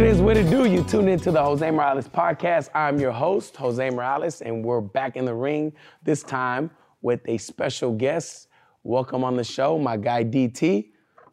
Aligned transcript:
it 0.00 0.06
is, 0.06 0.22
what 0.22 0.34
it 0.38 0.48
do. 0.48 0.64
You 0.64 0.82
tune 0.82 1.08
into 1.08 1.30
the 1.30 1.42
Jose 1.42 1.70
Morales 1.70 2.08
podcast. 2.08 2.70
I'm 2.74 2.98
your 2.98 3.12
host, 3.12 3.54
Jose 3.56 3.90
Morales, 3.90 4.40
and 4.40 4.64
we're 4.64 4.80
back 4.80 5.14
in 5.14 5.26
the 5.26 5.34
ring 5.34 5.74
this 6.02 6.22
time 6.22 6.70
with 7.02 7.20
a 7.26 7.36
special 7.36 7.92
guest. 7.92 8.48
Welcome 8.82 9.24
on 9.24 9.36
the 9.36 9.44
show, 9.44 9.78
my 9.78 9.98
guy 9.98 10.24
DT. 10.24 10.54
Do 10.84 10.90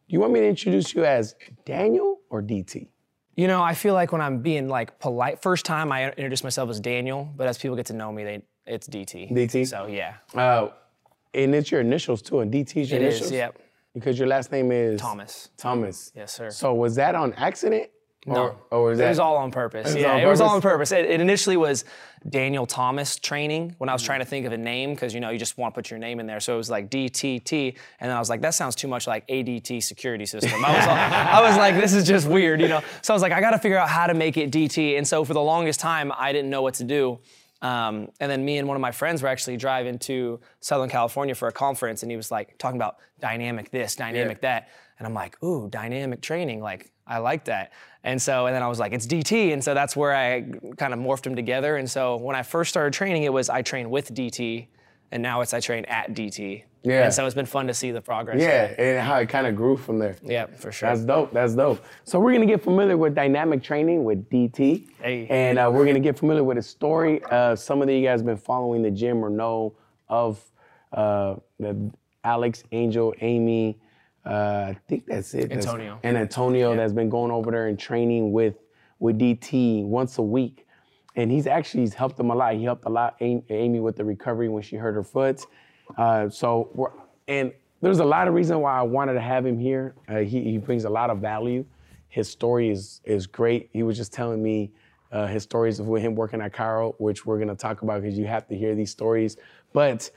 you 0.08 0.20
want 0.20 0.34
me 0.34 0.42
to 0.42 0.48
introduce 0.48 0.94
you 0.94 1.06
as 1.06 1.36
Daniel 1.64 2.20
or 2.30 2.42
DT? 2.42 2.90
You 3.38 3.48
know, 3.48 3.64
I 3.64 3.74
feel 3.74 3.94
like 3.94 4.12
when 4.12 4.20
I'm 4.20 4.42
being 4.42 4.68
like 4.68 5.00
polite, 5.00 5.42
first 5.42 5.66
time 5.66 5.90
I 5.94 6.10
introduce 6.10 6.44
myself 6.44 6.70
as 6.70 6.82
Daniel, 6.82 7.30
but 7.38 7.48
as 7.48 7.58
people 7.58 7.78
get 7.78 7.86
to 7.86 7.94
know 7.94 8.12
me, 8.12 8.26
they 8.26 8.42
it's 8.66 8.90
DT. 8.90 9.32
DT? 9.32 9.66
So 9.66 9.88
yeah, 9.88 10.16
Uh, 10.36 10.70
and 11.34 11.56
it's 11.56 11.72
your 11.72 11.80
initials 11.80 12.22
too, 12.22 12.42
and 12.42 12.52
DT's 12.52 12.92
your 12.92 13.00
it 13.00 13.04
initials? 13.04 13.28
is. 13.28 13.32
Yep. 13.32 13.60
Because 13.94 14.20
your 14.20 14.28
last 14.28 14.52
name 14.52 14.74
is 14.74 15.00
Thomas. 15.00 15.52
Thomas. 15.56 16.12
Yes, 16.14 16.34
sir. 16.34 16.50
So 16.50 16.74
was 16.74 16.96
that 16.96 17.16
on 17.16 17.32
accident? 17.34 17.90
No. 18.28 18.36
Or, 18.36 18.56
or 18.72 18.84
was 18.90 19.00
It 19.00 19.08
was 19.08 19.20
all 19.20 19.38
on 19.38 19.52
purpose. 19.52 19.86
was 19.94 19.96
yeah, 19.96 20.14
on 20.16 20.20
it 20.20 20.26
was 20.26 20.42
all 20.42 20.50
on 20.50 20.62
purpose. 20.62 20.92
It, 20.92 21.06
it 21.06 21.22
initially 21.22 21.56
was 21.56 21.86
Daniel 22.30 22.66
Thomas 22.66 23.16
training 23.16 23.74
when 23.78 23.90
I 23.90 23.94
was 23.94 24.04
trying 24.04 24.20
to 24.20 24.26
think 24.26 24.46
of 24.46 24.52
a 24.52 24.58
name 24.58 24.94
because 24.94 25.14
you 25.14 25.20
know 25.22 25.30
you 25.30 25.40
just 25.40 25.58
want 25.58 25.74
to 25.74 25.78
put 25.78 25.90
your 25.90 25.98
name 26.00 26.20
in 26.20 26.28
there. 26.28 26.40
So 26.42 26.54
it 26.54 26.58
was 26.58 26.70
like 26.70 26.90
DTT, 26.90 27.76
and 28.00 28.10
then 28.10 28.16
I 28.16 28.20
was 28.20 28.30
like, 28.30 28.42
that 28.42 28.54
sounds 28.54 28.76
too 28.76 28.88
much 28.90 29.08
like 29.08 29.26
ADT 29.30 29.82
security 29.82 30.26
system. 30.26 30.64
I 30.66 30.76
was, 30.78 30.88
all- 30.88 30.96
I 30.96 31.50
was 31.50 31.58
like, 31.58 31.76
this 31.76 31.94
is 31.94 32.06
just 32.06 32.28
weird, 32.28 32.60
you 32.60 32.68
know. 32.68 32.82
So 33.02 33.14
I 33.14 33.16
was 33.16 33.22
like, 33.22 33.32
I 33.32 33.40
got 33.40 33.52
to 33.52 33.60
figure 33.60 33.78
out 33.78 33.88
how 33.90 34.08
to 34.08 34.14
make 34.14 34.36
it 34.36 34.52
DT. 34.52 34.98
And 34.98 35.08
so 35.08 35.24
for 35.24 35.34
the 35.34 35.42
longest 35.42 35.80
time, 35.80 36.12
I 36.18 36.34
didn't 36.34 36.50
know 36.50 36.62
what 36.62 36.74
to 36.76 36.84
do. 36.84 37.20
Um, 37.62 38.10
and 38.20 38.30
then 38.32 38.46
me 38.46 38.58
and 38.60 38.68
one 38.68 38.76
of 38.78 38.82
my 38.82 38.92
friends 38.92 39.24
were 39.24 39.30
actually 39.30 39.58
driving 39.58 39.98
to 40.00 40.40
Southern 40.60 40.90
California 40.90 41.34
for 41.34 41.48
a 41.48 41.52
conference, 41.52 42.04
and 42.04 42.12
he 42.12 42.16
was 42.18 42.30
like 42.30 42.58
talking 42.60 42.78
about 42.78 42.98
dynamic 43.20 43.72
this, 43.72 43.96
dynamic 43.96 44.42
that, 44.42 44.70
and 45.00 45.08
I'm 45.08 45.14
like, 45.14 45.42
ooh, 45.44 45.70
dynamic 45.70 46.22
training, 46.22 46.62
like 46.62 46.92
I 47.06 47.20
like 47.20 47.46
that. 47.46 47.72
And 48.04 48.22
so, 48.22 48.46
and 48.48 48.56
then 48.56 48.64
I 48.64 48.68
was 48.68 48.80
like, 48.80 48.94
it's 48.94 49.06
DT, 49.08 49.54
and 49.54 49.64
so 49.64 49.74
that's 49.74 49.96
where 49.96 50.16
I 50.16 50.42
kind 50.78 50.94
of 50.94 51.00
morphed 51.00 51.24
them 51.24 51.36
together. 51.36 51.78
And 51.78 51.90
so 51.90 52.18
when 52.18 52.36
I 52.36 52.44
first 52.44 52.70
started 52.70 52.94
training, 52.94 53.24
it 53.24 53.34
was 53.34 53.50
I 53.50 53.62
train 53.62 53.90
with 53.90 54.14
DT, 54.14 54.68
and 55.12 55.22
now 55.24 55.42
it's 55.42 55.54
I 55.54 55.60
train 55.60 55.86
at 55.86 56.14
DT. 56.14 56.64
Yeah. 56.84 57.04
And 57.04 57.14
so 57.14 57.26
it's 57.26 57.36
been 57.36 57.46
fun 57.46 57.68
to 57.68 57.74
see 57.74 57.92
the 57.92 58.00
progress. 58.02 58.40
Yeah, 58.40 58.74
and 58.82 59.06
how 59.06 59.18
it 59.18 59.28
kind 59.28 59.46
of 59.46 59.56
grew 59.58 59.76
from 59.76 60.00
there. 60.00 60.16
Yeah, 60.24 60.46
for 60.46 60.72
sure. 60.72 60.88
That's 60.90 61.02
dope. 61.04 61.34
That's 61.34 61.54
dope. 61.54 61.84
So 62.06 62.18
we're 62.20 62.32
gonna 62.32 62.46
get 62.46 62.64
familiar 62.64 62.96
with 62.96 63.14
dynamic 63.14 63.62
training 63.62 64.06
with 64.06 64.30
DT, 64.30 64.88
Hey. 65.02 65.28
and 65.30 65.60
uh, 65.60 65.70
we're 65.74 65.86
gonna 65.86 66.00
get 66.00 66.18
familiar 66.18 66.44
with 66.46 66.56
his 66.56 66.68
story. 66.68 67.22
Uh, 67.30 67.56
some 67.58 67.82
of 67.82 67.90
you 67.90 68.02
guys 68.06 68.20
have 68.22 68.26
been 68.26 68.38
following 68.38 68.84
the 68.84 68.92
gym 68.92 69.24
or 69.24 69.30
know 69.30 69.76
of 70.08 70.42
uh, 70.94 71.36
the 71.60 71.92
Alex, 72.24 72.64
Angel, 72.72 73.14
Amy. 73.22 73.78
Uh, 74.28 74.72
I 74.72 74.78
think 74.88 75.06
that's 75.06 75.34
it. 75.34 75.50
That's- 75.50 75.66
Antonio. 75.66 76.00
and 76.04 76.18
Antonio 76.18 76.76
that's 76.76 76.94
been 76.94 77.10
going 77.10 77.32
over 77.32 77.50
there 77.52 77.68
and 77.68 77.80
training 77.80 78.32
with 78.32 78.56
with 79.00 79.18
DT 79.20 79.86
once 79.86 80.18
a 80.18 80.22
week. 80.22 80.66
And 81.16 81.32
he's 81.32 81.48
actually 81.48 81.82
he's 81.82 81.94
helped 81.94 82.18
them 82.18 82.30
a 82.30 82.36
lot. 82.36 82.54
He 82.56 82.64
helped 82.64 82.86
a 82.86 82.90
lot 82.90 83.16
Amy, 83.22 83.80
with 83.80 83.96
the 83.96 84.04
recovery 84.06 84.50
when 84.50 84.62
she 84.64 84.76
hurt 84.76 84.96
her 84.96 85.04
foot. 85.04 85.46
Uh, 85.98 86.30
so 86.30 86.70
we're, 86.74 86.92
and 87.28 87.52
there's 87.82 88.00
a 88.00 88.06
lot 88.06 88.28
of 88.28 88.34
reason 88.34 88.60
why 88.60 88.78
I 88.78 88.82
wanted 88.82 89.14
to 89.14 89.22
have 89.22 89.46
him 89.46 89.58
here. 89.58 89.96
Uh, 90.10 90.18
he, 90.18 90.44
he 90.44 90.58
brings 90.58 90.84
a 90.84 90.90
lot 90.90 91.10
of 91.10 91.20
value. 91.20 91.66
His 92.10 92.30
story 92.30 92.70
is 92.70 93.02
is 93.06 93.28
great. 93.28 93.70
He 93.74 93.84
was 93.84 93.98
just 93.98 94.12
telling 94.14 94.44
me 94.44 94.72
uh, 95.12 95.28
his 95.28 95.44
stories 95.44 95.80
of 95.80 95.88
with 95.88 96.02
him 96.02 96.16
working 96.16 96.42
at 96.42 96.54
Cryo, 96.54 96.96
which 97.00 97.26
we're 97.26 97.40
gonna 97.40 97.56
talk 97.56 97.82
about 97.82 98.02
because 98.02 98.18
you 98.18 98.26
have 98.26 98.48
to 98.48 98.56
hear 98.56 98.76
these 98.76 98.92
stories. 98.92 99.38
But 99.74 100.10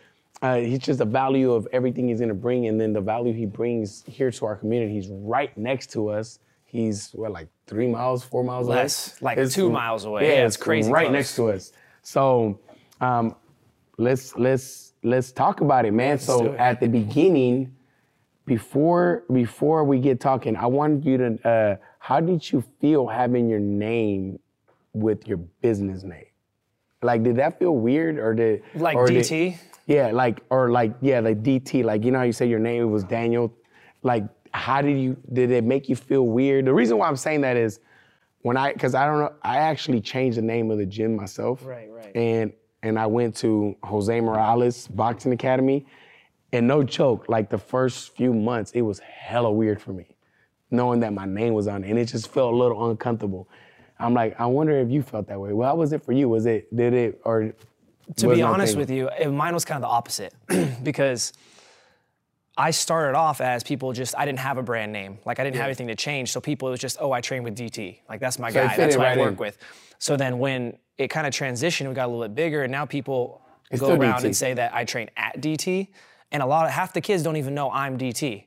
uh, 0.43 0.57
he's 0.57 0.79
just 0.79 0.99
the 0.99 1.05
value 1.05 1.53
of 1.53 1.69
everything 1.73 2.09
he's 2.09 2.21
gonna 2.21 2.35
bring, 2.35 2.67
and 2.67 2.81
then 2.81 2.93
the 2.93 3.01
value 3.01 3.33
he 3.33 3.47
brings 3.47 4.03
here 4.07 4.31
to 4.31 4.47
our 4.47 4.57
community. 4.57 4.93
He's 4.95 5.09
right 5.09 5.57
next 5.59 5.91
to 5.93 6.09
us. 6.09 6.39
He's 6.65 7.11
what 7.13 7.33
like 7.33 7.49
three 7.67 7.89
miles, 7.89 8.23
four 8.25 8.43
miles 8.45 8.67
Less, 8.69 9.21
away. 9.21 9.37
like 9.37 9.51
two 9.51 9.71
miles 9.71 10.05
away. 10.05 10.29
Yeah, 10.29 10.47
it's 10.47 10.57
crazy 10.57 10.91
Right 10.91 11.07
close. 11.07 11.13
next 11.13 11.37
to 11.37 11.51
us. 11.51 11.73
So 12.03 12.59
um, 13.01 13.35
let's 13.99 14.35
let's 14.37 14.93
let's 15.03 15.33
talk 15.33 15.61
about 15.61 15.85
it, 15.85 15.93
man. 15.93 16.17
do 16.19 16.23
so 16.23 16.53
it. 16.53 16.59
at 16.61 16.81
the 16.81 16.89
beginning, 16.89 17.75
before 18.47 19.25
before 19.33 19.85
we 19.85 19.99
get 19.99 20.21
talking, 20.21 20.57
I 20.57 20.67
wanted 20.67 21.05
you 21.05 21.17
to. 21.19 21.49
Uh, 21.49 21.77
how 21.99 22.21
did 22.21 22.51
you 22.51 22.63
feel 22.81 23.07
having 23.07 23.49
your 23.49 23.61
name 23.61 24.39
with 24.93 25.29
your 25.29 25.37
business 25.37 26.03
name? 26.03 26.25
Like, 27.03 27.23
did 27.23 27.37
that 27.37 27.59
feel 27.59 27.77
weird, 27.77 28.19
or 28.19 28.35
did 28.35 28.63
Like 28.75 28.97
or 28.97 29.07
did- 29.07 29.25
DT? 29.25 29.59
Yeah, 29.91 30.13
like 30.13 30.41
or 30.51 30.71
like 30.71 30.95
yeah, 31.01 31.19
like 31.19 31.43
DT. 31.43 31.83
Like 31.83 32.05
you 32.05 32.13
know 32.13 32.19
how 32.19 32.25
you 32.25 32.33
say 32.33 32.47
your 32.47 32.61
name 32.61 32.93
was 32.93 33.03
Daniel. 33.03 33.53
Like 34.05 34.23
how 34.55 34.81
did 34.81 34.97
you 34.97 35.17
did 35.33 35.51
it 35.51 35.65
make 35.65 35.89
you 35.89 35.97
feel 35.97 36.29
weird? 36.29 36.67
The 36.67 36.73
reason 36.73 36.97
why 36.97 37.09
I'm 37.09 37.17
saying 37.17 37.41
that 37.41 37.57
is 37.57 37.81
when 38.43 38.57
I 38.57 38.73
because 38.73 38.95
I 38.95 39.05
don't 39.05 39.19
know 39.19 39.33
I 39.43 39.57
actually 39.57 40.01
changed 40.01 40.39
the 40.39 40.43
name 40.43 40.71
of 40.71 40.79
the 40.79 40.87
gym 40.87 41.17
myself. 41.17 41.67
Right, 41.67 41.91
right. 41.91 42.15
And 42.15 42.53
and 42.85 43.01
I 43.01 43.07
went 43.07 43.35
to 43.39 43.75
Jose 43.83 44.21
Morales 44.21 44.87
Boxing 44.87 45.33
Academy, 45.33 45.85
and 46.53 46.69
no 46.69 46.85
joke, 46.85 47.29
like 47.29 47.51
the 47.51 47.59
first 47.59 48.15
few 48.15 48.33
months 48.33 48.71
it 48.71 48.83
was 48.83 49.01
hella 49.01 49.51
weird 49.51 49.83
for 49.83 49.93
me, 49.93 50.07
knowing 50.71 51.01
that 51.01 51.13
my 51.13 51.27
name 51.27 51.53
was 51.53 51.67
on 51.67 51.83
it, 51.83 51.91
and 51.91 51.99
it 51.99 52.05
just 52.05 52.29
felt 52.29 52.55
a 52.55 52.57
little 52.57 52.91
uncomfortable. 52.91 53.49
I'm 53.99 54.15
like, 54.15 54.41
I 54.41 54.47
wonder 54.47 54.79
if 54.79 54.89
you 54.89 55.03
felt 55.03 55.27
that 55.27 55.41
way. 55.41 55.53
Well, 55.53 55.69
how 55.69 55.75
was 55.75 55.93
it 55.93 56.05
for 56.05 56.13
you? 56.13 56.29
Was 56.29 56.47
it 56.47 56.75
did 56.75 56.95
it 56.95 57.21
or 57.25 57.53
to 58.17 58.29
be 58.29 58.43
honest 58.43 58.77
with 58.77 58.91
you, 58.91 59.09
eh, 59.11 59.29
mine 59.29 59.55
was 59.55 59.65
kind 59.65 59.77
of 59.77 59.89
the 59.89 59.93
opposite 59.93 60.35
because 60.83 61.33
I 62.57 62.73
started 62.73 63.17
off 63.17 63.41
as 63.41 63.63
people 63.63 63.93
just 63.93 64.15
I 64.19 64.25
didn't 64.27 64.41
have 64.41 64.59
a 64.59 64.63
brand 64.63 64.93
name, 64.93 65.19
like 65.25 65.39
I 65.39 65.45
didn't 65.45 65.57
have 65.57 65.67
anything 65.67 65.87
to 65.89 65.95
change. 65.95 66.33
So 66.33 66.41
people 66.41 66.69
it 66.69 66.73
was 66.73 66.81
just 66.81 66.99
oh 67.01 67.13
I 67.13 67.21
train 67.21 67.43
with 67.43 67.57
DT, 67.57 68.01
like 68.09 68.21
that's 68.21 68.39
my 68.39 68.51
So 68.51 68.55
guy, 68.67 68.77
that's 68.77 68.95
it 68.95 68.99
what 68.99 69.05
right 69.05 69.17
I 69.19 69.21
work 69.21 69.33
in. 69.33 69.37
with. 69.39 69.59
So 69.99 70.17
then 70.17 70.39
when 70.39 70.77
it 70.99 71.09
kind 71.09 71.27
of 71.27 71.33
transitioned, 71.33 71.89
we 71.89 71.95
got 71.95 72.07
a 72.07 72.11
little 72.11 72.25
bit 72.27 72.35
bigger, 72.35 72.63
and 72.63 72.73
now 72.73 72.85
people 72.85 73.41
It's 73.71 73.81
go 73.81 73.91
around 73.95 74.21
DT. 74.21 74.25
and 74.25 74.37
say 74.37 74.55
that 74.55 74.75
I 74.75 74.85
train 74.85 75.09
at 75.17 75.41
DT, 75.41 75.89
and 76.33 76.43
a 76.43 76.47
lot 76.47 76.67
of 76.67 76.73
half 76.73 76.93
the 76.93 77.01
kids 77.01 77.23
don't 77.23 77.37
even 77.37 77.55
know 77.55 77.71
I'm 77.71 77.97
DT. 77.97 78.45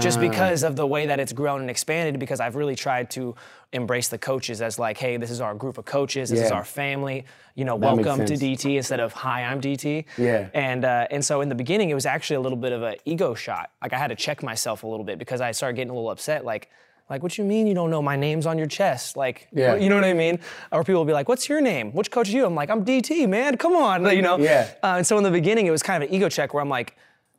Just 0.00 0.20
because 0.20 0.62
of 0.62 0.74
the 0.76 0.86
way 0.86 1.06
that 1.06 1.20
it's 1.20 1.32
grown 1.32 1.60
and 1.60 1.68
expanded 1.70 2.18
because 2.18 2.40
I've 2.40 2.56
really 2.56 2.74
tried 2.76 3.10
to 3.10 3.34
embrace 3.72 4.08
the 4.08 4.16
coaches 4.18 4.62
as 4.62 4.78
like, 4.78 4.96
hey, 4.96 5.16
this 5.18 5.30
is 5.30 5.40
our 5.40 5.54
group 5.54 5.76
of 5.78 5.84
coaches, 5.84 6.30
this 6.30 6.40
is 6.40 6.50
our 6.50 6.64
family, 6.64 7.24
you 7.54 7.64
know, 7.64 7.78
That 7.78 7.96
welcome 7.96 8.24
to. 8.26 8.34
DT 8.34 8.76
instead 8.76 9.00
of 9.00 9.12
hi, 9.12 9.42
I'm 9.44 9.60
DT. 9.60 10.04
Yeah. 10.16 10.48
And 10.54 10.84
uh, 10.84 11.06
and 11.10 11.24
so 11.24 11.40
in 11.42 11.48
the 11.48 11.54
beginning, 11.54 11.90
it 11.90 11.94
was 11.94 12.06
actually 12.06 12.36
a 12.36 12.40
little 12.40 12.56
bit 12.58 12.72
of 12.72 12.82
an 12.82 12.96
ego 13.04 13.34
shot. 13.34 13.70
Like 13.82 13.92
I 13.92 13.98
had 13.98 14.08
to 14.08 14.16
check 14.16 14.42
myself 14.42 14.82
a 14.82 14.86
little 14.86 15.04
bit 15.04 15.18
because 15.18 15.40
I 15.40 15.50
started 15.52 15.76
getting 15.76 15.90
a 15.90 15.94
little 15.94 16.10
upset. 16.10 16.44
Like, 16.44 16.70
like 17.10 17.22
what 17.22 17.36
you 17.38 17.44
mean 17.44 17.66
you 17.66 17.74
don't 17.74 17.90
know 17.90 18.00
my 18.02 18.16
name's 18.16 18.46
on 18.46 18.56
your 18.58 18.66
chest? 18.66 19.16
Like, 19.16 19.46
Yeah. 19.52 19.76
you 19.76 19.88
know 19.88 19.94
what 19.96 20.04
I 20.04 20.12
mean? 20.14 20.38
Or 20.72 20.82
people 20.84 21.00
will 21.00 21.04
be 21.06 21.12
like, 21.12 21.28
what's 21.28 21.48
your 21.48 21.60
name? 21.60 21.92
Which 21.92 22.10
coach 22.10 22.28
are 22.30 22.32
you? 22.32 22.46
I'm 22.46 22.54
like, 22.54 22.70
I'm 22.70 22.84
DT, 22.84 23.28
man. 23.28 23.56
Come 23.58 23.76
on, 23.76 24.04
you 24.16 24.22
know. 24.22 24.38
Yeah. 24.38 24.70
Uh, 24.82 24.94
and 24.98 25.06
so 25.06 25.16
in 25.18 25.22
the 25.22 25.30
beginning, 25.30 25.66
it 25.66 25.70
was 25.70 25.82
kind 25.82 26.02
of 26.02 26.08
an 26.08 26.14
ego 26.14 26.28
check 26.28 26.54
where 26.54 26.62
I'm 26.62 26.68
like, 26.70 26.96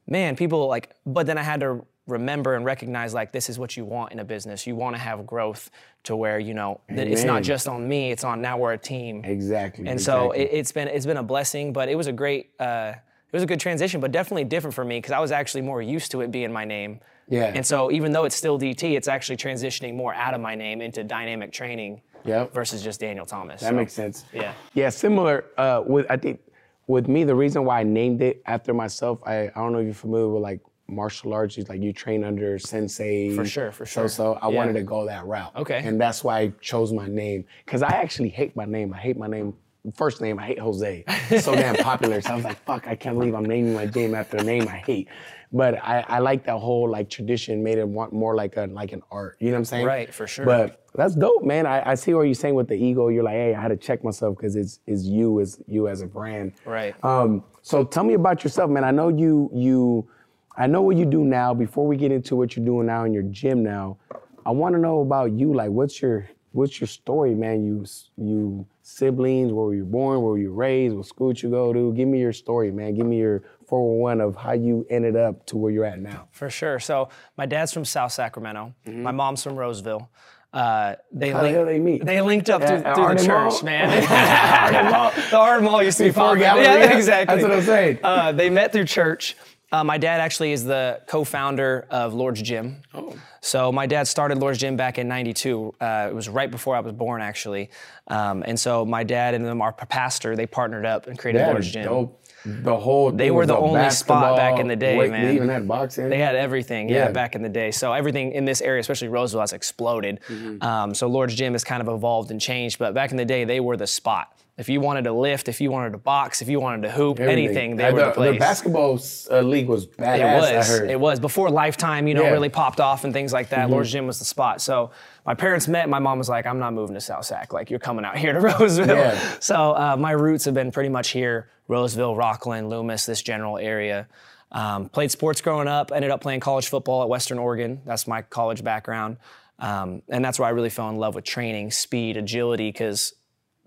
man, 0.07 0.35
people 0.35 0.67
like. 0.67 0.95
But 1.05 1.25
then 1.25 1.37
I 1.37 1.43
had 1.43 1.59
to 1.61 1.85
remember 2.07 2.55
and 2.55 2.65
recognize 2.65 3.13
like 3.13 3.31
this 3.31 3.49
is 3.49 3.59
what 3.59 3.77
you 3.77 3.85
want 3.85 4.13
in 4.13 4.19
a 4.19 4.23
business. 4.25 4.65
You 4.65 4.75
want 4.75 4.95
to 4.95 5.01
have 5.01 5.25
growth 5.27 5.69
to 6.03 6.15
where 6.15 6.39
you 6.39 6.53
know 6.53 6.79
that 6.89 7.07
it's 7.07 7.23
not 7.23 7.43
just 7.43 7.67
on 7.67 7.87
me. 7.87 8.11
It's 8.11 8.23
on 8.23 8.41
now 8.41 8.57
we're 8.57 8.73
a 8.73 8.77
team. 8.77 9.23
Exactly. 9.25 9.87
And 9.87 9.99
so 9.99 10.31
exactly. 10.31 10.57
it, 10.57 10.59
it's 10.59 10.71
been 10.71 10.87
it's 10.87 11.05
been 11.05 11.17
a 11.17 11.23
blessing, 11.23 11.73
but 11.73 11.89
it 11.89 11.95
was 11.95 12.07
a 12.07 12.13
great 12.13 12.51
uh, 12.59 12.93
it 12.95 13.33
was 13.35 13.43
a 13.43 13.45
good 13.45 13.59
transition, 13.59 13.99
but 13.99 14.11
definitely 14.11 14.45
different 14.45 14.73
for 14.73 14.85
me 14.85 14.97
because 14.97 15.11
I 15.11 15.19
was 15.19 15.31
actually 15.31 15.61
more 15.61 15.81
used 15.81 16.11
to 16.11 16.21
it 16.21 16.31
being 16.31 16.51
my 16.51 16.63
name. 16.63 17.01
Yeah. 17.27 17.51
And 17.53 17.65
so 17.65 17.91
even 17.91 18.13
though 18.13 18.23
it's 18.23 18.35
still 18.35 18.57
DT, 18.57 18.95
it's 18.95 19.09
actually 19.09 19.35
transitioning 19.35 19.95
more 19.95 20.13
out 20.13 20.33
of 20.33 20.39
my 20.39 20.55
name 20.55 20.81
into 20.81 21.03
dynamic 21.03 21.51
training 21.51 22.01
Yep. 22.23 22.53
versus 22.53 22.83
just 22.83 22.99
Daniel 22.99 23.25
Thomas. 23.25 23.61
That 23.61 23.73
makes 23.73 23.93
sense. 23.93 24.25
Yeah. 24.33 24.53
Yeah, 24.73 24.89
similar. 24.89 25.45
Uh, 25.57 25.83
with 25.85 26.05
I 26.09 26.17
think 26.17 26.41
with 26.87 27.07
me, 27.07 27.23
the 27.23 27.35
reason 27.35 27.63
why 27.63 27.81
I 27.81 27.83
named 27.83 28.21
it 28.21 28.41
after 28.45 28.73
myself, 28.73 29.19
I, 29.25 29.43
I 29.43 29.51
don't 29.55 29.71
know 29.71 29.79
if 29.79 29.85
you're 29.85 29.93
familiar 29.93 30.27
with 30.29 30.43
like 30.43 30.61
martial 30.87 31.33
arts. 31.33 31.57
Like 31.69 31.81
you 31.81 31.93
train 31.93 32.23
under 32.23 32.57
sensei. 32.59 33.35
For 33.35 33.45
sure, 33.45 33.71
for 33.71 33.85
sure. 33.85 34.07
so 34.07 34.33
I 34.41 34.49
Yeah. 34.49 34.55
wanted 34.55 34.73
to 34.73 34.83
go 34.83 35.05
that 35.05 35.25
route. 35.25 35.55
Okay. 35.55 35.81
And 35.83 35.99
that's 35.99 36.23
why 36.23 36.39
I 36.39 36.53
chose 36.61 36.93
my 36.93 37.07
name 37.07 37.45
because 37.65 37.81
I 37.81 37.89
actually 37.89 38.29
hate 38.29 38.55
my 38.55 38.65
name. 38.65 38.93
I 38.93 38.97
hate 38.97 39.17
my 39.17 39.27
name. 39.27 39.53
First 39.95 40.19
name, 40.21 40.37
I 40.37 40.43
hate 40.45 40.59
Jose. 40.59 41.05
It's 41.29 41.45
so 41.45 41.55
damn 41.55 41.75
popular. 41.75 42.19
So 42.19 42.31
I 42.33 42.35
was 42.35 42.43
like, 42.43 42.61
fuck, 42.65 42.87
I 42.87 42.95
can't 42.95 43.17
believe 43.17 43.33
I'm 43.33 43.45
naming 43.45 43.73
my 43.73 43.85
game 43.85 44.15
after 44.15 44.35
a 44.35 44.43
name 44.43 44.67
I 44.67 44.77
hate. 44.85 45.07
But 45.53 45.75
I, 45.81 46.03
I 46.09 46.19
like 46.19 46.43
that 46.45 46.57
whole 46.57 46.89
like 46.89 47.09
tradition, 47.09 47.63
made 47.63 47.77
it 47.77 47.87
want 47.87 48.11
more 48.11 48.35
like 48.35 48.57
a 48.57 48.65
like 48.67 48.91
an 48.91 49.01
art. 49.11 49.37
You 49.39 49.47
know 49.47 49.53
what 49.53 49.59
I'm 49.59 49.65
saying? 49.65 49.85
Right, 49.85 50.13
for 50.13 50.27
sure. 50.27 50.43
But 50.43 50.83
that's 50.93 51.15
dope, 51.15 51.45
man. 51.45 51.65
I, 51.65 51.91
I 51.91 51.95
see 51.95 52.13
what 52.13 52.23
you're 52.23 52.33
saying 52.33 52.55
with 52.55 52.67
the 52.67 52.75
ego. 52.75 53.07
You're 53.07 53.23
like, 53.23 53.35
hey, 53.35 53.55
I 53.55 53.61
had 53.61 53.69
to 53.69 53.77
check 53.77 54.03
myself 54.03 54.35
because 54.35 54.57
it's 54.57 54.81
is 54.87 55.07
you 55.07 55.39
as 55.39 55.61
you 55.67 55.87
as 55.87 56.01
a 56.01 56.07
brand. 56.07 56.51
Right. 56.65 56.93
Um, 57.05 57.45
so 57.61 57.85
tell 57.85 58.03
me 58.03 58.15
about 58.15 58.43
yourself, 58.43 58.69
man. 58.69 58.83
I 58.83 58.91
know 58.91 59.07
you 59.07 59.49
you 59.53 60.09
I 60.57 60.65
know 60.67 60.81
what 60.81 60.97
you 60.97 61.05
do 61.05 61.23
now. 61.23 61.53
Before 61.53 61.85
we 61.85 61.95
get 61.97 62.11
into 62.11 62.35
what 62.35 62.55
you're 62.55 62.65
doing 62.65 62.87
now 62.87 63.03
in 63.05 63.13
your 63.13 63.23
gym 63.23 63.63
now, 63.63 63.97
I 64.45 64.51
want 64.51 64.73
to 64.75 64.81
know 64.81 65.01
about 65.01 65.31
you. 65.31 65.53
Like, 65.53 65.69
what's 65.69 66.01
your 66.01 66.27
what's 66.51 66.81
your 66.81 66.87
story, 66.87 67.35
man? 67.35 67.63
You 67.63 67.85
you 68.17 68.65
siblings, 68.81 69.53
where 69.53 69.65
were 69.65 69.75
you 69.75 69.85
born, 69.85 70.21
where 70.21 70.31
were 70.31 70.37
you 70.39 70.51
raised, 70.51 70.95
what 70.95 71.05
school 71.05 71.27
did 71.27 71.43
you 71.43 71.49
go 71.49 71.73
to? 71.73 71.93
Give 71.93 72.07
me 72.07 72.19
your 72.19 72.33
story, 72.33 72.71
man. 72.71 72.95
Give 72.95 73.05
me 73.05 73.17
your 73.17 73.43
411 73.67 74.21
of 74.21 74.35
how 74.35 74.53
you 74.53 74.87
ended 74.89 75.15
up 75.15 75.45
to 75.47 75.57
where 75.57 75.71
you're 75.71 75.85
at 75.85 75.99
now. 75.99 76.29
For 76.31 76.49
sure. 76.49 76.79
So 76.79 77.09
my 77.37 77.45
dad's 77.45 77.73
from 77.73 77.85
South 77.85 78.13
Sacramento. 78.13 78.73
Mm-hmm. 78.85 79.03
My 79.03 79.11
mom's 79.11 79.43
from 79.43 79.55
Roseville. 79.55 80.09
Uh, 80.53 80.95
they 81.11 81.31
How 81.31 81.41
the 81.43 81.49
hell 81.49 81.65
they 81.65 81.77
meet? 81.77 82.05
They 82.05 82.21
linked 82.21 82.49
up 82.49 82.61
At- 82.61 82.95
through, 82.95 83.05
through 83.05 83.15
the 83.15 83.25
church, 83.25 83.27
Mall? 83.27 83.63
man. 83.63 85.13
The 85.29 85.37
Art 85.37 85.61
Mall 85.61 85.83
used 85.83 85.97
to 85.97 86.05
be 86.05 86.09
Before 86.09 86.37
popular. 86.37 86.61
Yeah, 86.63 86.95
exactly. 86.97 87.35
That's 87.35 87.47
what 87.47 87.57
I'm 87.57 87.63
saying. 87.65 87.99
Uh, 88.01 88.31
they 88.31 88.49
met 88.49 88.71
through 88.71 88.85
church. 88.85 89.35
Uh, 89.71 89.83
my 89.83 89.97
dad 89.97 90.21
actually 90.21 90.53
is 90.53 90.63
the 90.63 91.01
co-founder 91.07 91.87
of 91.89 92.13
Lord's 92.13 92.41
Gym. 92.41 92.81
Oh. 92.93 93.13
So 93.41 93.71
my 93.71 93.85
dad 93.85 94.07
started 94.07 94.37
Lord's 94.37 94.59
Gym 94.59 94.77
back 94.77 94.97
in 94.97 95.07
'92. 95.09 95.73
Uh, 95.79 96.07
it 96.09 96.15
was 96.15 96.29
right 96.29 96.49
before 96.49 96.75
I 96.75 96.79
was 96.79 96.93
born, 96.93 97.21
actually. 97.21 97.69
Um, 98.07 98.43
and 98.47 98.57
so 98.57 98.85
my 98.85 99.03
dad 99.03 99.33
and 99.33 99.43
them, 99.45 99.61
our 99.61 99.73
pastor, 99.73 100.35
they 100.37 100.47
partnered 100.47 100.85
up 100.85 101.07
and 101.07 101.19
created 101.19 101.41
That 101.41 101.51
Lord's 101.51 101.69
Gym. 101.69 101.83
dope. 101.83 102.23
The 102.45 102.77
whole 102.77 103.11
They 103.11 103.29
were 103.29 103.45
the 103.45 103.57
only 103.57 103.89
spot 103.89 104.37
back 104.37 104.59
in 104.59 104.67
the 104.69 104.75
day, 104.77 104.95
weight- 104.97 105.11
man. 105.11 105.25
They 105.25 105.35
even 105.35 105.49
had 105.49 105.67
boxing. 105.67 106.07
They 106.07 106.19
had 106.19 106.35
everything, 106.35 106.87
yeah. 106.87 107.07
Yeah. 107.07 107.11
back 107.11 107.35
in 107.35 107.41
the 107.41 107.49
day. 107.49 107.71
So 107.71 107.91
everything 107.91 108.31
in 108.31 108.45
this 108.45 108.61
area, 108.61 108.79
especially 108.79 109.09
Roseville, 109.09 109.41
has 109.41 109.51
exploded. 109.51 110.21
Mm-hmm. 110.29 110.63
Um, 110.63 110.93
so 110.93 111.07
Lord's 111.07 111.35
Gym 111.35 111.53
has 111.53 111.65
kind 111.65 111.81
of 111.81 111.89
evolved 111.93 112.31
and 112.31 112.39
changed, 112.39 112.79
but 112.79 112.93
back 112.93 113.11
in 113.11 113.17
the 113.17 113.25
day, 113.25 113.43
they 113.43 113.59
were 113.59 113.75
the 113.75 113.87
spot. 113.87 114.31
If 114.57 114.69
you 114.69 114.81
wanted 114.81 115.03
to 115.03 115.11
lift, 115.13 115.49
if 115.49 115.61
you 115.61 115.69
wanted 115.69 115.91
to 115.91 115.99
box, 115.99 116.41
if 116.41 116.49
you 116.49 116.59
wanted 116.59 116.81
to 116.87 116.91
hoop, 116.91 117.19
Everything. 117.19 117.45
anything, 117.45 117.75
they 117.75 117.85
Uh, 117.89 117.93
were 117.93 118.05
the, 118.05 118.11
place. 118.11 118.33
The 118.33 118.39
basketball 118.39 118.99
uh, 119.29 119.41
league 119.41 119.67
was 119.67 119.85
badass. 119.85 120.17
It 120.17 120.23
I 120.23 120.57
was. 120.57 120.67
heard. 120.67 120.89
It 120.89 120.99
was 120.99 121.19
before 121.19 121.51
Lifetime, 121.51 122.07
you 122.07 122.15
know, 122.15 122.21
Yeah. 122.21 122.27
Mm-hmm. 122.27 122.33
really 122.33 122.49
popped 122.49 122.79
off 122.79 123.03
and 123.03 123.13
things 123.13 123.31
like 123.31 123.49
that. 123.49 123.69
Lord's 123.69 123.91
Gym 123.91 124.07
was 124.07 124.17
the 124.17 124.25
spot. 124.25 124.59
So 124.59 124.89
my 125.27 125.35
parents 125.35 125.67
met. 125.67 125.87
My 125.89 125.99
mom 125.99 126.17
was 126.17 126.27
like, 126.27 126.47
"I'm 126.47 126.57
not 126.57 126.73
moving 126.73 126.95
to 126.95 127.01
South 127.01 127.25
Sac. 127.25 127.53
Like 127.53 127.69
you're 127.69 127.79
coming 127.79 128.03
out 128.03 128.17
here 128.17 128.33
to 128.33 128.39
Roseville." 128.59 128.97
Yeah. 128.97 129.19
So 129.39 129.73
uh, 129.73 129.95
my 129.99 130.11
roots 130.11 130.45
have 130.45 130.55
been 130.55 130.71
pretty 130.71 130.89
much 130.89 131.09
here: 131.09 131.49
Roseville, 131.67 132.15
Rocklin, 132.15 132.67
Loomis, 132.67 133.05
this 133.05 133.21
general 133.21 133.59
area. 133.59 134.07
Um, 134.51 134.89
played 134.89 135.11
sports 135.11 135.39
growing 135.39 135.67
up. 135.67 135.91
Ended 135.93 136.09
up 136.09 136.21
playing 136.21 136.39
college 136.39 136.67
football 136.67 137.03
at 137.03 137.09
Western 137.09 137.37
Oregon. 137.37 137.81
That's 137.85 138.07
my 138.07 138.23
college 138.23 138.63
background, 138.63 139.17
um, 139.59 140.01
and 140.09 140.25
that's 140.25 140.39
where 140.39 140.47
I 140.47 140.51
really 140.51 140.69
fell 140.71 140.89
in 140.89 140.95
love 140.95 141.13
with 141.13 141.25
training, 141.25 141.69
speed, 141.69 142.17
agility. 142.17 142.69
Because 142.71 143.13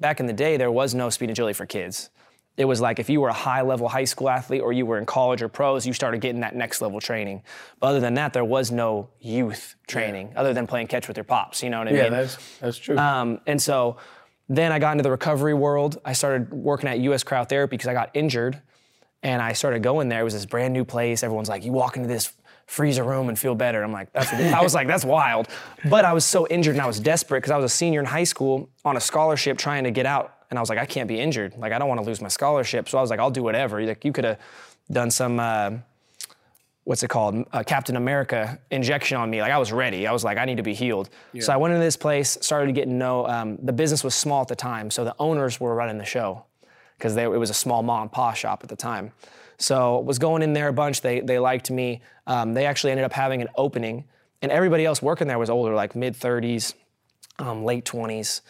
back 0.00 0.20
in 0.20 0.26
the 0.26 0.32
day, 0.32 0.56
there 0.56 0.72
was 0.72 0.94
no 0.94 1.10
speed 1.10 1.26
and 1.26 1.32
agility 1.32 1.54
for 1.54 1.66
kids. 1.66 2.10
It 2.56 2.64
was 2.64 2.80
like 2.80 2.98
if 2.98 3.08
you 3.08 3.20
were 3.20 3.28
a 3.28 3.32
high 3.32 3.62
level 3.62 3.88
high 3.88 4.04
school 4.04 4.28
athlete 4.28 4.60
or 4.60 4.72
you 4.72 4.84
were 4.84 4.98
in 4.98 5.06
college 5.06 5.40
or 5.40 5.48
pros, 5.48 5.86
you 5.86 5.92
started 5.92 6.20
getting 6.20 6.40
that 6.40 6.54
next 6.54 6.82
level 6.82 7.00
training. 7.00 7.42
But 7.78 7.88
other 7.88 8.00
than 8.00 8.14
that, 8.14 8.32
there 8.32 8.44
was 8.44 8.70
no 8.70 9.08
youth 9.20 9.76
training 9.86 10.32
other 10.36 10.52
than 10.52 10.66
playing 10.66 10.88
catch 10.88 11.08
with 11.08 11.16
your 11.16 11.24
pops. 11.24 11.62
You 11.62 11.70
know 11.70 11.78
what 11.78 11.88
I 11.88 11.92
yeah, 11.92 12.02
mean? 12.02 12.12
Yeah, 12.12 12.20
that's 12.20 12.58
that's 12.58 12.78
true. 12.78 12.98
Um, 12.98 13.40
and 13.46 13.62
so 13.62 13.96
then 14.48 14.72
I 14.72 14.78
got 14.78 14.92
into 14.92 15.02
the 15.02 15.10
recovery 15.10 15.54
world. 15.54 16.00
I 16.04 16.12
started 16.12 16.52
working 16.52 16.88
at 16.88 16.98
US 16.98 17.24
Cryotherapy 17.24 17.70
because 17.70 17.86
I 17.86 17.94
got 17.94 18.10
injured 18.14 18.60
and 19.22 19.42
I 19.42 19.52
started 19.52 19.82
going 19.82 20.08
there. 20.08 20.20
It 20.20 20.24
was 20.24 20.34
this 20.34 20.46
brand 20.46 20.72
new 20.72 20.84
place. 20.84 21.22
Everyone's 21.22 21.48
like, 21.48 21.64
you 21.64 21.72
walk 21.72 21.96
into 21.96 22.08
this 22.08 22.32
freezer 22.66 23.02
room 23.02 23.28
and 23.28 23.38
feel 23.38 23.54
better. 23.54 23.82
I'm 23.82 23.92
like, 23.92 24.12
that's, 24.12 24.32
I 24.32 24.62
was 24.62 24.74
like, 24.74 24.86
that's 24.86 25.04
wild. 25.04 25.48
But 25.88 26.04
I 26.04 26.12
was 26.12 26.24
so 26.24 26.46
injured 26.46 26.74
and 26.74 26.82
I 26.82 26.86
was 26.86 27.00
desperate 27.00 27.38
because 27.40 27.50
I 27.50 27.56
was 27.56 27.64
a 27.64 27.74
senior 27.74 28.00
in 28.00 28.06
high 28.06 28.24
school 28.24 28.70
on 28.84 28.96
a 28.96 29.00
scholarship 29.00 29.58
trying 29.58 29.84
to 29.84 29.90
get 29.90 30.06
out. 30.06 30.36
And 30.50 30.58
I 30.58 30.62
was 30.62 30.68
like, 30.68 30.78
I 30.78 30.86
can't 30.86 31.08
be 31.08 31.20
injured. 31.20 31.56
Like, 31.58 31.72
I 31.72 31.78
don't 31.78 31.88
want 31.88 32.00
to 32.00 32.06
lose 32.06 32.20
my 32.20 32.28
scholarship. 32.28 32.88
So 32.88 32.98
I 32.98 33.00
was 33.00 33.10
like, 33.10 33.20
I'll 33.20 33.30
do 33.30 33.42
whatever. 33.42 33.82
Like, 33.84 34.04
you 34.04 34.12
could 34.12 34.24
have 34.24 34.38
done 34.90 35.10
some, 35.10 35.38
uh, 35.38 35.72
what's 36.84 37.02
it 37.02 37.08
called? 37.08 37.44
Uh, 37.52 37.62
Captain 37.62 37.96
America 37.96 38.58
injection 38.70 39.16
on 39.16 39.30
me. 39.30 39.40
Like 39.40 39.52
I 39.52 39.58
was 39.58 39.70
ready. 39.70 40.06
I 40.06 40.12
was 40.12 40.24
like, 40.24 40.38
I 40.38 40.44
need 40.44 40.56
to 40.56 40.62
be 40.62 40.74
healed. 40.74 41.10
So 41.38 41.52
I 41.52 41.56
went 41.56 41.74
into 41.74 41.84
this 41.84 41.96
place, 41.96 42.38
started 42.40 42.74
getting 42.74 42.94
to 42.94 42.98
know. 42.98 43.26
Um, 43.28 43.58
the 43.62 43.72
business 43.72 44.02
was 44.02 44.14
small 44.14 44.42
at 44.42 44.48
the 44.48 44.56
time, 44.56 44.90
so 44.90 45.04
the 45.04 45.14
owners 45.18 45.60
were 45.60 45.74
running 45.74 45.98
the 45.98 46.04
show 46.04 46.44
because 47.00 47.16
it 47.16 47.30
was 47.30 47.50
a 47.50 47.54
small 47.54 47.82
mom 47.82 48.02
and 48.02 48.12
pop 48.12 48.36
shop 48.36 48.60
at 48.62 48.68
the 48.68 48.76
time. 48.76 49.12
So 49.56 50.00
was 50.00 50.18
going 50.18 50.42
in 50.42 50.52
there 50.52 50.68
a 50.68 50.72
bunch. 50.72 51.00
They 51.00 51.20
they 51.20 51.38
liked 51.38 51.70
me. 51.70 52.02
Um, 52.26 52.54
they 52.54 52.66
actually 52.66 52.92
ended 52.92 53.04
up 53.04 53.12
having 53.12 53.42
an 53.42 53.48
opening, 53.56 54.04
and 54.42 54.52
everybody 54.52 54.86
else 54.86 55.02
working 55.02 55.26
there 55.26 55.38
was 55.38 55.50
older, 55.50 55.74
like 55.74 55.96
mid 55.96 56.14
30s, 56.14 56.74
um, 57.38 57.64
late 57.64 57.84
20s. 57.84 58.42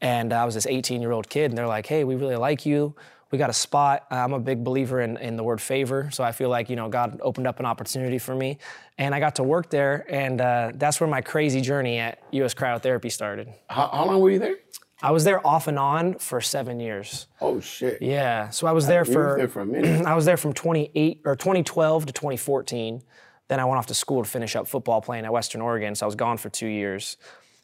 And 0.00 0.32
I 0.32 0.44
was 0.44 0.54
this 0.54 0.66
18 0.66 1.00
year 1.00 1.12
old 1.12 1.28
kid, 1.28 1.50
and 1.50 1.58
they're 1.58 1.66
like, 1.66 1.86
hey, 1.86 2.04
we 2.04 2.16
really 2.16 2.36
like 2.36 2.66
you. 2.66 2.94
We 3.30 3.38
got 3.38 3.50
a 3.50 3.54
spot. 3.54 4.06
I'm 4.10 4.32
a 4.32 4.38
big 4.38 4.62
believer 4.62 5.00
in, 5.00 5.16
in 5.16 5.36
the 5.36 5.42
word 5.42 5.60
favor. 5.60 6.10
So 6.12 6.22
I 6.22 6.30
feel 6.30 6.48
like, 6.48 6.70
you 6.70 6.76
know, 6.76 6.88
God 6.88 7.18
opened 7.22 7.46
up 7.46 7.58
an 7.58 7.66
opportunity 7.66 8.18
for 8.18 8.34
me. 8.34 8.58
And 8.98 9.14
I 9.14 9.20
got 9.20 9.36
to 9.36 9.42
work 9.42 9.68
there, 9.68 10.06
and 10.08 10.40
uh, 10.40 10.72
that's 10.74 11.00
where 11.00 11.08
my 11.08 11.20
crazy 11.20 11.60
journey 11.60 11.98
at 11.98 12.22
US 12.32 12.54
Cryotherapy 12.54 13.10
started. 13.10 13.48
how, 13.68 13.88
how 13.88 14.06
long 14.06 14.20
were 14.20 14.30
you 14.30 14.38
there? 14.38 14.56
I 15.02 15.10
was 15.10 15.24
there 15.24 15.46
off 15.46 15.68
and 15.68 15.78
on 15.78 16.14
for 16.14 16.40
seven 16.40 16.80
years. 16.80 17.26
Oh 17.40 17.60
shit. 17.60 18.00
Yeah. 18.00 18.48
So 18.50 18.66
I 18.66 18.72
was 18.72 18.86
there 18.86 19.04
for 19.04 19.36
there 19.36 19.48
for 19.48 19.60
a 19.60 19.66
minute. 19.66 20.06
I 20.06 20.14
was 20.14 20.24
there 20.24 20.36
from 20.36 20.52
28 20.52 21.20
or 21.24 21.36
2012 21.36 22.06
to 22.06 22.12
2014. 22.12 23.02
Then 23.48 23.60
I 23.60 23.64
went 23.64 23.78
off 23.78 23.86
to 23.86 23.94
school 23.94 24.24
to 24.24 24.28
finish 24.28 24.56
up 24.56 24.66
football 24.66 25.00
playing 25.00 25.24
at 25.24 25.32
Western 25.32 25.60
Oregon. 25.60 25.94
So 25.94 26.06
I 26.06 26.08
was 26.08 26.16
gone 26.16 26.38
for 26.38 26.48
two 26.48 26.66
years. 26.66 27.16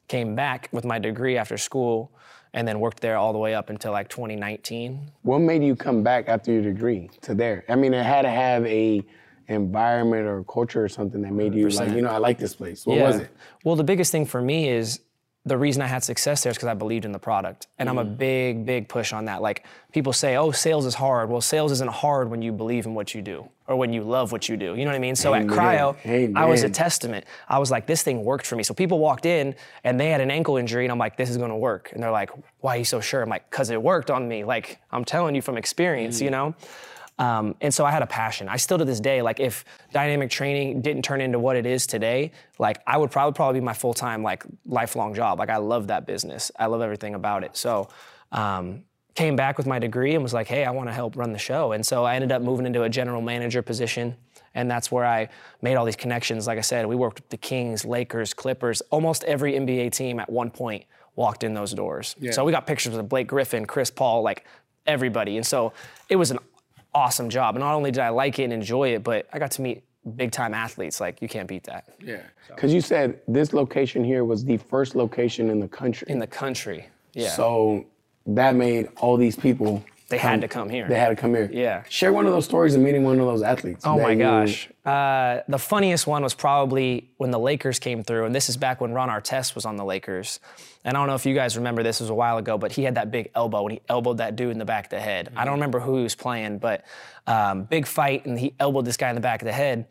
Came 0.09 0.35
back 0.35 0.69
with 0.73 0.85
my 0.85 0.99
degree 0.99 1.39
after 1.39 1.57
school, 1.57 2.13
and 2.53 2.69
then 2.69 2.81
worked 2.81 3.01
there 3.01 3.17
all 3.17 3.33
the 3.33 3.39
way 3.39 3.55
up 3.55 3.71
until 3.71 3.93
like 3.93 4.09
2019. 4.09 5.11
What 5.23 5.39
made 5.39 5.65
you 5.65 5.75
come 5.75 6.03
back 6.03 6.29
after 6.29 6.53
your 6.53 6.63
degree 6.63 7.09
to 7.23 7.35
there? 7.35 7.65
I 7.69 7.77
mean, 7.77 7.95
it 7.95 8.05
had 8.05 8.23
to 8.23 8.31
have 8.31 8.67
a 8.67 9.03
environment 9.49 10.27
or 10.27 10.45
culture 10.45 10.85
or 10.85 10.89
something 10.89 11.23
that 11.23 11.33
made 11.33 11.55
you 11.55 11.69
like, 11.71 11.91
you 11.91 12.03
know, 12.03 12.11
I 12.11 12.19
like 12.19 12.39
this 12.39 12.55
place. 12.55 12.87
What 12.87 12.99
was 12.99 13.17
it? 13.17 13.31
Well, 13.65 13.77
the 13.77 13.85
biggest 13.85 14.13
thing 14.13 14.27
for 14.27 14.41
me 14.43 14.69
is 14.69 15.01
the 15.45 15.59
reason 15.59 15.83
I 15.83 15.89
had 15.89 16.05
success 16.05 16.45
there 16.45 16.53
is 16.53 16.57
because 16.57 16.69
I 16.69 16.75
believed 16.75 17.05
in 17.05 17.11
the 17.11 17.19
product. 17.19 17.67
And 17.79 17.89
I'm 17.89 17.99
a 17.99 18.05
Mm-hmm. 18.05 18.15
big, 18.15 18.65
big 18.67 18.89
push 18.89 19.13
on 19.13 19.25
that. 19.25 19.43
Like 19.43 19.65
people 19.93 20.13
say, 20.13 20.37
oh, 20.37 20.53
sales 20.53 20.87
is 20.87 20.95
hard. 20.95 21.29
Well, 21.31 21.41
sales 21.41 21.73
isn't 21.73 21.91
hard 21.91 22.31
when 22.31 22.43
you 22.43 22.53
believe 22.53 22.87
in 22.87 22.95
what 22.95 23.13
you 23.13 23.23
do 23.23 23.49
or 23.67 23.75
when 23.75 23.93
you 23.93 24.03
love 24.03 24.31
what 24.31 24.49
you 24.49 24.57
do. 24.57 24.77
You 24.77 24.85
know 24.85 24.93
what 24.93 24.97
I 24.97 25.01
mean? 25.01 25.17
So 25.17 25.35
Amen. 25.35 25.51
at 25.51 25.57
Cryo, 25.57 26.37
I 26.37 26.45
was 26.45 26.63
a 26.63 26.69
testament. 26.71 27.25
I 27.49 27.59
was 27.59 27.73
like, 27.73 27.89
this 27.89 28.05
thing 28.05 28.23
worked 28.25 28.47
for 28.47 28.55
me. 28.55 28.63
So 28.63 28.73
people 28.73 29.01
walked 29.01 29.27
in 29.27 29.57
and 29.83 29.99
they 29.99 30.11
had 30.11 30.21
an 30.21 30.31
ankle 30.31 30.59
injury, 30.59 30.85
and 30.85 30.93
I'm 30.93 30.99
like, 30.99 31.17
this 31.17 31.29
is 31.29 31.37
gonna 31.39 31.59
work. 31.59 31.91
And 31.93 32.01
they're 32.01 32.11
like, 32.13 32.31
why 32.61 32.77
are 32.77 32.79
you 32.79 32.85
so 32.85 33.01
sure? 33.01 33.21
I'm 33.23 33.29
like, 33.29 33.51
because 33.51 33.71
it 33.71 33.83
worked 33.83 34.13
on 34.13 34.29
me. 34.29 34.45
Like, 34.45 34.79
I'm 34.93 35.05
telling 35.05 35.35
you 35.35 35.43
from 35.43 35.57
experience, 35.57 36.19
Mm. 36.21 36.25
you 36.25 36.31
know? 36.31 36.55
Um, 37.23 37.55
and 37.61 37.73
so 37.73 37.85
I 37.85 37.93
had 37.93 38.03
a 38.03 38.07
passion. 38.07 38.49
I 38.49 38.57
still 38.57 38.79
to 38.79 38.85
this 38.85 38.99
day, 38.99 39.23
like 39.23 39.39
if 39.39 39.65
dynamic 39.93 40.29
training 40.29 40.81
didn't 40.81 41.03
turn 41.03 41.21
into 41.21 41.39
what 41.39 41.55
it 41.55 41.67
is 41.67 41.87
today, 41.87 42.33
like 42.59 42.83
I 42.85 42.97
would 42.97 43.13
probably 43.13 43.37
probably 43.37 43.61
be 43.61 43.65
my 43.65 43.75
full 43.75 43.95
time 43.95 44.25
like 44.25 44.43
lifelong 44.67 45.15
job. 45.15 45.39
Like 45.39 45.49
I 45.49 45.59
love 45.59 45.87
that 45.87 46.05
business. 46.05 46.51
I 46.59 46.67
love 46.67 46.81
everything 46.81 47.15
about 47.15 47.45
it. 47.45 47.57
So 47.57 47.89
um, 48.33 48.83
came 49.15 49.37
back 49.37 49.57
with 49.57 49.69
my 49.69 49.79
degree 49.79 50.15
and 50.15 50.23
was 50.23 50.35
like, 50.35 50.49
hey, 50.49 50.65
I 50.65 50.73
want 50.73 50.89
to 50.89 50.93
help 50.93 51.17
run 51.17 51.33
the 51.33 51.39
show. 51.39 51.71
And 51.71 51.87
so 51.87 52.03
I 52.03 52.17
ended 52.17 52.33
up 52.33 52.43
moving 52.43 52.67
into 52.67 52.83
a 52.83 52.89
general 52.89 53.23
manager 53.23 53.63
position. 53.63 54.17
And 54.55 54.69
that's 54.69 54.91
where 54.91 55.07
I 55.07 55.29
made 55.63 55.77
all 55.77 55.85
these 55.85 55.95
connections. 55.95 56.49
Like 56.49 56.59
I 56.59 56.63
said, 56.63 56.87
we 56.87 56.97
worked 56.97 57.21
with 57.21 57.29
the 57.29 57.37
Kings, 57.37 57.85
Lakers, 57.85 58.35
Clippers, 58.35 58.81
almost 58.91 59.23
every 59.25 59.53
NBA 59.53 59.93
team 59.93 60.19
at 60.19 60.29
one 60.29 60.51
point 60.51 60.87
walked 61.15 61.45
in 61.45 61.55
those 61.55 61.73
doors. 61.73 62.17
So 62.33 62.45
we 62.45 62.51
got 62.51 62.67
pictures 62.67 62.97
of 62.97 63.09
Blake 63.09 63.29
Griffin, 63.29 63.65
Chris 63.65 63.93
Paul, 63.93 64.23
like 64.23 64.45
everybody. 64.87 65.37
And 65.37 65.47
so 65.47 65.73
it 66.09 66.17
was 66.17 66.33
an 66.33 66.39
awesome 66.95 67.29
job. 67.31 67.55
And 67.57 67.63
not 67.65 67.75
only 67.75 67.91
did 67.91 68.01
I 68.01 68.11
like 68.11 68.39
it 68.39 68.45
and 68.45 68.53
enjoy 68.53 68.95
it, 68.95 69.03
but 69.03 69.27
I 69.33 69.39
got 69.39 69.53
to 69.53 69.63
meet 69.63 69.85
big 70.17 70.33
time 70.33 70.55
athletes. 70.55 71.01
Like 71.01 71.23
you 71.23 71.29
can't 71.29 71.49
beat 71.49 71.65
that 71.65 71.85
Yeah. 72.01 72.23
Because 72.49 72.75
you 72.75 72.81
said 72.81 73.21
this 73.29 73.53
location 73.53 74.05
here 74.05 74.25
was 74.25 74.45
the 74.45 74.57
first 74.57 74.95
location 74.95 75.49
in 75.51 75.61
the 75.61 75.69
country. 75.69 76.07
in 76.11 76.19
the 76.19 76.27
country. 76.27 76.87
Yeah. 77.15 77.31
So 77.31 77.87
that 78.27 78.55
made 78.55 78.89
all 78.97 79.17
these 79.17 79.37
people. 79.37 79.85
They 80.13 80.19
had 80.19 80.41
to 80.43 80.49
come 80.49 80.69
here. 80.69 80.87
They 80.89 80.99
had 80.99 81.09
to 81.09 81.17
come 81.17 81.35
here. 81.35 81.49
Yeah. 81.53 81.83
Share 81.89 82.13
one 82.13 82.27
of 82.27 82.33
those 82.33 82.45
stories 82.45 82.75
of 82.75 82.81
meeting 82.81 83.03
one 83.03 83.19
of 83.19 83.27
those 83.27 83.43
athletes. 83.43 83.85
Oh 83.85 83.99
my 83.99 84.15
gosh. 84.15 84.69
Uh, 84.85 85.41
the 85.49 85.59
funniest 85.59 86.07
one 86.07 86.23
was 86.23 86.35
probably 86.35 87.11
when 87.17 87.31
the 87.31 87.39
Lakers 87.39 87.79
came 87.79 88.03
through, 88.03 88.27
and 88.27 88.35
this 88.35 88.49
is 88.49 88.57
back 88.57 88.81
when 88.81 88.93
Ron 88.93 89.09
Artest 89.09 89.55
was 89.55 89.65
on 89.65 89.77
the 89.77 89.85
Lakers. 89.85 90.39
And 90.85 90.97
I 90.97 91.01
don't 91.01 91.09
know 91.09 91.15
if 91.15 91.25
you 91.25 91.35
guys 91.35 91.57
remember 91.57 91.83
this 91.83 92.01
was 92.01 92.11
a 92.11 92.15
while 92.15 92.39
ago, 92.39 92.59
but 92.59 92.73
he 92.73 92.83
had 92.83 92.97
that 92.97 93.11
big 93.11 93.31
elbow 93.35 93.63
and 93.65 93.73
he 93.73 93.81
elbowed 93.89 94.19
that 94.19 94.37
dude 94.37 94.51
in 94.51 94.59
the 94.59 94.65
back 94.65 94.85
of 94.85 94.91
the 94.91 95.01
head. 95.01 95.33
I 95.37 95.45
don't 95.45 95.55
remember 95.55 95.81
who 95.81 95.97
he 95.97 96.03
was 96.03 96.15
playing, 96.15 96.59
but 96.59 96.85
um, 97.27 97.65
big 97.65 97.87
fight, 97.87 98.27
and 98.27 98.39
he 98.39 98.55
elbowed 98.61 98.85
this 98.85 98.97
guy 98.97 99.09
in 99.09 99.15
the 99.15 99.21
back 99.21 99.43
of 99.43 99.47
the 99.47 99.53
head. 99.53 99.87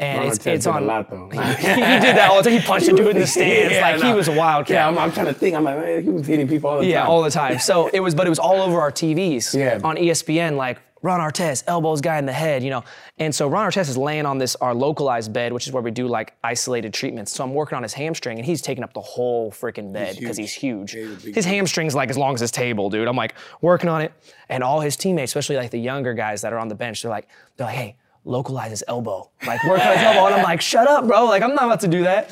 And 0.00 0.18
Ron 0.20 0.28
it's, 0.28 0.46
it's 0.46 0.66
on 0.66 0.82
a 0.82 0.86
lot 0.86 1.10
though. 1.10 1.28
he 1.30 1.36
did 1.36 2.16
that 2.16 2.30
all 2.30 2.42
the 2.42 2.50
time. 2.50 2.58
He 2.58 2.66
punched 2.66 2.88
a 2.88 2.92
dude 2.92 3.08
in 3.08 3.18
the 3.18 3.26
stands. 3.36 3.74
Yeah, 3.74 3.80
like 3.92 4.02
he 4.02 4.12
was 4.14 4.28
a 4.28 4.32
wildcat. 4.32 4.74
Yeah, 4.74 4.88
I'm, 4.88 4.98
I'm 4.98 5.12
trying 5.12 5.26
to 5.26 5.34
think. 5.34 5.54
I'm 5.54 5.62
like, 5.64 5.76
man, 5.78 6.02
he 6.02 6.08
was 6.10 6.26
hitting 6.26 6.48
people 6.48 6.70
all 6.70 6.78
the 6.80 6.86
Yeah, 6.86 7.02
time. 7.02 7.10
all 7.10 7.22
the 7.22 7.30
time. 7.30 7.58
So 7.58 7.88
it 7.88 8.00
was, 8.00 8.14
but 8.14 8.26
it 8.26 8.30
was 8.30 8.38
all 8.38 8.62
over 8.62 8.80
our 8.80 8.90
TVs. 8.90 9.54
Yeah. 9.56 9.78
On 9.84 9.96
ESPN, 9.96 10.56
like 10.56 10.78
Ron 11.02 11.20
Artest 11.20 11.64
elbows 11.66 12.00
guy 12.00 12.18
in 12.18 12.24
the 12.24 12.32
head, 12.32 12.62
you 12.62 12.70
know. 12.70 12.82
And 13.18 13.34
so 13.34 13.46
Ron 13.46 13.70
Artest 13.70 13.90
is 13.90 13.96
laying 13.98 14.24
on 14.24 14.38
this 14.38 14.56
our 14.56 14.74
localized 14.74 15.32
bed, 15.34 15.52
which 15.52 15.66
is 15.66 15.72
where 15.72 15.82
we 15.82 15.90
do 15.90 16.06
like 16.08 16.34
isolated 16.42 16.94
treatments. 16.94 17.32
So 17.32 17.44
I'm 17.44 17.52
working 17.52 17.76
on 17.76 17.82
his 17.82 17.92
hamstring, 17.92 18.38
and 18.38 18.46
he's 18.46 18.62
taking 18.62 18.82
up 18.84 18.94
the 18.94 19.00
whole 19.02 19.50
freaking 19.50 19.92
bed 19.92 20.16
because 20.18 20.36
he's 20.38 20.52
huge. 20.52 20.92
his 20.92 21.44
hamstring's 21.44 21.94
like 21.94 22.08
as 22.08 22.16
long 22.16 22.32
as 22.34 22.40
his 22.40 22.50
table, 22.50 22.88
dude. 22.88 23.06
I'm 23.06 23.16
like 23.16 23.34
working 23.60 23.90
on 23.90 24.00
it, 24.00 24.12
and 24.48 24.62
all 24.64 24.80
his 24.80 24.96
teammates, 24.96 25.30
especially 25.30 25.56
like 25.56 25.70
the 25.70 25.80
younger 25.80 26.14
guys 26.14 26.40
that 26.40 26.54
are 26.54 26.58
on 26.58 26.68
the 26.68 26.74
bench, 26.74 27.02
they're 27.02 27.10
like, 27.10 27.28
they're 27.58 27.66
like, 27.66 27.76
hey. 27.76 27.96
Localize 28.24 28.70
his 28.70 28.84
elbow, 28.86 29.30
like 29.46 29.62
work 29.64 29.80
on 29.80 29.92
his 29.96 30.02
elbow. 30.02 30.26
And 30.26 30.34
I'm 30.34 30.42
like, 30.42 30.60
shut 30.60 30.86
up, 30.86 31.06
bro. 31.06 31.24
Like, 31.24 31.42
I'm 31.42 31.54
not 31.54 31.64
about 31.64 31.80
to 31.80 31.88
do 31.88 32.02
that. 32.02 32.30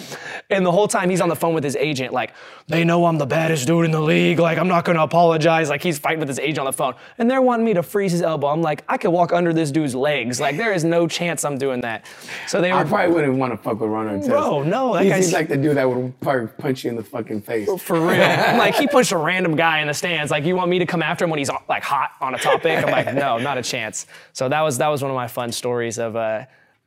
And 0.51 0.65
the 0.65 0.71
whole 0.71 0.87
time 0.87 1.09
he's 1.09 1.21
on 1.23 1.29
the 1.31 1.37
phone 1.37 1.55
with 1.55 1.65
his 1.65 1.77
agent, 1.77 2.13
like, 2.13 2.33
they 2.67 2.85
know 2.85 3.07
I'm 3.07 3.17
the 3.17 3.25
baddest 3.27 3.67
dude 3.67 3.87
in 3.87 3.91
the 3.91 4.01
league. 4.01 4.39
Like, 4.39 4.59
I'm 4.59 4.69
not 4.69 4.85
gonna 4.85 5.03
apologize. 5.03 5.71
Like, 5.71 5.83
he's 5.83 5.99
fighting 5.99 6.19
with 6.21 6.29
his 6.29 6.39
agent 6.39 6.59
on 6.61 6.67
the 6.67 6.73
phone. 6.73 6.95
And 7.17 7.31
they're 7.31 7.41
wanting 7.41 7.65
me 7.65 7.73
to 7.75 7.83
freeze 7.83 8.13
his 8.13 8.21
elbow. 8.21 8.49
I'm 8.49 8.61
like, 8.61 8.85
I 8.89 8.99
could 8.99 9.11
walk 9.11 9.33
under 9.33 9.55
this 9.55 9.71
dude's 9.71 9.95
legs. 9.95 10.41
Like, 10.41 10.59
there 10.59 10.73
is 10.75 10.85
no 10.85 11.09
chance 11.09 11.45
I'm 11.45 11.57
doing 11.57 11.81
that. 11.81 12.05
So 12.47 12.61
they 12.61 12.71
were 12.71 12.79
I 12.81 12.85
probably 12.85 13.15
wouldn't 13.15 13.39
want 13.39 13.55
to 13.55 13.57
fuck 13.57 13.81
with 13.81 13.89
Ron 13.91 14.21
Artest. 14.21 14.29
Bro, 14.29 14.65
no, 14.65 14.93
that 14.95 15.05
He's, 15.05 15.11
guy's- 15.13 15.25
he's 15.25 15.33
like 15.35 15.49
the 15.49 15.57
dude 15.57 15.77
that 15.79 15.89
would 15.89 16.21
probably 16.21 16.49
punch 16.59 16.85
you 16.85 16.91
in 16.91 16.97
the 16.97 17.05
fucking 17.05 17.41
face. 17.41 17.69
for 17.81 17.99
real. 17.99 18.19
like 18.19 18.75
he 18.75 18.87
punched 18.87 19.13
a 19.13 19.17
random 19.19 19.57
guy 19.57 19.81
in 19.81 19.87
the 19.89 19.95
stands. 19.95 20.31
Like 20.31 20.45
you 20.45 20.55
want 20.55 20.69
me 20.71 20.79
to 20.81 20.87
come 20.87 21.03
after 21.03 21.25
him 21.25 21.31
when 21.31 21.39
he's 21.39 21.51
like 21.69 21.83
hot 21.83 22.11
on 22.21 22.35
a 22.35 22.39
topic? 22.39 22.85
I'm 22.85 22.91
like, 22.91 23.15
no, 23.15 23.39
not 23.39 23.57
a 23.57 23.63
chance. 23.63 24.07
So 24.35 24.49
that 24.51 24.61
was 24.61 24.77
that 24.79 24.89
was 24.89 25.01
one 25.01 25.11
of 25.11 25.15
my 25.17 25.27
fun 25.29 25.51
stories 25.53 25.78
of 25.99 26.17
uh, 26.17 26.45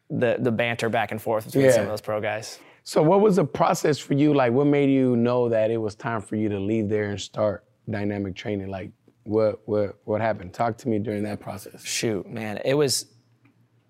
the 0.09 0.37
the 0.39 0.51
banter 0.51 0.89
back 0.89 1.11
and 1.11 1.21
forth 1.21 1.45
between 1.45 1.65
Yeah. 1.65 1.71
some 1.71 1.83
of 1.83 1.89
those 1.89 2.01
pro 2.01 2.19
guys. 2.19 2.59
So 2.83 3.01
what 3.03 3.21
was 3.21 3.35
the 3.35 3.45
process 3.45 3.99
for 3.99 4.13
you? 4.15 4.33
Like, 4.33 4.51
what 4.53 4.65
made 4.67 4.89
you 4.89 5.15
know 5.15 5.49
that 5.49 5.69
it 5.71 5.77
was 5.77 5.93
time 5.95 6.19
for 6.21 6.35
you 6.35 6.49
to 6.49 6.59
leave 6.59 6.89
there 6.89 7.09
and 7.11 7.21
start 7.21 7.63
dynamic 7.89 8.35
training? 8.35 8.69
Like, 8.69 8.91
what 9.23 9.61
what 9.67 9.97
what 10.03 10.19
happened? 10.21 10.53
Talk 10.53 10.77
to 10.79 10.89
me 10.89 10.99
during 10.99 11.23
that 11.23 11.39
process. 11.39 11.83
Shoot, 11.85 12.27
man, 12.29 12.59
it 12.65 12.73
was 12.73 13.05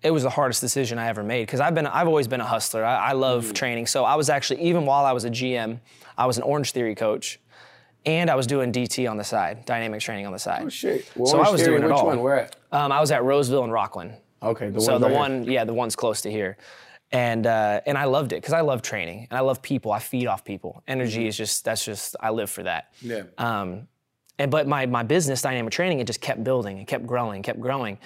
it 0.02 0.10
was 0.10 0.22
the 0.24 0.30
hardest 0.30 0.60
decision 0.60 0.98
I 0.98 1.06
ever 1.08 1.22
made 1.22 1.46
because 1.46 1.60
I've 1.60 1.74
been 1.74 1.86
I've 1.86 2.06
always 2.08 2.28
been 2.28 2.40
a 2.40 2.46
hustler. 2.46 2.84
I, 2.84 2.96
I 3.10 3.12
love 3.12 3.46
Mm. 3.46 3.54
training. 3.54 3.86
So 3.86 4.04
I 4.04 4.14
was 4.16 4.28
actually 4.30 4.62
even 4.62 4.84
while 4.84 5.04
I 5.04 5.12
was 5.12 5.24
a 5.24 5.30
GM, 5.30 5.80
I 6.18 6.26
was 6.26 6.36
an 6.36 6.42
Orange 6.44 6.72
Theory 6.72 6.94
coach. 6.94 7.38
And 8.04 8.28
I 8.28 8.34
was 8.34 8.48
doing 8.48 8.72
DT 8.72 9.08
on 9.08 9.16
the 9.16 9.22
side, 9.22 9.64
dynamic 9.64 10.00
training 10.00 10.26
on 10.26 10.32
the 10.32 10.38
side. 10.40 10.62
Oh 10.64 10.68
shit. 10.68 11.08
Well, 11.14 11.26
so 11.30 11.40
I 11.40 11.48
was 11.50 11.60
Theory, 11.62 11.74
doing 11.78 11.84
it 11.84 11.86
which 11.86 11.94
all. 12.00 12.06
one? 12.06 12.20
Where 12.20 12.36
at? 12.40 12.56
Um, 12.72 12.90
I 12.90 13.00
was 13.00 13.12
at 13.12 13.22
Roseville 13.22 13.62
and 13.62 13.72
Rocklin. 13.72 14.16
Okay, 14.42 14.70
the 14.70 14.80
So 14.80 14.92
one. 14.92 15.00
the 15.00 15.06
right 15.06 15.12
here. 15.12 15.20
one, 15.20 15.44
yeah, 15.44 15.64
the 15.64 15.74
one's 15.74 15.96
close 15.96 16.20
to 16.22 16.30
here, 16.30 16.56
and 17.10 17.46
uh, 17.46 17.80
and 17.86 17.96
I 17.96 18.04
loved 18.04 18.32
it 18.32 18.36
because 18.36 18.54
I 18.54 18.60
love 18.62 18.82
training 18.82 19.26
and 19.30 19.36
I 19.38 19.40
love 19.40 19.62
people. 19.62 19.92
I 19.92 19.98
feed 19.98 20.26
off 20.26 20.44
people. 20.44 20.82
Energy 20.88 21.26
is 21.26 21.36
just 21.36 21.64
that's 21.64 21.84
just 21.84 22.16
I 22.20 22.30
live 22.30 22.50
for 22.50 22.62
that. 22.64 22.92
Yeah. 23.00 23.22
Um, 23.38 23.88
and 24.38 24.50
but 24.50 24.66
my 24.66 24.86
my 24.86 25.02
business 25.02 25.42
dynamic 25.42 25.72
training 25.72 26.00
it 26.00 26.06
just 26.06 26.20
kept 26.20 26.42
building 26.42 26.78
and 26.78 26.86
kept 26.86 27.06
growing, 27.06 27.42
kept 27.42 27.60
growing. 27.60 27.98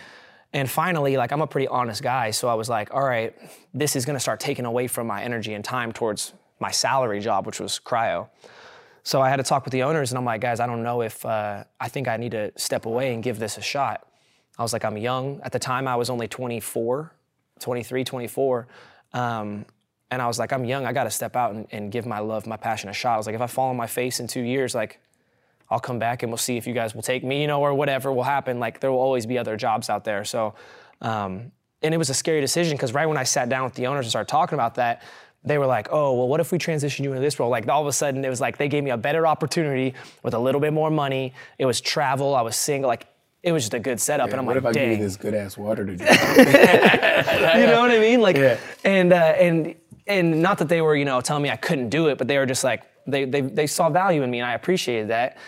And 0.52 0.70
finally, 0.70 1.16
like 1.16 1.32
I'm 1.32 1.42
a 1.42 1.46
pretty 1.46 1.68
honest 1.68 2.02
guy, 2.02 2.30
so 2.30 2.48
I 2.48 2.54
was 2.54 2.68
like, 2.68 2.92
all 2.94 3.04
right, 3.04 3.34
this 3.74 3.96
is 3.96 4.04
gonna 4.04 4.20
start 4.20 4.40
taking 4.40 4.64
away 4.64 4.86
from 4.86 5.06
my 5.06 5.22
energy 5.22 5.54
and 5.54 5.64
time 5.64 5.92
towards 5.92 6.32
my 6.60 6.70
salary 6.70 7.20
job, 7.20 7.46
which 7.46 7.60
was 7.60 7.80
cryo. 7.84 8.28
So 9.02 9.20
I 9.20 9.28
had 9.28 9.36
to 9.36 9.42
talk 9.44 9.64
with 9.64 9.72
the 9.72 9.82
owners, 9.84 10.10
and 10.10 10.18
I'm 10.18 10.24
like, 10.24 10.40
guys, 10.40 10.58
I 10.58 10.66
don't 10.66 10.82
know 10.82 11.02
if 11.02 11.24
uh, 11.24 11.64
I 11.78 11.88
think 11.88 12.08
I 12.08 12.16
need 12.16 12.32
to 12.32 12.50
step 12.56 12.86
away 12.86 13.14
and 13.14 13.22
give 13.22 13.38
this 13.38 13.56
a 13.58 13.60
shot. 13.62 14.04
I 14.58 14.62
was 14.62 14.72
like, 14.72 14.84
I'm 14.84 14.96
young. 14.96 15.40
At 15.42 15.52
the 15.52 15.58
time, 15.58 15.86
I 15.86 15.96
was 15.96 16.10
only 16.10 16.28
24, 16.28 17.12
23, 17.60 18.04
24. 18.04 18.68
Um, 19.12 19.66
and 20.10 20.22
I 20.22 20.26
was 20.26 20.38
like, 20.38 20.52
I'm 20.52 20.64
young. 20.64 20.86
I 20.86 20.92
got 20.92 21.04
to 21.04 21.10
step 21.10 21.36
out 21.36 21.54
and, 21.54 21.66
and 21.72 21.90
give 21.90 22.06
my 22.06 22.20
love, 22.20 22.46
my 22.46 22.56
passion 22.56 22.88
a 22.88 22.92
shot. 22.92 23.14
I 23.14 23.16
was 23.16 23.26
like, 23.26 23.34
if 23.34 23.40
I 23.40 23.46
fall 23.46 23.70
on 23.70 23.76
my 23.76 23.86
face 23.86 24.20
in 24.20 24.26
two 24.26 24.40
years, 24.40 24.74
like, 24.74 25.00
I'll 25.68 25.80
come 25.80 25.98
back 25.98 26.22
and 26.22 26.30
we'll 26.30 26.38
see 26.38 26.56
if 26.56 26.66
you 26.66 26.72
guys 26.72 26.94
will 26.94 27.02
take 27.02 27.24
me, 27.24 27.40
you 27.40 27.48
know, 27.48 27.60
or 27.60 27.74
whatever 27.74 28.12
will 28.12 28.22
happen. 28.22 28.60
Like, 28.60 28.80
there 28.80 28.92
will 28.92 29.00
always 29.00 29.26
be 29.26 29.36
other 29.36 29.56
jobs 29.56 29.90
out 29.90 30.04
there. 30.04 30.24
So, 30.24 30.54
um, 31.00 31.50
and 31.82 31.92
it 31.92 31.98
was 31.98 32.08
a 32.08 32.14
scary 32.14 32.40
decision 32.40 32.76
because 32.76 32.94
right 32.94 33.06
when 33.06 33.16
I 33.16 33.24
sat 33.24 33.48
down 33.48 33.64
with 33.64 33.74
the 33.74 33.88
owners 33.88 34.06
and 34.06 34.10
started 34.10 34.28
talking 34.28 34.54
about 34.54 34.76
that, 34.76 35.02
they 35.44 35.58
were 35.58 35.66
like, 35.66 35.88
oh, 35.90 36.14
well, 36.14 36.28
what 36.28 36.40
if 36.40 36.50
we 36.52 36.58
transition 36.58 37.04
you 37.04 37.10
into 37.10 37.20
this 37.20 37.38
role? 37.38 37.50
Like, 37.50 37.68
all 37.68 37.80
of 37.80 37.86
a 37.86 37.92
sudden, 37.92 38.24
it 38.24 38.28
was 38.28 38.40
like 38.40 38.58
they 38.58 38.68
gave 38.68 38.84
me 38.84 38.90
a 38.90 38.96
better 38.96 39.26
opportunity 39.26 39.94
with 40.22 40.34
a 40.34 40.38
little 40.38 40.60
bit 40.60 40.72
more 40.72 40.90
money. 40.90 41.34
It 41.58 41.66
was 41.66 41.80
travel. 41.80 42.34
I 42.34 42.42
was 42.42 42.56
single. 42.56 42.88
Like, 42.88 43.06
it 43.46 43.52
was 43.52 43.62
just 43.62 43.74
a 43.74 43.78
good 43.78 44.00
setup. 44.00 44.30
and 44.30 44.38
I'm 44.40 44.44
like, 44.44 44.56
what 44.56 44.64
like, 44.64 44.76
if 44.76 44.82
I 44.82 44.86
give 44.90 44.98
you 44.98 45.04
this 45.04 45.16
good 45.16 45.32
ass 45.34 45.56
water 45.56 45.86
to 45.86 45.96
drink? 45.96 46.10
you 46.10 47.66
know 47.66 47.80
what 47.80 47.90
I 47.92 47.98
mean? 48.00 48.20
Like, 48.20 48.36
Yeah. 48.36 48.58
and 48.84 49.12
uh, 49.12 49.16
and 49.16 49.74
and 50.06 50.42
not 50.42 50.58
that 50.58 50.68
they 50.68 50.80
were, 50.82 50.94
you 50.96 51.04
know, 51.04 51.20
telling 51.20 51.42
me 51.42 51.50
I 51.50 51.56
couldn't 51.56 51.88
do 51.88 52.08
it, 52.08 52.18
but 52.18 52.28
they 52.28 52.38
were 52.38 52.46
just 52.46 52.64
like 52.64 52.82
they 53.06 53.24
they 53.24 53.40
they 53.40 53.66
saw 53.66 53.88
value 53.88 54.22
in 54.22 54.30
me, 54.30 54.40
and 54.40 54.46
I 54.48 54.54
appreciated 54.54 55.08
that. 55.08 55.38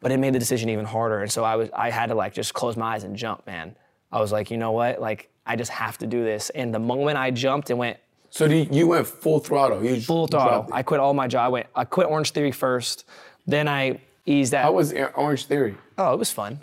But 0.00 0.10
it 0.10 0.18
made 0.18 0.34
the 0.34 0.38
decision 0.40 0.68
even 0.70 0.84
harder, 0.84 1.20
and 1.20 1.30
so 1.30 1.44
I 1.44 1.54
was 1.56 1.68
I 1.76 1.90
had 1.90 2.06
to 2.08 2.14
like 2.14 2.32
just 2.34 2.54
close 2.54 2.76
my 2.76 2.94
eyes 2.94 3.04
and 3.04 3.14
jump, 3.14 3.46
man. 3.46 3.76
I 4.10 4.20
was 4.20 4.32
like, 4.32 4.50
you 4.50 4.56
know 4.56 4.72
what? 4.72 5.00
Like, 5.00 5.30
I 5.46 5.54
just 5.56 5.70
have 5.70 5.96
to 5.98 6.06
do 6.06 6.24
this. 6.24 6.50
And 6.50 6.74
the 6.74 6.78
moment 6.78 7.16
I 7.18 7.30
jumped 7.30 7.70
and 7.70 7.78
went 7.78 7.98
so 8.28 8.48
do 8.48 8.56
you, 8.56 8.66
you 8.70 8.86
went 8.88 9.06
full 9.06 9.38
throttle. 9.40 9.84
You 9.84 10.00
full 10.00 10.26
throttle. 10.26 10.66
I 10.72 10.82
quit 10.82 11.00
all 11.00 11.12
my 11.14 11.28
job. 11.28 11.44
I 11.46 11.48
went, 11.48 11.66
I 11.74 11.84
quit 11.84 12.06
Orange 12.08 12.30
Theory 12.32 12.50
first, 12.52 13.04
then 13.46 13.68
I 13.68 14.00
eased 14.26 14.54
out. 14.54 14.64
How 14.64 14.72
was 14.72 14.92
Orange 15.14 15.44
Theory? 15.46 15.76
Oh, 15.98 16.14
it 16.14 16.18
was 16.18 16.32
fun. 16.32 16.62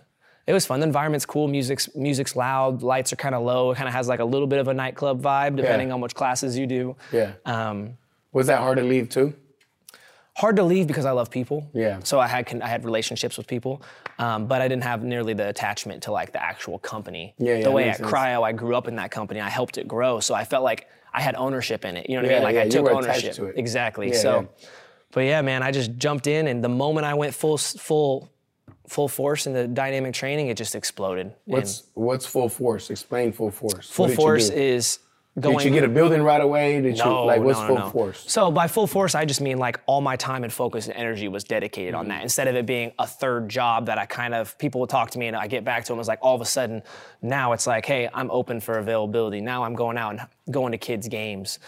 It 0.49 0.53
was 0.53 0.65
fun. 0.65 0.79
The 0.79 0.87
environment's 0.87 1.27
cool. 1.27 1.47
Music's 1.47 1.95
music's 1.95 2.35
loud. 2.35 2.81
Lights 2.81 3.13
are 3.13 3.15
kind 3.15 3.35
of 3.35 3.43
low. 3.43 3.69
It 3.69 3.75
kind 3.75 3.87
of 3.87 3.93
has 3.93 4.07
like 4.07 4.19
a 4.19 4.25
little 4.25 4.47
bit 4.47 4.57
of 4.57 4.67
a 4.67 4.73
nightclub 4.73 5.21
vibe, 5.21 5.55
depending 5.55 5.91
on 5.91 6.01
which 6.01 6.15
classes 6.15 6.57
you 6.57 6.65
do. 6.65 6.95
Yeah. 7.11 7.33
Um, 7.45 7.97
Was 8.33 8.47
that 8.47 8.57
hard 8.57 8.79
to 8.79 8.83
leave 8.83 9.09
too? 9.09 9.35
hard 10.39 10.55
to 10.55 10.63
leave 10.63 10.87
because 10.87 11.05
I 11.05 11.11
love 11.11 11.29
people. 11.29 11.69
Yeah. 11.73 11.99
So 12.03 12.19
I 12.19 12.27
had 12.27 12.61
I 12.61 12.67
had 12.67 12.83
relationships 12.83 13.37
with 13.37 13.45
people, 13.45 13.83
um, 14.17 14.47
but 14.47 14.61
I 14.61 14.67
didn't 14.67 14.83
have 14.83 15.03
nearly 15.03 15.33
the 15.33 15.49
attachment 15.49 16.01
to 16.03 16.11
like 16.11 16.31
the 16.31 16.41
actual 16.41 16.79
company. 16.79 17.35
Yeah, 17.37 17.57
yeah, 17.57 17.63
The 17.65 17.71
way 17.71 17.89
at 17.89 17.97
sense. 17.97 18.09
Cryo, 18.09 18.41
I 18.43 18.51
grew 18.53 18.75
up 18.75 18.87
in 18.87 18.95
that 18.95 19.11
company. 19.11 19.41
I 19.41 19.49
helped 19.49 19.77
it 19.77 19.87
grow, 19.87 20.19
so 20.19 20.33
I 20.33 20.45
felt 20.45 20.63
like 20.63 20.87
I 21.13 21.21
had 21.21 21.35
ownership 21.35 21.85
in 21.85 21.97
it. 21.97 22.09
You 22.09 22.15
know 22.15 22.23
what 22.23 22.31
I 22.31 22.33
mean? 22.35 22.43
Like 22.43 22.55
yeah, 22.55 22.61
I 22.61 22.69
took 22.69 22.89
ownership. 22.89 23.35
to. 23.35 23.45
Exactly. 23.59 24.09
Yeah, 24.09 24.17
so, 24.17 24.31
yeah. 24.39 24.67
but 25.11 25.21
yeah, 25.21 25.41
man, 25.41 25.61
I 25.61 25.71
just 25.71 25.95
jumped 25.97 26.25
in, 26.25 26.47
and 26.47 26.63
the 26.63 26.69
moment 26.69 27.05
I 27.05 27.13
went 27.13 27.33
full 27.35 27.57
full 27.57 28.31
full 28.89 29.07
force 29.07 29.47
into 29.47 29.67
dynamic 29.67 30.13
training, 30.13 30.47
it 30.47 30.57
just 30.57 30.75
exploded. 30.75 31.27
And 31.27 31.35
What's 31.45 31.83
what's 31.93 32.25
full 32.25 32.49
force? 32.49 32.89
Explain 32.89 33.31
full 33.31 33.51
force. 33.51 33.89
full 33.89 34.05
What 34.05 34.07
did 34.09 34.17
you 34.17 34.23
force 34.23 34.49
is 34.49 34.99
going. 35.39 35.57
Did 35.59 35.65
you 35.65 35.71
get 35.71 35.83
a 35.83 35.87
building 35.93 36.21
right 36.23 36.41
away? 36.41 36.81
Did 36.81 36.97
No, 36.97 37.21
you 37.21 37.25
like 37.27 37.41
what's 37.41 37.59
no, 37.59 37.67
no, 37.67 37.75
full 37.75 37.85
no. 37.85 37.89
force? 37.91 38.23
So 38.27 38.51
by 38.51 38.67
full 38.67 38.87
force, 38.87 39.15
I 39.15 39.25
just 39.25 39.39
mean 39.41 39.57
like 39.57 39.79
all 39.85 40.01
my 40.01 40.15
time 40.17 40.43
and 40.43 40.51
focus 40.51 40.87
and 40.87 40.95
energy 40.97 41.27
was 41.27 41.43
dedicated 41.43 41.93
Mm-hmm. 41.93 41.99
on 41.99 42.07
that. 42.09 42.23
Instead 42.23 42.47
of 42.47 42.55
it 42.55 42.65
being 42.65 42.91
a 42.99 43.07
third 43.07 43.47
job 43.47 43.85
that 43.85 43.97
I 43.97 44.05
kind 44.05 44.33
of 44.33 44.57
people 44.57 44.81
would 44.81 44.89
talk 44.89 45.11
to 45.11 45.19
me 45.19 45.27
and 45.27 45.35
I 45.37 45.47
get 45.47 45.63
back 45.63 45.85
to 45.85 45.93
them, 45.93 45.99
it's 45.99 46.09
like 46.09 46.19
all 46.21 46.35
of 46.35 46.41
a 46.41 46.45
sudden 46.45 46.81
now 47.21 47.53
it's 47.53 47.67
like, 47.67 47.85
hey, 47.85 48.09
I'm 48.13 48.29
open 48.31 48.59
for 48.59 48.79
availability. 48.79 49.39
Now 49.39 49.63
I'm 49.63 49.75
going 49.75 49.97
out 49.97 50.09
and 50.11 50.21
going 50.51 50.71
to 50.73 50.77
kids' 50.77 51.07
games, 51.07 51.59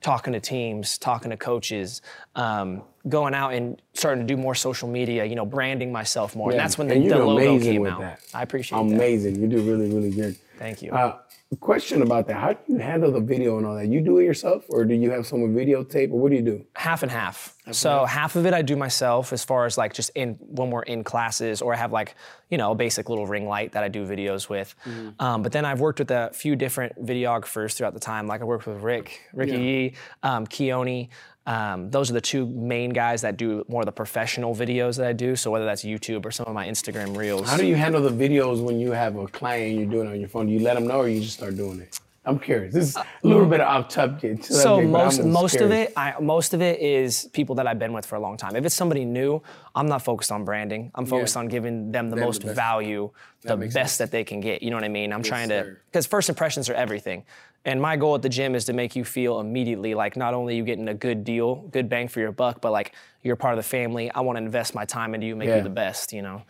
talking 0.00 0.32
to 0.32 0.40
teams, 0.40 0.98
talking 0.98 1.30
to 1.30 1.36
coaches, 1.36 2.02
um, 2.34 2.82
going 3.08 3.34
out 3.34 3.54
and 3.54 3.80
starting 3.94 4.26
to 4.26 4.34
do 4.34 4.40
more 4.40 4.54
social 4.54 4.88
media. 4.88 5.24
You 5.24 5.34
know, 5.34 5.46
branding 5.46 5.92
myself 5.92 6.36
more. 6.36 6.50
And 6.50 6.58
that's 6.58 6.78
when 6.78 6.88
the, 6.88 6.94
the 6.94 7.18
logo 7.18 7.38
amazing 7.38 7.72
came 7.72 7.82
with 7.82 7.92
out. 7.92 8.00
that. 8.00 8.20
I 8.34 8.42
appreciate 8.42 8.78
that. 8.78 8.94
Amazing. 8.94 9.40
You 9.40 9.48
do 9.48 9.60
really, 9.62 9.88
really 9.88 10.10
good. 10.10 10.36
Thank 10.58 10.82
you. 10.82 10.92
Uh, 10.92 11.18
question 11.56 12.02
about 12.02 12.26
that. 12.28 12.36
How 12.36 12.52
do 12.52 12.58
you 12.68 12.78
handle 12.78 13.10
the 13.10 13.20
video 13.20 13.56
and 13.56 13.66
all 13.66 13.74
that? 13.76 13.88
You 13.88 14.02
do 14.02 14.18
it 14.18 14.24
yourself 14.24 14.64
or 14.68 14.84
do 14.84 14.94
you 14.94 15.10
have 15.10 15.26
someone 15.26 15.54
videotape 15.54 16.10
or 16.12 16.20
what 16.20 16.30
do 16.30 16.36
you 16.36 16.42
do? 16.42 16.64
half 16.74 17.02
and 17.02 17.10
half. 17.10 17.54
So 17.70 18.06
half 18.06 18.36
of 18.36 18.46
it 18.46 18.54
I 18.54 18.62
do 18.62 18.76
myself 18.76 19.32
as 19.32 19.44
far 19.44 19.66
as 19.66 19.76
like 19.76 19.92
just 19.92 20.10
in 20.14 20.36
when 20.40 20.70
we're 20.70 20.82
in 20.82 21.04
classes 21.04 21.60
or 21.60 21.74
I 21.74 21.76
have 21.76 21.92
like, 21.92 22.14
you 22.50 22.56
know, 22.58 22.72
a 22.72 22.74
basic 22.74 23.08
little 23.08 23.26
ring 23.26 23.46
light 23.46 23.72
that 23.72 23.82
I 23.84 23.88
do 23.88 24.06
videos 24.06 24.48
with. 24.48 24.74
Um, 25.18 25.42
but 25.42 25.52
then 25.52 25.64
I've 25.64 25.80
worked 25.80 25.98
with 25.98 26.10
a 26.10 26.30
few 26.32 26.56
different 26.56 27.04
videographers 27.04 27.74
throughout 27.74 27.94
the 27.94 28.00
time. 28.00 28.26
Like 28.26 28.40
I 28.40 28.44
worked 28.44 28.66
with 28.66 28.80
Rick, 28.82 29.20
Ricky 29.34 29.58
Yee, 29.58 29.94
um, 30.22 30.46
Keone. 30.46 31.08
Um, 31.48 31.90
those 31.90 32.10
are 32.10 32.12
the 32.12 32.20
two 32.20 32.44
main 32.46 32.90
guys 32.90 33.22
that 33.22 33.38
do 33.38 33.64
more 33.68 33.80
of 33.80 33.86
the 33.86 33.92
professional 33.92 34.54
videos 34.54 34.98
that 34.98 35.06
I 35.06 35.14
do. 35.14 35.34
So 35.34 35.50
whether 35.50 35.64
that's 35.64 35.82
YouTube 35.82 36.26
or 36.26 36.30
some 36.30 36.46
of 36.46 36.52
my 36.52 36.66
Instagram 36.68 37.16
reels. 37.16 37.48
How 37.48 37.56
do 37.56 37.66
you 37.66 37.74
handle 37.74 38.02
the 38.02 38.10
videos 38.24 38.62
when 38.62 38.78
you 38.78 38.90
have 38.92 39.16
a 39.16 39.26
client 39.28 39.64
and 39.70 39.76
you're 39.80 39.90
doing 39.90 40.08
it 40.08 40.12
on 40.12 40.20
your 40.20 40.28
phone? 40.28 40.46
Do 40.46 40.52
you 40.52 40.60
let 40.60 40.74
them 40.74 40.86
know 40.86 40.98
or 40.98 41.08
you 41.08 41.20
just 41.22 41.38
start 41.38 41.56
doing 41.56 41.80
it? 41.80 41.98
I'm 42.26 42.38
curious. 42.38 42.74
This 42.74 42.88
is 42.90 42.96
a 42.96 43.06
little 43.22 43.46
bit 43.46 43.60
of 43.60 43.68
off 43.68 43.90
subject. 43.90 44.44
So 44.44 44.82
most 44.82 45.24
most 45.24 45.56
of 45.62 45.70
it, 45.70 45.94
I, 45.96 46.14
most 46.20 46.52
of 46.52 46.60
it 46.60 46.78
is 46.80 47.30
people 47.32 47.54
that 47.54 47.66
I've 47.66 47.78
been 47.78 47.94
with 47.94 48.04
for 48.04 48.16
a 48.16 48.20
long 48.20 48.36
time. 48.36 48.54
If 48.54 48.66
it's 48.66 48.74
somebody 48.74 49.06
new, 49.06 49.40
I'm 49.74 49.86
not 49.86 50.02
focused 50.02 50.30
on 50.30 50.44
branding. 50.44 50.90
I'm 50.94 51.06
focused 51.06 51.36
Yeah. 51.36 51.40
on 51.40 51.48
giving 51.48 51.90
them 51.90 52.10
the 52.10 52.16
Them 52.16 52.20
the 52.20 52.26
most 52.26 52.42
best. 52.44 52.54
value, 52.54 53.10
the 53.42 53.56
makes 53.56 53.72
best 53.72 53.98
that 54.00 54.10
they 54.10 54.24
can 54.24 54.40
get. 54.40 54.62
You 54.62 54.68
know 54.68 54.76
what 54.76 54.84
I 54.84 54.88
mean? 54.88 55.10
I'm 55.14 55.22
trying 55.22 55.48
to 55.48 55.76
because 55.90 56.06
first 56.06 56.28
impressions 56.28 56.68
are 56.68 56.74
everything. 56.74 57.24
And 57.64 57.80
my 57.82 57.96
goal 57.96 58.14
at 58.14 58.22
the 58.22 58.28
gym 58.28 58.54
is 58.54 58.64
to 58.66 58.72
make 58.72 58.96
you 58.96 59.04
feel 59.04 59.40
immediately 59.40 59.94
like 59.94 60.16
not 60.16 60.32
only 60.32 60.56
you 60.56 60.64
getting 60.64 60.88
a 60.88 60.94
good 60.94 61.24
deal, 61.24 61.56
good 61.70 61.88
bang 61.88 62.08
for 62.08 62.20
your 62.20 62.32
buck, 62.32 62.60
but 62.60 62.70
like 62.72 62.94
you're 63.22 63.36
part 63.36 63.52
of 63.52 63.58
the 63.58 63.62
family. 63.68 64.10
I 64.10 64.20
want 64.20 64.38
to 64.38 64.42
invest 64.44 64.74
my 64.74 64.84
time 64.84 65.14
into 65.14 65.26
you, 65.26 65.36
make 65.36 65.48
Yeah. 65.48 65.56
you 65.58 65.62
the 65.62 65.68
best. 65.70 66.12
You 66.12 66.22
know. 66.22 66.42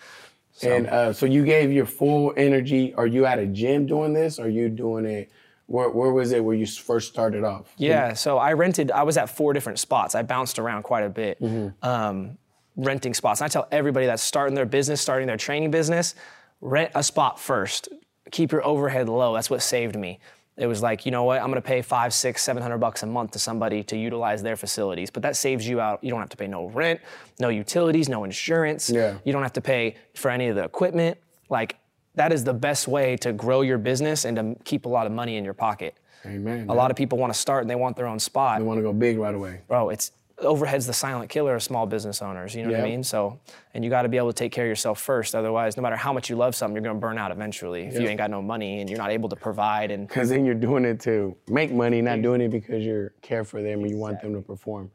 And 0.63 0.87
uh, 0.89 1.13
so 1.13 1.27
you 1.27 1.45
gave 1.45 1.73
your 1.73 1.87
full 1.87 2.33
energy. 2.37 2.93
Are 2.95 3.07
you 3.07 3.27
at 3.27 3.39
a 3.39 3.47
gym 3.47 3.87
doing 3.87 4.13
this? 4.13 4.39
Are 4.39 4.49
you 4.49 4.69
doing 4.69 5.07
it? 5.07 5.31
Where, 5.67 5.91
where 5.91 6.11
was 6.13 6.33
it 6.33 6.43
where 6.43 6.57
you 6.57 6.67
first 6.67 7.09
started 7.13 7.45
off? 7.45 7.73
Yeah, 7.77 8.15
so 8.15 8.39
I 8.39 8.55
rented, 8.55 8.91
I 8.91 9.03
was 9.03 9.17
at 9.19 9.29
four 9.29 9.53
different 9.53 9.79
spots. 9.79 10.15
I 10.15 10.23
bounced 10.23 10.59
around 10.59 10.83
quite 10.85 11.05
a 11.05 11.11
bit, 11.11 11.39
Mm-hmm. 11.43 11.87
um, 11.87 12.39
renting 12.77 13.13
spots. 13.13 13.41
And 13.41 13.47
I 13.47 13.49
tell 13.49 13.69
everybody 13.71 14.07
that's 14.07 14.23
starting 14.23 14.55
their 14.55 14.65
business, 14.67 15.01
starting 15.01 15.27
their 15.27 15.37
training 15.37 15.71
business, 15.71 16.15
rent 16.63 16.91
a 16.95 17.03
spot 17.03 17.39
first. 17.39 17.89
Keep 18.31 18.51
your 18.53 18.65
overhead 18.65 19.09
low. 19.11 19.35
That's 19.35 19.51
what 19.51 19.61
saved 19.63 19.95
me. 19.97 20.19
It 20.59 20.67
was 20.67 20.83
like, 20.83 21.07
you 21.07 21.13
know 21.13 21.25
what, 21.25 21.41
I'm 21.41 21.49
gonna 21.49 21.61
pay 21.61 21.83
five, 21.83 22.13
six, 22.13 22.43
seven 22.43 22.63
hundred 22.63 22.79
bucks 22.79 23.03
a 23.03 23.07
month 23.07 23.31
to 23.33 23.39
somebody 23.39 23.83
to 23.85 23.97
utilize 23.97 24.43
their 24.43 24.57
facilities. 24.57 25.11
But 25.11 25.23
that 25.23 25.37
saves 25.37 25.67
you 25.67 25.81
out. 25.81 26.03
You 26.03 26.11
don't 26.11 26.21
have 26.21 26.29
to 26.31 26.37
pay 26.37 26.49
no 26.49 26.67
rent, 26.67 27.01
no 27.39 27.49
utilities, 27.49 28.09
no 28.09 28.25
insurance. 28.25 28.91
Yeah. 28.91 29.19
You 29.25 29.33
don't 29.33 29.43
have 29.43 29.53
to 29.55 29.61
pay 29.61 29.97
for 30.15 30.31
any 30.31 30.49
of 30.49 30.57
the 30.57 30.65
equipment. 30.65 31.19
Like 31.49 31.77
that 32.17 32.33
is 32.33 32.43
the 32.43 32.55
best 32.55 32.89
way 32.89 33.17
to 33.19 33.33
grow 33.33 33.61
your 33.61 33.79
business 33.79 34.25
and 34.25 34.37
to 34.37 34.57
keep 34.65 34.85
a 34.85 34.89
lot 34.89 35.07
of 35.07 35.13
money 35.13 35.37
in 35.37 35.45
your 35.45 35.55
pocket. 35.55 35.95
Amen. 36.27 36.67
A 36.69 36.75
lot 36.75 36.91
of 36.91 36.97
people 36.97 37.17
want 37.17 37.33
to 37.33 37.39
start 37.39 37.63
and 37.63 37.71
they 37.71 37.77
want 37.77 37.97
their 37.97 38.09
own 38.09 38.19
spot. 38.19 38.59
They 38.59 38.65
want 38.65 38.79
to 38.79 38.83
go 38.83 38.93
big 38.93 39.19
right 39.19 39.35
away. 39.35 39.61
Bro, 39.69 39.91
it's 39.91 40.11
overhead's 40.41 40.87
the 40.87 40.93
silent 40.93 41.31
killer 41.31 41.55
of 41.55 41.63
small 41.63 41.87
business 41.87 42.23
owners. 42.23 42.55
You 42.55 42.65
know 42.65 42.71
what 42.71 42.81
I 42.81 42.85
mean? 42.85 43.03
So, 43.03 43.39
and 43.75 43.85
you 43.85 43.91
got 43.91 44.03
to 44.03 44.09
be 44.09 44.17
able 44.17 44.29
to 44.29 44.33
take 44.37 44.53
care 44.53 44.65
of 44.65 44.69
yourself 44.69 45.01
first. 45.01 45.35
Otherwise, 45.35 45.77
no 45.77 45.83
matter 45.83 45.97
how 45.97 46.13
much 46.13 46.31
you 46.31 46.37
love 46.37 46.55
something, 46.55 46.75
you're 46.75 46.83
going 46.83 46.97
to 46.97 47.01
burn 47.01 47.19
out 47.19 47.31
eventually 47.31 47.83
if 47.83 47.95
you 47.95 48.07
ain't 48.07 48.19
got 48.19 48.31
no 48.31 48.41
money 48.41 48.81
and 48.81 48.89
you're 48.89 48.99
not 48.99 49.11
able 49.11 49.29
to 49.29 49.37
provide. 49.37 49.91
And 49.91 50.07
Because 50.07 50.29
then 50.29 50.45
you're 50.45 50.55
doing 50.55 50.85
it 50.85 51.01
to 51.01 51.37
make 51.49 51.73
money, 51.73 52.01
not 52.01 52.23
doing 52.23 52.41
it 52.41 52.51
because 52.51 52.85
you 52.85 53.11
care 53.23 53.45
for 53.45 53.63
them 53.63 53.81
and 53.81 53.91
you 53.91 53.97
want 53.97 54.21
them 54.21 54.35
to 54.35 54.41
perform. 54.41 54.91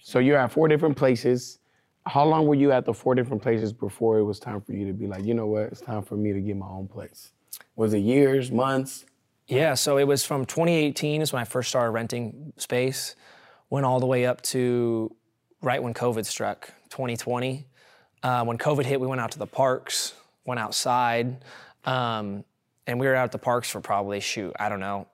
So 0.00 0.18
you're 0.18 0.38
at 0.38 0.52
four 0.52 0.68
different 0.68 0.96
places. 0.96 1.58
How 2.06 2.24
long 2.24 2.46
were 2.46 2.54
you 2.54 2.70
at 2.70 2.84
the 2.84 2.92
four 2.92 3.14
different 3.14 3.42
places 3.42 3.72
before 3.72 4.18
it 4.18 4.24
was 4.24 4.38
time 4.38 4.60
for 4.60 4.72
you 4.72 4.86
to 4.86 4.92
be 4.92 5.06
like, 5.06 5.24
you 5.24 5.32
know 5.32 5.46
what, 5.46 5.62
it's 5.64 5.80
time 5.80 6.02
for 6.02 6.16
me 6.16 6.32
to 6.32 6.40
get 6.40 6.56
my 6.56 6.66
own 6.68 6.86
place? 6.86 7.32
Was 7.76 7.94
it 7.94 8.00
years, 8.00 8.52
months? 8.52 9.06
Yeah, 9.46 9.74
so 9.74 9.98
it 9.98 10.04
was 10.04 10.24
from 10.24 10.44
2018 10.46 11.20
is 11.22 11.32
when 11.32 11.40
I 11.42 11.44
first 11.44 11.68
started 11.68 11.90
renting 11.90 12.52
space, 12.56 13.14
went 13.74 13.84
all 13.84 13.98
the 13.98 14.06
way 14.06 14.24
up 14.24 14.40
to 14.40 15.12
right 15.60 15.82
when 15.82 15.92
COVID 15.92 16.24
struck, 16.24 16.68
2020. 16.90 17.66
Uh, 18.22 18.44
when 18.44 18.56
COVID 18.56 18.84
hit, 18.84 19.00
we 19.00 19.08
went 19.08 19.20
out 19.20 19.32
to 19.32 19.38
the 19.40 19.48
parks, 19.48 20.14
went 20.44 20.60
outside, 20.60 21.38
um, 21.84 22.44
and 22.86 23.00
we 23.00 23.08
were 23.08 23.16
out 23.16 23.24
at 23.24 23.32
the 23.32 23.38
parks 23.38 23.68
for 23.68 23.80
probably 23.80 24.20
shoot, 24.20 24.52
I 24.60 24.68
don't 24.68 24.78
know, 24.78 25.08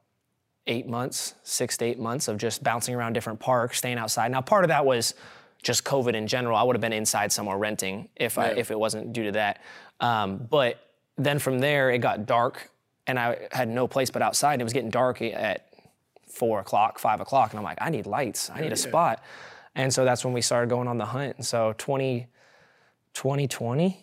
eight 0.66 0.86
months, 0.86 1.36
six 1.42 1.78
to 1.78 1.86
eight 1.86 1.98
months 1.98 2.28
of 2.28 2.36
just 2.36 2.62
bouncing 2.62 2.94
around 2.94 3.14
different 3.14 3.40
parks, 3.40 3.78
staying 3.78 3.96
outside. 3.96 4.30
Now, 4.30 4.42
part 4.42 4.64
of 4.64 4.68
that 4.68 4.84
was 4.84 5.14
just 5.62 5.82
COVID 5.84 6.12
in 6.12 6.26
general. 6.26 6.54
I 6.54 6.62
would 6.62 6.76
have 6.76 6.82
been 6.82 6.92
inside 6.92 7.32
somewhere 7.32 7.56
renting 7.56 8.10
if 8.14 8.36
I 8.36 8.48
if 8.48 8.70
it 8.70 8.78
wasn't 8.78 9.14
due 9.14 9.24
to 9.24 9.32
that. 9.32 9.62
Um, 10.00 10.36
but 10.36 10.86
then 11.16 11.38
from 11.38 11.60
there, 11.60 11.90
it 11.90 12.00
got 12.00 12.26
dark, 12.26 12.70
and 13.06 13.18
I 13.18 13.48
had 13.52 13.70
no 13.70 13.88
place 13.88 14.10
but 14.10 14.20
outside. 14.20 14.52
And 14.52 14.60
it 14.60 14.64
was 14.64 14.74
getting 14.74 14.90
dark 14.90 15.22
at 15.22 15.69
four 16.30 16.60
o'clock, 16.60 16.98
five 16.98 17.20
o'clock, 17.20 17.50
and 17.50 17.58
I'm 17.58 17.64
like, 17.64 17.78
I 17.80 17.90
need 17.90 18.06
lights. 18.06 18.50
I 18.50 18.60
need 18.60 18.72
a 18.72 18.76
spot. 18.76 19.22
And 19.74 19.92
so 19.92 20.04
that's 20.04 20.24
when 20.24 20.34
we 20.34 20.40
started 20.40 20.68
going 20.68 20.88
on 20.88 20.98
the 20.98 21.06
hunt. 21.06 21.36
And 21.36 21.46
so 21.46 21.74
20, 21.78 22.26
2020, 23.14 23.98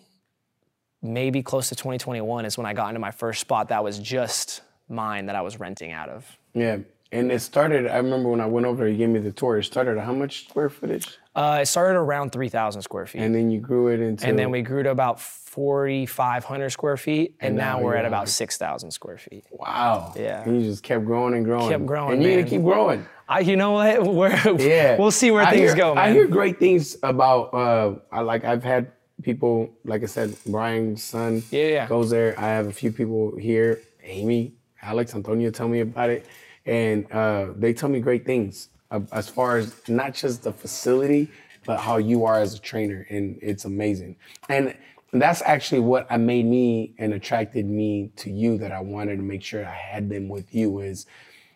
maybe 1.02 1.42
close 1.42 1.68
to 1.68 1.74
2021 1.74 2.44
is 2.44 2.56
when 2.56 2.66
I 2.66 2.72
got 2.72 2.88
into 2.88 3.00
my 3.00 3.10
first 3.10 3.40
spot 3.40 3.68
that 3.68 3.84
was 3.84 3.98
just 3.98 4.62
mine 4.88 5.26
that 5.26 5.36
I 5.36 5.42
was 5.42 5.60
renting 5.60 5.92
out 5.92 6.08
of. 6.08 6.38
Yeah. 6.54 6.78
And 7.12 7.32
it 7.32 7.40
started, 7.40 7.86
I 7.86 7.96
remember 7.96 8.28
when 8.28 8.40
I 8.40 8.46
went 8.46 8.66
over 8.66 8.86
you 8.86 8.96
gave 8.96 9.08
me 9.08 9.20
the 9.20 9.32
tour. 9.32 9.58
It 9.58 9.64
started 9.64 9.98
at 9.98 10.04
how 10.04 10.12
much 10.12 10.48
square 10.48 10.68
footage? 10.68 11.18
Uh, 11.38 11.60
it 11.62 11.66
started 11.66 11.96
around 11.96 12.32
3,000 12.32 12.82
square 12.82 13.06
feet. 13.06 13.22
And 13.22 13.32
then 13.32 13.48
you 13.48 13.60
grew 13.60 13.88
it 13.88 14.00
into. 14.00 14.26
And 14.26 14.36
then 14.36 14.50
we 14.50 14.60
grew 14.62 14.82
to 14.82 14.90
about 14.90 15.20
4,500 15.20 16.70
square 16.70 16.96
feet, 16.96 17.36
and, 17.40 17.50
And 17.50 17.56
now, 17.56 17.76
now 17.78 17.84
we're 17.84 17.94
at 17.94 18.04
about 18.04 18.22
like- 18.22 18.28
6,000 18.28 18.90
square 18.90 19.18
feet. 19.18 19.44
Wow. 19.52 20.14
Yeah. 20.16 20.42
And 20.42 20.60
you 20.60 20.68
just 20.68 20.82
kept 20.82 21.04
growing 21.04 21.34
and 21.34 21.44
growing. 21.44 21.68
Kept 21.70 21.86
growing, 21.86 22.14
And 22.14 22.22
you 22.24 22.30
need 22.30 22.42
to 22.42 22.48
keep 22.50 22.62
growing. 22.62 23.06
I, 23.28 23.40
you 23.40 23.56
know 23.56 23.72
what? 23.72 24.02
We're, 24.18 24.56
Yeah. 24.58 24.96
we'll 24.98 25.10
see 25.12 25.30
where 25.30 25.44
I 25.44 25.50
things 25.50 25.60
hear- 25.70 25.76
go, 25.76 25.94
man. 25.94 26.04
I 26.08 26.12
hear 26.12 26.26
great 26.26 26.58
things 26.58 26.96
about 27.02 27.54
uh 27.54 27.94
I 28.10 28.20
like 28.20 28.44
I've 28.44 28.64
had 28.64 28.90
people, 29.22 29.70
like 29.84 30.02
I 30.02 30.06
said, 30.06 30.34
Brian's 30.46 31.02
son 31.04 31.42
Yeah, 31.50 31.66
yeah. 31.66 31.86
goes 31.86 32.08
there. 32.10 32.34
I 32.38 32.48
have 32.48 32.66
a 32.66 32.72
few 32.72 32.90
people 32.90 33.36
here, 33.36 33.80
Amy, 34.02 34.54
Alex, 34.82 35.14
Antonio 35.14 35.50
tell 35.50 35.68
me 35.68 35.80
about 35.80 36.08
it. 36.10 36.26
And 36.66 37.10
uh, 37.12 37.48
they 37.56 37.72
tell 37.74 37.88
me 37.90 38.00
great 38.00 38.24
things 38.26 38.68
Uh, 38.90 39.00
as 39.12 39.28
far 39.28 39.58
as 39.58 39.74
not 39.88 40.14
just 40.14 40.42
the 40.44 40.52
facility, 40.52 41.30
but 41.66 41.78
how 41.78 41.98
you 41.98 42.24
are 42.24 42.40
as 42.40 42.54
a 42.54 42.58
trainer. 42.58 43.06
And 43.10 43.38
it's 43.42 43.64
amazing. 43.66 44.16
And 44.48 44.74
that's 45.12 45.42
actually 45.42 45.80
what 45.80 46.06
I 46.10 46.16
made 46.16 46.46
me 46.46 46.94
and 46.98 47.12
attracted 47.12 47.66
me 47.66 48.10
to 48.16 48.30
you 48.30 48.56
that 48.58 48.72
I 48.72 48.80
wanted 48.80 49.16
to 49.16 49.22
make 49.22 49.42
sure 49.42 49.64
I 49.66 49.74
had 49.74 50.08
them 50.08 50.28
with 50.28 50.54
you 50.54 50.80
is 50.80 51.06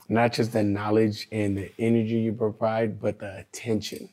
not 0.09 0.33
just 0.33 0.53
the 0.53 0.63
knowledge 0.63 1.29
and 1.33 1.57
the 1.57 1.73
energy 1.79 2.17
you 2.19 2.33
provide, 2.33 3.01
but 3.01 3.19
the 3.19 3.39
attention. 3.39 4.11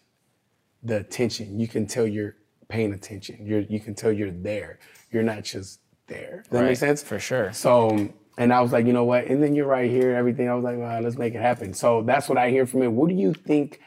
The 0.83 0.97
attention. 0.97 1.59
You 1.59 1.67
can 1.67 1.87
tell 1.87 2.07
you're 2.07 2.35
paying 2.69 2.93
attention. 2.93 3.45
You're 3.45 3.61
you 3.61 3.81
can 3.81 3.95
tell 3.95 4.11
you're 4.13 4.31
there. 4.31 4.79
You're 5.11 5.23
not 5.23 5.43
just 5.43 5.81
there. 6.07 6.43
Does 6.43 6.51
that 6.51 6.59
Right, 6.59 6.65
make 6.67 6.77
sense? 6.77 7.03
for 7.03 7.19
sure. 7.19 7.51
So 7.51 7.89
um, 7.89 8.13
and 8.39 8.53
I 8.53 8.61
was 8.61 8.71
like, 8.71 8.87
you 8.87 8.93
know 8.93 9.03
what? 9.03 9.25
And 9.25 9.43
then 9.43 9.53
you're 9.53 9.67
right 9.67 9.91
here, 9.91 10.15
everything. 10.15 10.49
I 10.49 10.55
was 10.55 10.63
like, 10.63 10.77
well, 10.77 11.01
let's 11.01 11.17
make 11.17 11.35
it 11.35 11.41
happen. 11.41 11.73
So 11.73 12.01
that's 12.01 12.29
what 12.29 12.37
I 12.37 12.49
hear 12.49 12.65
from 12.65 12.81
it. 12.81 12.87
What 12.91 13.09
do 13.09 13.15
you 13.15 13.33
think 13.33 13.81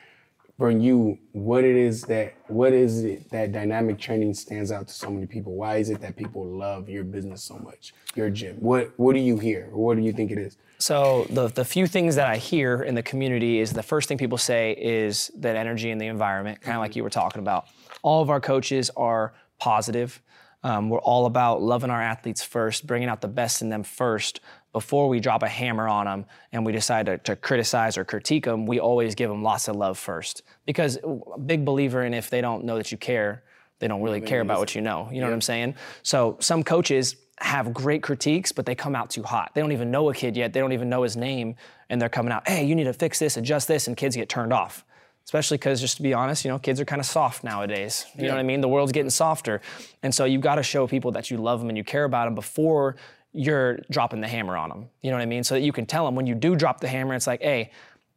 from 0.58 0.80
you, 0.80 1.18
what 1.32 1.64
it 1.64 1.74
is 1.74 2.02
that 2.02 2.34
what 2.48 2.72
is 2.72 3.02
it 3.02 3.30
that 3.30 3.50
dynamic 3.50 3.98
training 3.98 4.34
stands 4.34 4.70
out 4.70 4.86
to 4.86 4.94
so 4.94 5.10
many 5.10 5.26
people? 5.26 5.54
Why 5.54 5.78
is 5.78 5.90
it 5.90 6.00
that 6.02 6.16
people 6.16 6.46
love 6.46 6.88
your 6.88 7.02
business 7.02 7.42
so 7.42 7.56
much? 7.58 7.94
Your 8.14 8.30
gym. 8.30 8.56
What 8.56 8.92
what 8.98 9.14
do 9.14 9.20
you 9.20 9.38
hear? 9.38 9.70
What 9.72 9.96
do 9.96 10.02
you 10.02 10.12
think 10.12 10.30
it 10.30 10.38
is? 10.38 10.58
So 10.78 11.26
the 11.30 11.48
the 11.48 11.64
few 11.64 11.86
things 11.86 12.14
that 12.16 12.28
I 12.28 12.36
hear 12.36 12.82
in 12.82 12.94
the 12.94 13.02
community 13.02 13.58
is 13.58 13.72
the 13.72 13.82
first 13.82 14.06
thing 14.06 14.18
people 14.18 14.38
say 14.38 14.72
is 14.72 15.32
that 15.36 15.56
energy 15.56 15.90
in 15.90 15.98
the 15.98 16.06
environment, 16.06 16.60
kind 16.60 16.76
of 16.76 16.80
like 16.80 16.90
mm-hmm. 16.90 16.98
you 16.98 17.02
were 17.04 17.10
talking 17.10 17.40
about. 17.40 17.66
All 18.02 18.20
of 18.20 18.28
our 18.28 18.40
coaches 18.40 18.90
are 18.96 19.32
positive. 19.58 20.20
Um, 20.64 20.88
we're 20.88 21.00
all 21.00 21.26
about 21.26 21.60
loving 21.60 21.90
our 21.90 22.00
athletes 22.00 22.42
first, 22.42 22.86
bringing 22.86 23.08
out 23.08 23.20
the 23.20 23.28
best 23.28 23.62
in 23.62 23.68
them 23.68 23.82
first 23.82 24.40
before 24.72 25.08
we 25.08 25.20
drop 25.20 25.42
a 25.42 25.48
hammer 25.48 25.88
on 25.88 26.06
them 26.06 26.24
and 26.52 26.64
we 26.64 26.72
decide 26.72 27.06
to, 27.06 27.18
to 27.18 27.36
criticize 27.36 27.98
or 27.98 28.04
critique 28.04 28.44
them. 28.44 28.66
We 28.66 28.80
always 28.80 29.14
give 29.14 29.28
them 29.28 29.42
lots 29.42 29.68
of 29.68 29.76
love 29.76 29.98
first 29.98 30.42
because 30.64 30.98
a 31.04 31.38
big 31.38 31.64
believer 31.64 32.04
in 32.04 32.14
if 32.14 32.30
they 32.30 32.40
don't 32.40 32.64
know 32.64 32.76
that 32.76 32.92
you 32.92 32.98
care, 32.98 33.42
they 33.80 33.88
don't 33.88 34.02
really 34.02 34.20
care 34.20 34.40
about 34.40 34.60
what 34.60 34.74
you 34.74 34.80
know. 34.80 35.08
You 35.10 35.20
know 35.20 35.26
what 35.26 35.34
I'm 35.34 35.40
saying? 35.40 35.74
So 36.02 36.36
some 36.40 36.62
coaches 36.62 37.16
have 37.38 37.74
great 37.74 38.02
critiques, 38.02 38.52
but 38.52 38.64
they 38.64 38.76
come 38.76 38.94
out 38.94 39.10
too 39.10 39.24
hot. 39.24 39.50
They 39.54 39.60
don't 39.60 39.72
even 39.72 39.90
know 39.90 40.08
a 40.10 40.14
kid 40.14 40.36
yet. 40.36 40.52
They 40.52 40.60
don't 40.60 40.72
even 40.72 40.88
know 40.88 41.02
his 41.02 41.16
name, 41.16 41.56
and 41.90 42.00
they're 42.00 42.08
coming 42.08 42.32
out, 42.32 42.48
hey, 42.48 42.64
you 42.64 42.76
need 42.76 42.84
to 42.84 42.92
fix 42.92 43.18
this, 43.18 43.36
adjust 43.36 43.66
this, 43.66 43.88
and 43.88 43.96
kids 43.96 44.14
get 44.14 44.28
turned 44.28 44.52
off. 44.52 44.84
Especially 45.24 45.56
because, 45.56 45.80
just 45.80 45.96
to 45.96 46.02
be 46.02 46.12
honest, 46.12 46.44
you 46.44 46.50
know, 46.50 46.58
kids 46.58 46.80
are 46.80 46.84
kind 46.84 47.00
of 47.00 47.06
soft 47.06 47.44
nowadays. 47.44 48.06
You 48.16 48.24
know 48.24 48.34
what 48.34 48.40
I 48.40 48.42
mean? 48.42 48.60
The 48.60 48.68
world's 48.68 48.92
getting 48.92 49.10
softer, 49.10 49.60
and 50.02 50.14
so 50.14 50.24
you've 50.24 50.42
got 50.42 50.56
to 50.56 50.62
show 50.62 50.86
people 50.86 51.12
that 51.12 51.30
you 51.30 51.38
love 51.38 51.60
them 51.60 51.68
and 51.68 51.78
you 51.78 51.84
care 51.84 52.04
about 52.04 52.26
them 52.26 52.34
before 52.34 52.96
you're 53.32 53.78
dropping 53.90 54.20
the 54.20 54.28
hammer 54.28 54.56
on 54.56 54.68
them. 54.68 54.88
You 55.00 55.10
know 55.10 55.16
what 55.16 55.22
I 55.22 55.26
mean? 55.26 55.42
So 55.42 55.54
that 55.54 55.62
you 55.62 55.72
can 55.72 55.86
tell 55.86 56.04
them 56.04 56.14
when 56.14 56.26
you 56.26 56.34
do 56.34 56.54
drop 56.54 56.80
the 56.80 56.88
hammer, 56.88 57.14
it's 57.14 57.26
like, 57.26 57.40
hey, 57.40 57.70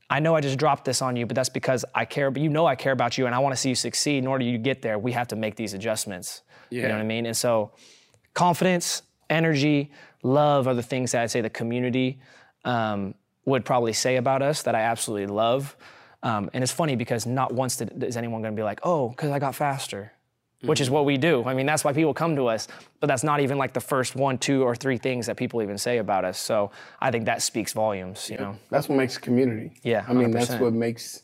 I 0.09 0.19
know 0.19 0.35
I 0.35 0.41
just 0.41 0.57
dropped 0.57 0.85
this 0.85 1.01
on 1.01 1.15
you, 1.15 1.25
but 1.25 1.35
that's 1.35 1.49
because 1.49 1.83
I 1.95 2.05
care. 2.05 2.29
But 2.29 2.41
you 2.41 2.49
know 2.49 2.65
I 2.65 2.75
care 2.75 2.91
about 2.91 3.17
you, 3.17 3.25
and 3.25 3.33
I 3.33 3.39
want 3.39 3.53
to 3.53 3.57
see 3.57 3.69
you 3.69 3.75
succeed. 3.75 4.19
In 4.19 4.27
order 4.27 4.43
you 4.43 4.57
get 4.57 4.81
there, 4.81 4.99
we 4.99 5.13
have 5.13 5.27
to 5.29 5.35
make 5.35 5.55
these 5.55 5.73
adjustments. 5.73 6.41
You 6.83 6.87
know 6.89 6.95
what 6.95 7.01
I 7.01 7.05
mean? 7.05 7.25
And 7.25 7.35
so, 7.35 7.71
confidence, 8.33 9.01
energy, 9.29 9.91
love 10.21 10.67
are 10.67 10.73
the 10.73 10.83
things 10.83 11.11
that 11.13 11.23
I'd 11.23 11.31
say 11.31 11.41
the 11.41 11.49
community 11.49 12.19
um, 12.65 13.15
would 13.45 13.65
probably 13.65 13.93
say 13.93 14.17
about 14.17 14.41
us 14.41 14.63
that 14.63 14.75
I 14.75 14.81
absolutely 14.81 15.33
love. 15.33 15.75
Um, 16.25 16.49
and 16.53 16.63
it's 16.63 16.73
funny 16.73 16.95
because 16.95 17.25
not 17.25 17.53
once 17.53 17.77
did, 17.77 18.03
is 18.03 18.17
anyone 18.17 18.41
going 18.41 18.53
to 18.55 18.59
be 18.59 18.63
like, 18.63 18.79
"Oh, 18.83 19.09
because 19.09 19.29
I 19.29 19.37
got 19.39 19.53
faster," 19.53 20.11
which 20.63 20.81
is 20.81 20.89
what 20.89 21.05
we 21.05 21.17
do. 21.17 21.43
I 21.45 21.53
mean, 21.53 21.67
that's 21.67 21.83
why 21.83 21.93
people 21.93 22.13
come 22.15 22.35
to 22.35 22.47
us. 22.47 22.67
But 22.99 23.07
that's 23.07 23.23
not 23.23 23.39
even 23.41 23.59
like 23.59 23.73
the 23.73 23.79
first 23.81 24.15
one, 24.15 24.39
two, 24.39 24.63
or 24.63 24.75
three 24.75 24.97
things 24.97 25.27
that 25.27 25.37
people 25.37 25.61
even 25.61 25.77
say 25.77 25.99
about 25.99 26.25
us. 26.25 26.39
So 26.39 26.71
I 26.99 27.11
think 27.11 27.25
that 27.25 27.43
speaks 27.43 27.73
volumes. 27.73 28.27
You 28.29 28.37
know. 28.37 28.55
That's 28.71 28.89
what 28.89 28.97
makes 28.97 29.19
community. 29.19 29.73
Yeah, 29.83 30.03
I 30.07 30.13
mean, 30.13 30.31
that's 30.31 30.55
what 30.55 30.73
makes 30.73 31.21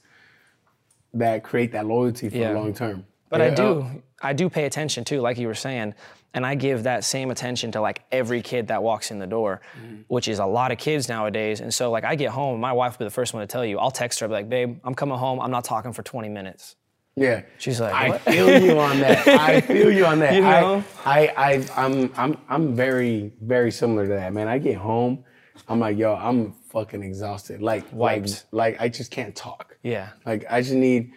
that 1.14 1.44
create 1.44 1.72
that 1.74 1.86
loyalty 1.88 2.30
for 2.30 2.38
Yeah. 2.38 2.54
the 2.54 2.60
long 2.60 2.74
term. 2.74 3.06
But 3.30 3.42
I 3.42 3.50
do, 3.50 3.82
uh, 3.82 3.90
I 4.22 4.34
do 4.34 4.50
pay 4.50 4.66
attention 4.66 5.04
too, 5.04 5.20
like 5.22 5.38
you 5.38 5.48
were 5.48 5.56
saying, 5.56 5.94
and 6.34 6.46
I 6.46 6.56
give 6.56 6.84
that 6.84 7.04
same 7.04 7.30
attention 7.32 7.72
to 7.74 7.82
like 7.82 8.04
every 8.12 8.42
kid 8.42 8.68
that 8.68 8.82
walks 8.84 9.12
in 9.12 9.20
the 9.20 9.28
door, 9.28 9.62
Mm-hmm. 9.78 10.02
which 10.08 10.28
is 10.28 10.40
a 10.40 10.46
lot 10.46 10.72
of 10.72 10.78
kids 10.78 11.10
nowadays. 11.10 11.60
And 11.62 11.74
so 11.74 11.92
like 11.92 12.04
I 12.06 12.16
get 12.16 12.30
home, 12.32 12.60
my 12.60 12.72
wife 12.74 12.94
will 12.94 13.06
be 13.06 13.08
the 13.08 13.12
first 13.16 13.34
one 13.34 13.42
to 13.42 13.48
tell 13.48 13.66
you. 13.66 13.80
I'll 13.80 13.92
text 13.92 14.20
her, 14.20 14.26
I'll 14.26 14.30
be 14.30 14.34
like, 14.34 14.50
babe, 14.50 14.80
I'm 14.84 14.96
coming 14.96 15.18
home. 15.18 15.40
I'm 15.42 15.52
not 15.52 15.64
talking 15.66 15.92
for 15.94 16.04
20 16.04 16.30
minutes. 16.30 16.76
yeah. 17.18 17.42
She's 17.58 17.82
like, 17.82 17.94
I 17.94 18.18
feel 18.20 18.62
you 18.64 18.80
on 18.80 19.00
that. 19.02 19.28
I 19.28 19.60
feel 19.74 19.92
you 19.92 20.06
on 20.06 20.20
that. 20.20 20.34
You 20.36 20.42
know? 20.42 20.84
I, 21.06 21.28
I, 21.28 21.54
I, 21.54 21.66
I'm, 21.86 22.12
I'm, 22.16 22.38
I'm 22.48 22.76
very, 22.76 23.34
very 23.42 23.72
similar 23.72 24.04
to 24.08 24.14
that, 24.14 24.32
man. 24.34 24.48
I 24.48 24.58
get 24.58 24.78
home, 24.78 25.26
I'm 25.68 25.80
like, 25.80 25.98
yo, 25.98 26.16
I'm 26.16 26.54
fucking 26.72 27.04
exhausted. 27.04 27.62
Like, 27.62 27.84
like, 27.92 28.22
Wiped. 28.24 28.46
like, 28.52 28.80
I 28.80 28.88
just 28.88 29.12
can't 29.12 29.36
talk. 29.36 29.78
Yeah. 29.84 30.10
Like, 30.26 30.46
I 30.50 30.62
just 30.62 30.74
need 30.74 31.12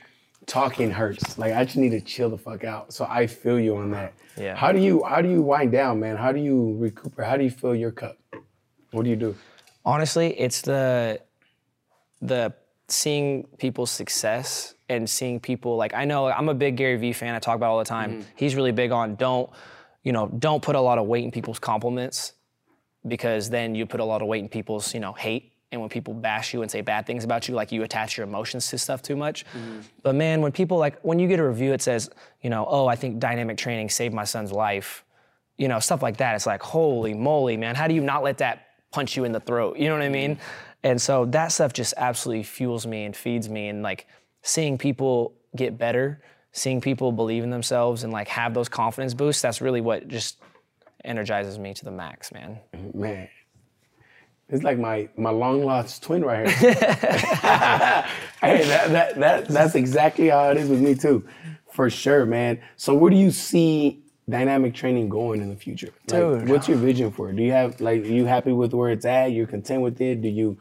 talking 0.46 0.90
hurts. 0.90 1.38
Like, 1.38 1.54
I 1.54 1.64
just 1.64 1.76
need 1.76 1.90
to 1.90 2.00
chill 2.00 2.30
the 2.30 2.38
fuck 2.38 2.64
out. 2.64 2.92
So 2.92 3.06
I 3.08 3.26
feel 3.26 3.58
you 3.58 3.76
on 3.76 3.90
that. 3.92 4.14
Yeah. 4.36 4.54
How 4.54 4.72
do 4.72 4.80
you, 4.80 5.02
how 5.04 5.22
do 5.22 5.28
you 5.28 5.42
wind 5.42 5.72
down, 5.72 6.00
man? 6.00 6.16
How 6.16 6.32
do 6.32 6.40
you 6.40 6.76
recuperate? 6.78 7.28
How 7.28 7.36
do 7.36 7.44
you 7.44 7.50
fill 7.50 7.74
your 7.74 7.90
cup? 7.90 8.18
What 8.90 9.04
do 9.04 9.10
you 9.10 9.16
do? 9.16 9.36
Honestly, 9.84 10.38
it's 10.38 10.62
the 10.62 11.20
the 12.22 12.54
seeing 12.88 13.44
people's 13.58 13.90
success 13.90 14.74
and 14.88 15.08
seeing 15.08 15.40
people 15.40 15.76
like 15.76 15.94
I 15.94 16.04
know 16.04 16.28
I'm 16.28 16.48
a 16.48 16.54
big 16.54 16.76
Gary 16.76 16.96
Vee 16.96 17.12
fan. 17.12 17.34
I 17.34 17.38
talk 17.38 17.56
about 17.56 17.70
all 17.70 17.78
the 17.78 17.84
time. 17.84 18.12
Mm-hmm. 18.12 18.22
He's 18.36 18.54
really 18.54 18.72
big 18.72 18.92
on 18.92 19.16
don't 19.16 19.50
you 20.02 20.12
know 20.12 20.28
don't 20.38 20.62
put 20.62 20.76
a 20.76 20.80
lot 20.80 20.98
of 20.98 21.06
weight 21.06 21.24
in 21.24 21.30
people's 21.30 21.58
compliments 21.58 22.34
because 23.06 23.50
then 23.50 23.74
you 23.74 23.84
put 23.84 24.00
a 24.00 24.04
lot 24.04 24.22
of 24.22 24.28
weight 24.28 24.42
in 24.42 24.48
people's 24.48 24.94
you 24.94 25.00
know 25.00 25.12
hate. 25.12 25.52
And 25.74 25.80
when 25.82 25.90
people 25.90 26.14
bash 26.14 26.54
you 26.54 26.62
and 26.62 26.70
say 26.70 26.80
bad 26.80 27.06
things 27.06 27.24
about 27.24 27.48
you, 27.48 27.54
like 27.54 27.70
you 27.70 27.82
attach 27.82 28.16
your 28.16 28.26
emotions 28.26 28.68
to 28.70 28.78
stuff 28.78 29.02
too 29.02 29.16
much. 29.16 29.44
Mm-hmm. 29.46 29.80
But 30.02 30.14
man, 30.14 30.40
when 30.40 30.52
people 30.52 30.78
like 30.78 30.98
when 31.02 31.18
you 31.18 31.28
get 31.28 31.38
a 31.38 31.46
review, 31.46 31.74
it 31.74 31.82
says, 31.82 32.08
you 32.40 32.48
know, 32.48 32.66
oh, 32.66 32.86
I 32.86 32.96
think 32.96 33.18
dynamic 33.18 33.58
training 33.58 33.90
saved 33.90 34.14
my 34.14 34.24
son's 34.24 34.52
life 34.52 35.04
you 35.56 35.68
know, 35.68 35.78
stuff 35.78 36.02
like 36.02 36.16
that. 36.18 36.34
It's 36.34 36.46
like, 36.46 36.62
holy 36.62 37.14
moly, 37.14 37.56
man, 37.56 37.74
how 37.74 37.86
do 37.86 37.94
you 37.94 38.00
not 38.00 38.22
let 38.22 38.38
that 38.38 38.66
punch 38.90 39.16
you 39.16 39.24
in 39.24 39.32
the 39.32 39.40
throat? 39.40 39.78
You 39.78 39.88
know 39.88 39.94
what 39.94 40.02
I 40.02 40.08
mean? 40.08 40.36
Mm-hmm. 40.36 40.44
And 40.84 41.00
so 41.00 41.24
that 41.26 41.48
stuff 41.48 41.72
just 41.72 41.94
absolutely 41.96 42.42
fuels 42.42 42.86
me 42.86 43.04
and 43.04 43.16
feeds 43.16 43.48
me. 43.48 43.68
And 43.68 43.82
like 43.82 44.06
seeing 44.42 44.76
people 44.76 45.34
get 45.56 45.78
better, 45.78 46.22
seeing 46.52 46.80
people 46.80 47.12
believe 47.12 47.42
in 47.42 47.50
themselves 47.50 48.04
and 48.04 48.12
like 48.12 48.28
have 48.28 48.52
those 48.52 48.68
confidence 48.68 49.14
boosts, 49.14 49.40
that's 49.40 49.60
really 49.60 49.80
what 49.80 50.08
just 50.08 50.40
energizes 51.04 51.58
me 51.58 51.72
to 51.74 51.84
the 51.84 51.90
max, 51.90 52.32
man. 52.32 52.58
Man, 52.92 53.28
it's 54.48 54.62
like 54.62 54.78
my 54.78 55.08
my 55.16 55.30
long 55.30 55.64
lost 55.64 56.02
twin 56.02 56.24
right 56.24 56.48
here. 56.50 56.74
hey, 56.74 58.06
that, 58.40 58.90
that 58.90 59.14
that 59.16 59.48
that's 59.48 59.74
exactly 59.74 60.28
how 60.28 60.50
it 60.50 60.58
is 60.58 60.68
with 60.68 60.80
me 60.80 60.94
too, 60.94 61.26
for 61.70 61.88
sure, 61.88 62.26
man. 62.26 62.60
So 62.76 62.94
where 62.94 63.10
do 63.10 63.16
you 63.16 63.30
see 63.30 64.02
dynamic 64.28 64.74
training 64.74 65.08
going 65.08 65.40
in 65.40 65.48
the 65.48 65.56
future? 65.56 65.88
Like, 66.08 66.20
Dude. 66.20 66.48
what's 66.48 66.68
your 66.68 66.78
vision 66.78 67.10
for 67.10 67.30
it? 67.30 67.36
Do 67.36 67.42
you 67.42 67.52
have 67.52 67.80
like 67.80 68.02
are 68.02 68.06
you 68.06 68.26
happy 68.26 68.52
with 68.52 68.74
where 68.74 68.90
it's 68.90 69.06
at? 69.06 69.32
You're 69.32 69.46
content 69.46 69.82
with 69.82 70.00
it? 70.00 70.20
Do 70.20 70.28
you? 70.28 70.58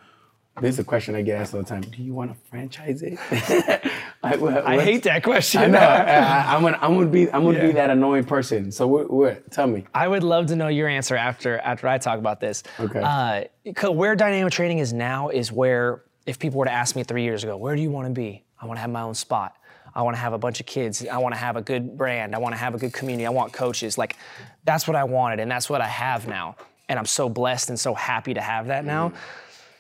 This 0.62 0.76
is 0.76 0.80
a 0.80 0.84
question 0.84 1.16
I 1.16 1.24
get 1.24 1.42
asked 1.42 1.54
all 1.54 1.62
the 1.62 1.68
time. 1.68 1.82
Do 1.82 2.02
you 2.02 2.14
want 2.14 2.32
to 2.32 2.38
franchise 2.50 3.02
it? 3.02 3.18
What- 4.24 4.66
I 4.66 4.82
hate 4.82 5.04
that 5.04 5.24
question. 5.24 5.62
I 5.62 5.68
know. 5.68 5.80
I, 5.80 6.56
am 6.56 6.62
gonna 6.62 6.80
I'm 6.82 6.94
gonna 6.94 7.08
be 7.08 7.32
I'm 7.32 7.44
gonna 7.44 7.60
be 7.60 7.74
that 7.74 7.90
annoying 7.90 8.24
person. 8.24 8.72
So 8.72 8.88
what? 8.88 9.12
what 9.12 9.52
tell 9.52 9.68
me. 9.68 9.86
I 9.94 10.08
would 10.08 10.24
love 10.24 10.48
to 10.48 10.56
know 10.56 10.70
your 10.70 10.88
answer 10.88 11.16
after 11.16 11.60
after 11.60 11.88
I 11.88 11.98
talk 11.98 12.20
about 12.20 12.40
this. 12.40 12.64
Okay. 12.80 13.02
Uh, 13.04 13.92
where 13.92 14.16
dynamic 14.16 14.54
training 14.54 14.80
is 14.80 14.94
now 14.94 15.30
is 15.30 15.52
where 15.52 16.04
if 16.26 16.40
people 16.40 16.60
were 16.60 16.66
to 16.66 16.72
ask 16.72 16.96
me 16.96 17.04
three 17.04 17.24
years 17.24 17.44
ago, 17.44 17.58
where 17.58 17.76
do 17.76 17.82
you 17.82 17.92
want 17.92 18.08
to 18.08 18.14
be? 18.14 18.44
I 18.62 18.66
want 18.66 18.78
to 18.78 18.82
have 18.82 18.90
my 18.90 19.02
own 19.02 19.14
spot. 19.14 19.56
I 19.96 20.02
want 20.02 20.16
to 20.16 20.20
have 20.22 20.34
a 20.34 20.38
bunch 20.38 20.60
of 20.60 20.66
kids. 20.66 21.06
I 21.06 21.18
want 21.18 21.36
to 21.36 21.40
have 21.40 21.56
a 21.56 21.62
good 21.62 21.98
brand. 21.98 22.34
I 22.34 22.40
want 22.40 22.54
to 22.54 22.60
have 22.60 22.74
a 22.74 22.78
good 22.78 22.94
community. 22.94 23.26
I 23.26 23.30
want 23.30 23.54
coaches. 23.54 23.98
Like, 23.98 24.16
that's 24.64 24.88
what 24.88 24.96
I 24.96 25.04
wanted, 25.04 25.40
and 25.40 25.52
that's 25.52 25.70
what 25.70 25.82
I 25.82 25.88
have 25.88 26.28
now. 26.28 26.56
And 26.90 26.98
I'm 26.98 27.06
so 27.06 27.30
blessed 27.30 27.70
and 27.70 27.80
so 27.80 27.94
happy 27.94 28.34
to 28.34 28.42
have 28.42 28.68
that 28.68 28.86
now. 28.86 29.14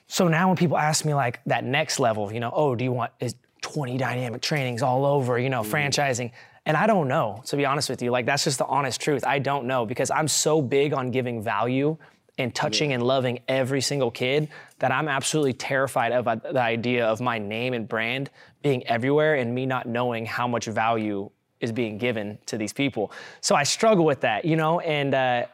So 0.07 0.27
now 0.27 0.47
when 0.47 0.57
people 0.57 0.77
ask 0.77 1.05
me 1.05 1.13
like 1.13 1.39
that 1.45 1.63
next 1.63 1.99
level, 1.99 2.31
you 2.31 2.39
know, 2.39 2.51
oh, 2.53 2.75
do 2.75 2.83
you 2.83 2.91
want 2.91 3.11
is 3.19 3.35
20 3.63 3.97
dynamic 3.97 4.41
trainings 4.41 4.83
all 4.83 5.05
over, 5.05 5.39
you 5.39 5.49
know, 5.49 5.63
franchising? 5.63 6.31
And 6.65 6.77
I 6.77 6.85
don't 6.85 7.07
know, 7.07 7.41
to 7.47 7.57
be 7.57 7.65
honest 7.65 7.89
with 7.89 8.01
you. 8.01 8.11
Like 8.11 8.25
that's 8.27 8.43
just 8.43 8.59
the 8.59 8.65
honest 8.65 9.01
truth. 9.01 9.25
I 9.25 9.39
don't 9.39 9.65
know 9.65 9.85
because 9.85 10.11
I'm 10.11 10.27
so 10.27 10.61
big 10.61 10.93
on 10.93 11.09
giving 11.09 11.41
value 11.41 11.97
and 12.37 12.53
touching 12.53 12.93
and 12.93 13.03
loving 13.03 13.39
every 13.47 13.81
single 13.81 14.09
kid 14.09 14.49
that 14.79 14.91
I'm 14.91 15.07
absolutely 15.07 15.53
terrified 15.53 16.11
of 16.11 16.27
uh, 16.27 16.35
the 16.35 16.61
idea 16.61 17.05
of 17.05 17.21
my 17.21 17.37
name 17.37 17.73
and 17.73 17.87
brand 17.87 18.29
being 18.61 18.85
everywhere 18.87 19.35
and 19.35 19.53
me 19.53 19.65
not 19.65 19.87
knowing 19.87 20.25
how 20.25 20.47
much 20.47 20.65
value 20.65 21.29
is 21.59 21.71
being 21.71 21.97
given 21.97 22.37
to 22.47 22.57
these 22.57 22.73
people. 22.73 23.11
So 23.41 23.55
I 23.55 23.63
struggle 23.63 24.05
with 24.05 24.21
that, 24.21 24.45
you 24.45 24.55
know, 24.55 24.79
and 24.79 25.13
uh, 25.13 25.45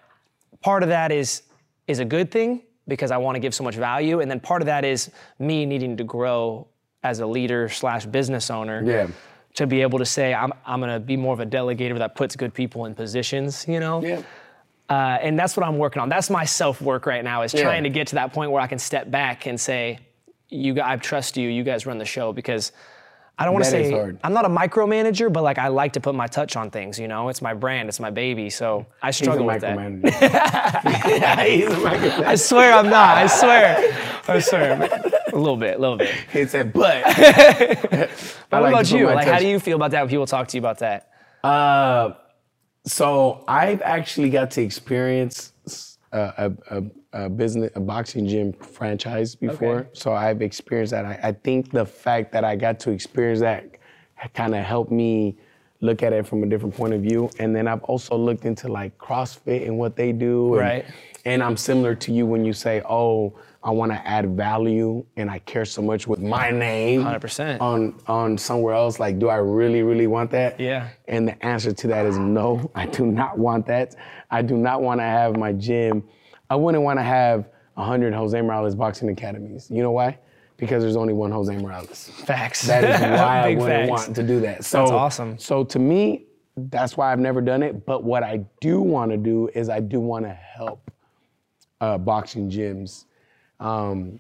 part 0.62 0.84
of 0.84 0.90
that 0.90 1.12
is 1.12 1.44
is 1.88 2.00
a 2.00 2.06
good 2.06 2.30
thing 2.32 2.62
because 2.88 3.12
I 3.12 3.18
want 3.18 3.36
to 3.36 3.40
give 3.40 3.54
so 3.54 3.64
much 3.64 3.76
value, 3.76 4.20
and 4.20 4.30
then 4.30 4.40
part 4.40 4.62
of 4.62 4.68
that 4.68 4.86
is 4.86 5.12
me 5.38 5.66
needing 5.66 5.98
to 5.98 6.04
grow 6.04 6.68
as 7.04 7.20
a 7.20 7.26
leader 7.26 7.70
slash 7.70 8.06
business 8.06 8.50
owner. 8.50 8.84
Yeah. 8.86 9.08
To 9.56 9.68
be 9.68 9.82
able 9.82 10.00
to 10.00 10.06
say 10.06 10.34
I'm 10.34 10.54
I'm 10.66 10.80
gonna 10.80 11.00
be 11.00 11.18
more 11.18 11.34
of 11.34 11.40
a 11.40 11.46
delegator 11.46 11.98
that 11.98 12.16
puts 12.16 12.36
good 12.36 12.54
people 12.54 12.86
in 12.86 12.96
positions, 12.96 13.66
you 13.68 13.80
know. 13.80 14.02
Yeah. 14.04 14.22
Uh, 14.90 15.18
and 15.22 15.38
that's 15.38 15.56
what 15.58 15.66
I'm 15.66 15.78
working 15.78 16.02
on. 16.02 16.10
That's 16.10 16.30
my 16.30 16.46
self 16.46 16.82
work 16.82 17.06
right 17.06 17.24
now 17.24 17.42
is 17.42 17.54
Yeah. 17.54 17.64
trying 17.64 17.84
to 17.84 17.90
get 17.90 18.08
to 18.08 18.16
that 18.16 18.32
point 18.34 18.52
where 18.52 18.62
I 18.62 18.68
can 18.68 18.80
step 18.80 19.10
back 19.12 19.46
and 19.48 19.60
say, 19.60 20.00
"You, 20.50 20.80
I 20.84 20.98
trust 20.98 21.36
you. 21.38 21.50
You 21.50 21.64
guys 21.64 21.86
run 21.86 21.98
the 21.98 22.06
show." 22.06 22.32
Because 22.32 22.72
I 23.38 23.46
don't 23.46 23.54
want 23.54 23.66
to 23.66 23.72
say. 23.72 23.94
I'm 24.24 24.34
not 24.34 24.46
a 24.46 24.50
micromanager, 24.50 25.32
but 25.32 25.44
like 25.44 25.58
I 25.58 25.68
like 25.70 25.94
to 25.94 26.00
put 26.00 26.14
my 26.16 26.28
touch 26.28 26.56
on 26.56 26.70
things. 26.70 27.00
You 27.00 27.08
know, 27.08 27.30
it's 27.30 27.42
my 27.42 27.54
brand, 27.54 27.88
it's 27.90 28.00
my 28.00 28.10
baby. 28.12 28.50
So 28.50 28.86
I 29.02 29.12
struggle 29.12 29.46
with 29.46 29.62
that. 29.62 29.78
yeah, 31.08 31.44
he's 31.44 31.68
a 31.68 31.70
micromanager. 31.72 32.26
I 32.26 32.36
swear 32.36 32.74
I'm 32.74 32.90
not. 32.90 33.18
I 33.18 33.28
swear. 33.28 34.22
I 34.28 34.40
swear. 34.40 35.12
A 35.34 35.38
little 35.38 35.58
bit, 35.58 35.78
a 35.78 35.80
little 35.80 35.98
bit. 35.98 36.10
He 36.34 36.46
said, 36.46 36.74
but. 36.74 37.04
What 38.50 38.68
about 38.70 38.92
you? 38.92 39.06
Like, 39.08 39.28
how 39.28 39.40
do 39.40 39.48
you 39.48 39.60
feel 39.60 39.76
about 39.76 39.92
that 39.92 40.02
when 40.02 40.10
people 40.10 40.26
talk 40.26 40.48
to 40.50 40.58
you 40.58 40.62
about 40.62 40.80
that? 40.80 41.10
Uh, 41.44 42.14
so 42.86 43.44
I've 43.48 43.82
actually 43.82 44.30
got 44.30 44.52
to 44.52 44.62
experience 44.62 45.54
a, 46.12 46.20
a, 46.72 46.78
a, 46.80 47.26
a 47.26 47.30
business, 47.30 47.72
a 47.76 47.80
boxing 47.80 48.28
gym 48.28 48.54
franchise 48.54 49.36
before. 49.36 49.80
Okay. 49.82 49.90
So 49.94 50.14
I've 50.14 50.42
experienced 50.42 50.92
that. 50.92 51.06
I, 51.06 51.20
I 51.24 51.32
think 51.34 51.72
the 51.72 51.86
fact 51.86 52.32
that 52.32 52.44
I 52.44 52.56
got 52.56 52.80
to 52.82 52.92
experience 52.92 53.40
that 53.42 53.76
kind 54.34 54.56
of 54.56 54.64
helped 54.66 54.92
me 54.92 55.38
look 55.82 56.04
at 56.04 56.12
it 56.12 56.28
from 56.28 56.44
a 56.44 56.46
different 56.48 56.76
point 56.76 56.94
of 56.94 57.02
view. 57.02 57.30
And 57.40 57.56
then 57.56 57.68
I've 57.68 57.84
also 57.84 58.18
looked 58.18 58.46
into 58.46 58.68
like 58.68 58.98
CrossFit 58.98 59.66
and 59.68 59.78
what 59.78 59.96
they 59.96 60.12
do. 60.12 60.54
and- 60.56 60.62
Right. 60.62 60.86
And 61.26 61.44
I'm 61.44 61.58
similar 61.58 61.96
to 61.96 62.12
you 62.14 62.26
when 62.26 62.44
you 62.46 62.54
say, 62.54 62.82
oh, 62.90 63.38
I 63.62 63.72
want 63.72 63.92
to 63.92 64.08
add 64.08 64.38
value 64.38 65.06
and 65.18 65.30
I 65.30 65.40
care 65.40 65.66
so 65.66 65.82
much 65.82 66.08
with 66.08 66.22
my 66.22 66.50
name 66.50 67.04
100%. 67.04 67.60
on 67.60 68.00
on 68.08 68.38
somewhere 68.38 68.74
else. 68.74 69.00
Like, 69.00 69.20
do 69.20 69.28
I 69.28 69.36
really, 69.36 69.84
really 69.84 70.08
want 70.08 70.32
that? 70.32 70.60
Yeah. 70.60 70.90
And 71.10 71.28
the 71.28 71.46
answer 71.46 71.74
to 71.74 71.88
that 71.88 72.06
is 72.06 72.18
no, 72.18 72.72
I 72.74 72.86
do 72.86 73.06
not 73.06 73.38
want 73.38 73.66
that. 73.68 73.96
I 74.32 74.42
do 74.42 74.56
not 74.56 74.82
want 74.82 75.02
to 75.02 75.04
have 75.04 75.36
my 75.36 75.52
gym. 75.52 76.04
I 76.50 76.56
wouldn't 76.56 76.84
want 76.84 77.00
to 77.00 77.04
have 77.04 77.50
100 77.74 78.14
Jose 78.14 78.42
Morales 78.42 78.76
boxing 78.76 79.10
academies. 79.10 79.68
You 79.70 79.84
know 79.84 79.92
why? 79.92 80.18
Because 80.56 80.82
there's 80.84 80.96
only 80.98 81.14
one 81.14 81.32
Jose 81.32 81.56
Morales. 81.58 82.10
Facts. 82.26 82.66
That 82.66 82.84
is 82.86 83.02
why 83.20 83.42
I 83.42 83.56
wouldn't 83.56 83.90
facts. 83.90 83.90
want 83.90 84.16
to 84.16 84.24
do 84.24 84.40
that. 84.42 84.64
So, 84.64 84.80
That's 84.80 84.92
awesome. 84.92 85.38
So 85.38 85.64
to 85.66 85.80
me, 85.80 86.26
that's 86.56 86.96
why 86.98 87.12
I've 87.12 87.20
never 87.20 87.42
done 87.42 87.64
it. 87.64 87.86
But 87.86 88.04
what 88.04 88.24
I 88.24 88.46
do 88.62 88.82
want 88.82 89.12
to 89.12 89.18
do 89.18 89.50
is 89.54 89.70
I 89.70 89.80
do 89.82 90.00
want 90.00 90.26
to 90.26 90.34
help 90.34 90.92
uh, 91.82 91.98
boxing 91.98 92.50
gyms 92.50 93.06
um, 93.60 94.20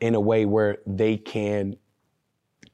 in 0.00 0.14
a 0.14 0.20
way 0.20 0.44
where 0.44 0.78
they 0.86 1.16
can 1.16 1.76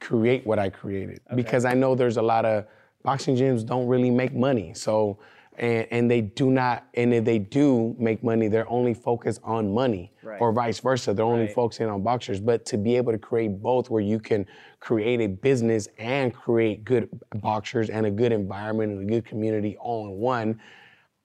create 0.01 0.47
what 0.47 0.59
I 0.59 0.71
created. 0.71 1.21
Because 1.35 1.65
I 1.65 1.75
know 1.75 1.95
there's 1.95 2.17
a 2.17 2.23
lot 2.23 2.45
of 2.45 2.67
boxing 3.03 3.37
gyms 3.37 3.65
don't 3.65 3.87
really 3.87 4.11
make 4.11 4.35
money. 4.35 4.73
So 4.75 5.19
and, 5.61 5.87
and 5.91 6.11
they 6.11 6.23
do 6.23 6.51
not, 6.51 6.87
and 6.95 7.13
if 7.13 7.25
they 7.25 7.39
do 7.39 7.95
make 7.99 8.25
money, 8.25 8.49
they're 8.49 8.69
only 8.71 8.95
focused 8.95 9.41
on 9.45 9.73
money, 9.73 10.13
Right. 10.23 10.41
or 10.41 10.53
vice 10.53 10.81
versa. 10.81 11.13
They're 11.13 11.25
only 11.25 11.47
Right. 11.47 11.55
focusing 11.55 11.87
on 11.89 12.03
boxers. 12.03 12.41
But 12.41 12.65
to 12.67 12.79
be 12.79 12.97
able 12.97 13.13
to 13.13 13.19
create 13.19 13.61
both, 13.61 13.91
where 13.91 14.01
you 14.03 14.19
can 14.19 14.47
create 14.81 15.21
a 15.21 15.27
business 15.27 15.87
and 15.99 16.33
create 16.33 16.85
good 16.85 17.09
boxers 17.43 17.91
and 17.91 18.07
a 18.07 18.11
good 18.11 18.33
environment 18.33 18.93
and 18.93 19.03
a 19.03 19.13
good 19.13 19.27
community 19.27 19.77
all 19.79 20.07
in 20.07 20.19
one, 20.19 20.61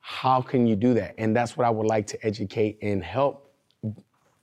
how 0.01 0.41
can 0.41 0.67
you 0.67 0.75
do 0.75 0.93
that? 0.95 1.15
And 1.17 1.35
that's 1.35 1.55
what 1.55 1.65
I 1.65 1.69
would 1.69 1.87
like 1.87 2.05
to 2.07 2.25
educate 2.25 2.77
and 2.81 3.03
help 3.03 3.44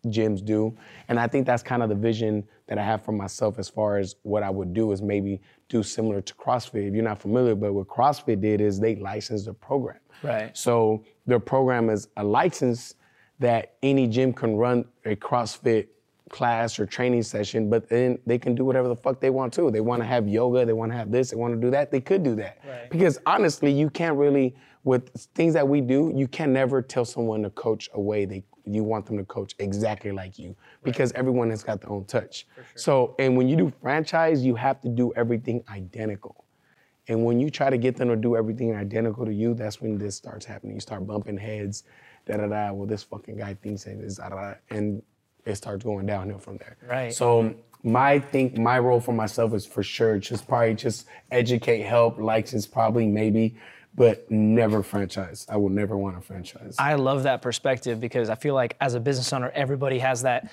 gyms 0.06 0.44
do. 0.44 0.76
And 1.08 1.18
I 1.18 1.26
think 1.26 1.46
that's 1.46 1.62
kind 1.62 1.82
of 1.82 1.88
the 1.88 1.94
vision 1.94 2.44
that 2.66 2.78
I 2.78 2.82
have 2.82 3.04
for 3.04 3.12
myself 3.12 3.58
as 3.58 3.68
far 3.68 3.98
as 3.98 4.16
what 4.22 4.42
I 4.42 4.50
would 4.50 4.74
do 4.74 4.92
is 4.92 5.02
maybe 5.02 5.40
do 5.68 5.82
similar 5.82 6.20
to 6.20 6.34
CrossFit. 6.34 6.88
If 6.88 6.94
you're 6.94 7.04
not 7.04 7.20
familiar, 7.20 7.54
but 7.54 7.72
what 7.72 7.86
CrossFit 7.86 8.40
did 8.40 8.60
is 8.60 8.80
they 8.80 8.96
licensed 8.96 9.46
the 9.46 9.54
program. 9.54 9.98
Right. 10.22 10.56
So 10.56 11.04
their 11.26 11.40
program 11.40 11.90
is 11.90 12.08
a 12.16 12.24
license 12.24 12.94
that 13.38 13.74
any 13.82 14.06
gym 14.06 14.32
can 14.32 14.56
run 14.56 14.84
a 15.04 15.16
CrossFit 15.16 15.88
class 16.30 16.78
or 16.78 16.86
training 16.86 17.22
session, 17.22 17.68
but 17.68 17.88
then 17.88 18.18
they 18.26 18.38
can 18.38 18.54
do 18.54 18.64
whatever 18.64 18.88
the 18.88 18.96
fuck 18.96 19.20
they 19.20 19.30
want 19.30 19.52
to. 19.52 19.70
They 19.70 19.80
want 19.80 20.00
to 20.00 20.06
have 20.06 20.28
yoga, 20.28 20.64
they 20.64 20.72
want 20.72 20.90
to 20.90 20.96
have 20.96 21.10
this, 21.10 21.30
they 21.30 21.36
want 21.36 21.54
to 21.54 21.60
do 21.60 21.70
that, 21.70 21.90
they 21.90 22.00
could 22.00 22.22
do 22.22 22.34
that. 22.36 22.58
Right. 22.66 22.90
Because 22.90 23.18
honestly, 23.26 23.70
you 23.70 23.90
can't 23.90 24.16
really, 24.16 24.56
with 24.84 25.10
things 25.34 25.52
that 25.54 25.68
we 25.68 25.80
do, 25.80 26.12
you 26.14 26.26
can 26.26 26.52
never 26.52 26.80
tell 26.80 27.04
someone 27.04 27.42
to 27.42 27.50
coach 27.50 27.90
a 27.94 28.00
way 28.00 28.24
they 28.24 28.42
you 28.66 28.84
want 28.84 29.06
them 29.06 29.16
to 29.18 29.24
coach 29.24 29.54
exactly 29.58 30.12
like 30.12 30.38
you 30.38 30.54
because 30.82 31.12
everyone 31.12 31.50
has 31.50 31.62
got 31.62 31.80
their 31.80 31.90
own 31.90 32.04
touch. 32.04 32.46
So, 32.74 33.14
and 33.18 33.36
when 33.36 33.48
you 33.48 33.56
do 33.56 33.72
franchise, 33.82 34.44
you 34.44 34.54
have 34.54 34.80
to 34.82 34.88
do 34.88 35.12
everything 35.14 35.62
identical. 35.68 36.44
And 37.08 37.24
when 37.24 37.40
you 37.40 37.50
try 37.50 37.68
to 37.70 37.78
get 37.78 37.96
them 37.96 38.08
to 38.08 38.16
do 38.16 38.36
everything 38.36 38.74
identical 38.74 39.24
to 39.24 39.32
you, 39.32 39.54
that's 39.54 39.80
when 39.80 39.98
this 39.98 40.14
starts 40.14 40.46
happening. 40.46 40.74
You 40.74 40.80
start 40.80 41.06
bumping 41.06 41.36
heads, 41.36 41.84
da 42.26 42.36
da 42.36 42.46
da. 42.46 42.72
Well, 42.72 42.86
this 42.86 43.02
fucking 43.02 43.36
guy 43.36 43.54
thinks 43.54 43.86
it 43.86 43.98
is, 43.98 44.16
da 44.16 44.28
da 44.28 44.36
da. 44.36 44.54
And 44.70 45.02
it 45.44 45.56
starts 45.56 45.84
going 45.84 46.06
downhill 46.06 46.38
from 46.38 46.58
there. 46.58 46.76
Right. 46.88 47.12
So, 47.12 47.54
my 47.82 48.20
think 48.20 48.56
my 48.56 48.78
role 48.78 49.00
for 49.00 49.12
myself 49.12 49.54
is 49.54 49.66
for 49.66 49.82
sure 49.82 50.18
just 50.18 50.46
probably 50.46 50.74
just 50.74 51.06
educate, 51.32 51.82
help, 51.82 52.18
license, 52.18 52.66
probably 52.66 53.08
maybe, 53.08 53.56
but 53.94 54.30
never 54.30 54.82
franchise. 54.82 55.46
I 55.48 55.56
will 55.56 55.68
never 55.68 55.96
want 55.96 56.16
a 56.16 56.20
franchise. 56.20 56.76
I 56.78 56.94
love 56.94 57.24
that 57.24 57.42
perspective 57.42 58.00
because 58.00 58.30
I 58.30 58.34
feel 58.34 58.54
like 58.54 58.76
as 58.80 58.94
a 58.94 59.00
business 59.00 59.32
owner, 59.32 59.50
everybody 59.54 59.98
has 59.98 60.22
that 60.22 60.50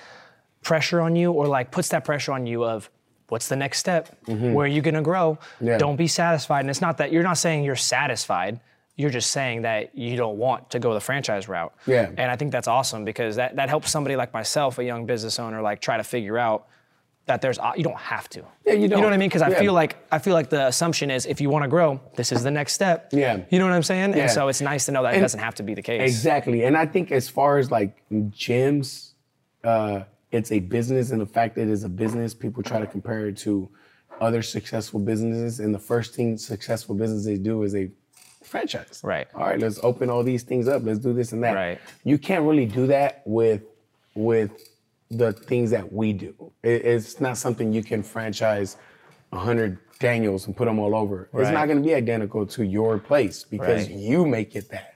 pressure 0.62 1.00
on 1.00 1.16
you 1.16 1.32
or 1.32 1.46
like 1.46 1.70
puts 1.70 1.88
that 1.88 2.04
pressure 2.04 2.32
on 2.32 2.46
you 2.46 2.64
of 2.64 2.90
what's 3.28 3.48
the 3.48 3.56
next 3.56 3.78
step? 3.78 4.14
Mm-hmm. 4.26 4.52
Where 4.52 4.64
are 4.64 4.68
you 4.68 4.82
gonna 4.82 5.02
grow? 5.02 5.38
Yeah. 5.60 5.78
Don't 5.78 5.96
be 5.96 6.06
satisfied. 6.06 6.60
And 6.60 6.70
it's 6.70 6.80
not 6.80 6.98
that 6.98 7.12
you're 7.12 7.22
not 7.22 7.38
saying 7.38 7.64
you're 7.64 7.76
satisfied. 7.76 8.60
You're 8.96 9.10
just 9.10 9.30
saying 9.30 9.62
that 9.62 9.96
you 9.96 10.16
don't 10.16 10.36
want 10.36 10.70
to 10.70 10.78
go 10.78 10.92
the 10.92 11.00
franchise 11.00 11.48
route. 11.48 11.72
Yeah. 11.86 12.10
And 12.18 12.30
I 12.30 12.36
think 12.36 12.52
that's 12.52 12.68
awesome 12.68 13.04
because 13.04 13.36
that, 13.36 13.56
that 13.56 13.70
helps 13.70 13.90
somebody 13.90 14.16
like 14.16 14.34
myself, 14.34 14.78
a 14.78 14.84
young 14.84 15.06
business 15.06 15.38
owner, 15.38 15.62
like 15.62 15.80
try 15.80 15.96
to 15.96 16.04
figure 16.04 16.36
out 16.36 16.66
that 17.30 17.40
there's 17.40 17.58
you 17.76 17.84
don't 17.84 17.96
have 18.14 18.28
to. 18.30 18.40
Yeah, 18.66 18.72
you 18.72 18.88
don't. 18.88 18.98
You 18.98 19.02
know 19.02 19.02
what 19.04 19.12
I 19.12 19.16
mean? 19.16 19.28
Because 19.28 19.42
I 19.42 19.50
Yeah. 19.50 19.60
feel 19.60 19.72
like 19.72 19.92
I 20.10 20.18
feel 20.18 20.34
like 20.34 20.50
the 20.50 20.66
assumption 20.66 21.10
is 21.10 21.26
if 21.26 21.40
you 21.40 21.48
want 21.48 21.62
to 21.62 21.68
grow, 21.68 22.00
this 22.16 22.32
is 22.32 22.42
the 22.42 22.50
next 22.50 22.72
step. 22.72 23.08
Yeah. 23.12 23.38
You 23.50 23.58
know 23.60 23.66
what 23.66 23.74
I'm 23.74 23.84
saying? 23.84 24.10
Yeah. 24.14 24.22
And 24.22 24.30
so 24.30 24.48
it's 24.48 24.60
nice 24.60 24.86
to 24.86 24.92
know 24.92 25.02
that 25.04 25.14
it 25.14 25.20
doesn't 25.20 25.40
have 25.48 25.54
to 25.56 25.62
be 25.62 25.74
the 25.74 25.82
case. 25.82 26.02
Exactly. 26.10 26.64
And 26.64 26.76
I 26.76 26.86
think 26.86 27.12
as 27.12 27.28
far 27.28 27.58
as 27.58 27.70
like 27.70 27.92
gyms, 28.46 29.12
uh, 29.62 30.00
it's 30.32 30.50
a 30.50 30.58
business 30.60 31.10
and 31.12 31.20
the 31.20 31.26
fact 31.38 31.54
that 31.56 31.68
it's 31.68 31.84
a 31.84 31.88
business, 31.88 32.34
people 32.34 32.62
try 32.62 32.80
to 32.80 32.86
compare 32.86 33.26
it 33.28 33.36
to 33.46 33.68
other 34.20 34.42
successful 34.42 34.98
businesses. 35.00 35.60
And 35.60 35.74
the 35.74 35.78
first 35.92 36.14
thing 36.14 36.36
successful 36.36 36.94
businesses 36.94 37.38
do 37.38 37.62
is 37.62 37.72
they 37.72 37.90
franchise. 38.42 39.00
Right. 39.04 39.28
All 39.34 39.42
right, 39.46 39.58
let's 39.58 39.78
open 39.82 40.10
all 40.10 40.22
these 40.24 40.42
things 40.42 40.66
up. 40.68 40.82
Let's 40.84 40.98
do 40.98 41.12
this 41.12 41.30
and 41.32 41.42
that. 41.44 41.54
Right. 41.54 41.78
You 42.04 42.18
can't 42.18 42.44
really 42.44 42.66
do 42.66 42.86
that 42.88 43.22
with 43.24 43.62
with 44.14 44.50
the 45.10 45.32
things 45.32 45.70
that 45.70 45.92
we 45.92 46.12
do. 46.12 46.34
It- 46.62 46.84
it's 46.84 47.20
not 47.20 47.36
something 47.36 47.72
you 47.72 47.82
can 47.82 48.02
franchise 48.02 48.76
a 49.32 49.38
hundred 49.38 49.78
Daniels 49.98 50.46
and 50.46 50.56
put 50.56 50.64
them 50.66 50.78
all 50.78 50.94
over. 50.94 51.28
It's 51.34 51.50
not 51.50 51.66
going 51.66 51.78
to 51.82 51.84
be 51.86 51.94
identical 51.94 52.46
to 52.46 52.64
your 52.64 52.98
place 52.98 53.44
because 53.44 53.86
Right. 53.88 53.96
you 53.96 54.26
make 54.26 54.56
it 54.56 54.70
that. 54.70 54.94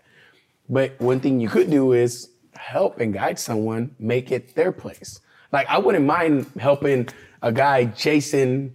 But 0.69 0.99
one 0.99 1.21
thing 1.21 1.41
you 1.41 1.49
could 1.49 1.71
do 1.71 1.93
is 1.93 2.31
help 2.55 3.01
and 3.01 3.13
guide 3.13 3.39
someone 3.39 3.95
make 3.99 4.33
it 4.33 4.55
their 4.55 4.73
place. 4.73 5.21
Like 5.53 5.69
I 5.69 5.79
wouldn't 5.79 6.07
mind 6.07 6.47
helping 6.59 7.09
a 7.43 7.53
guy, 7.53 7.85
Jason 7.87 8.73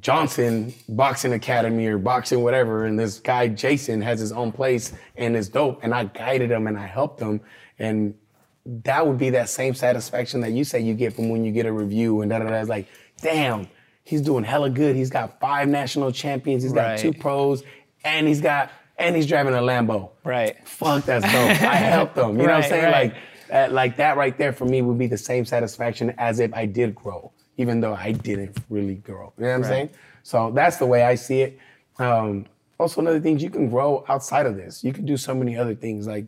Johnson, 0.00 0.72
boxing 0.88 1.32
academy 1.32 1.86
or 1.86 1.98
boxing 1.98 2.42
whatever, 2.42 2.84
and 2.84 2.98
this 2.98 3.18
guy 3.18 3.48
Jason 3.48 4.00
has 4.02 4.20
his 4.20 4.30
own 4.32 4.52
place 4.52 4.92
and 5.16 5.36
is 5.36 5.48
dope, 5.48 5.80
and 5.82 5.92
I 5.94 6.04
guided 6.04 6.50
him 6.50 6.66
and 6.68 6.78
I 6.78 6.86
helped 6.86 7.20
him, 7.20 7.40
and 7.78 8.14
that 8.66 9.06
would 9.06 9.18
be 9.18 9.30
that 9.30 9.48
same 9.48 9.74
satisfaction 9.74 10.40
that 10.42 10.52
you 10.52 10.64
say 10.64 10.80
you 10.80 10.94
get 10.94 11.12
from 11.14 11.28
when 11.30 11.44
you 11.44 11.52
get 11.52 11.66
a 11.66 11.72
review 11.72 12.20
and 12.20 12.30
da 12.30 12.38
da 12.38 12.46
da. 12.46 12.54
It's 12.60 12.68
like, 12.68 12.86
damn, 13.22 13.68
he's 14.04 14.20
doing 14.20 14.44
hella 14.44 14.70
good. 14.70 14.96
He's 14.96 15.10
got 15.10 15.40
five 15.40 15.68
national 15.68 16.12
champions. 16.12 16.62
He's 16.62 16.72
got 16.72 16.90
Right. 16.90 16.98
two 16.98 17.12
pros, 17.12 17.62
and 18.04 18.26
he's 18.28 18.40
got 18.40 18.70
and 18.98 19.16
he's 19.16 19.26
driving 19.26 19.54
a 19.54 19.58
Lambo. 19.58 20.10
Right. 20.24 20.56
Fuck, 20.68 21.06
that's 21.06 21.24
dope. 21.24 21.62
I 21.62 21.76
helped 21.76 22.18
him. 22.18 22.32
You 22.38 22.46
know 22.46 22.52
what 22.54 22.64
I'm 22.64 22.70
saying? 22.70 22.84
right. 22.84 23.14
Like, 23.50 23.70
like 23.72 23.96
that 23.96 24.18
right 24.18 24.36
there 24.36 24.52
for 24.52 24.66
me 24.66 24.82
would 24.82 24.98
be 24.98 25.06
the 25.06 25.16
same 25.18 25.46
satisfaction 25.46 26.14
as 26.18 26.38
if 26.38 26.52
I 26.52 26.66
did 26.66 26.94
grow, 26.94 27.32
even 27.56 27.80
though 27.80 27.94
I 27.94 28.12
didn't 28.12 28.58
really 28.68 28.96
grow. 28.96 29.32
You 29.38 29.44
know 29.44 29.48
what 29.48 29.54
I'm 29.54 29.60
Right. 29.62 29.68
saying? 29.68 29.90
So 30.22 30.50
that's 30.50 30.76
the 30.76 30.84
way 30.86 31.02
I 31.02 31.14
see 31.14 31.40
it. 31.40 31.58
Um, 31.98 32.44
also, 32.78 33.00
another 33.00 33.20
thing, 33.20 33.38
you 33.38 33.48
can 33.50 33.70
grow 33.70 34.04
outside 34.08 34.44
of 34.46 34.54
this. 34.56 34.84
You 34.84 34.92
can 34.92 35.06
do 35.06 35.16
so 35.16 35.34
many 35.34 35.56
other 35.56 35.74
things. 35.74 36.06
Like, 36.06 36.26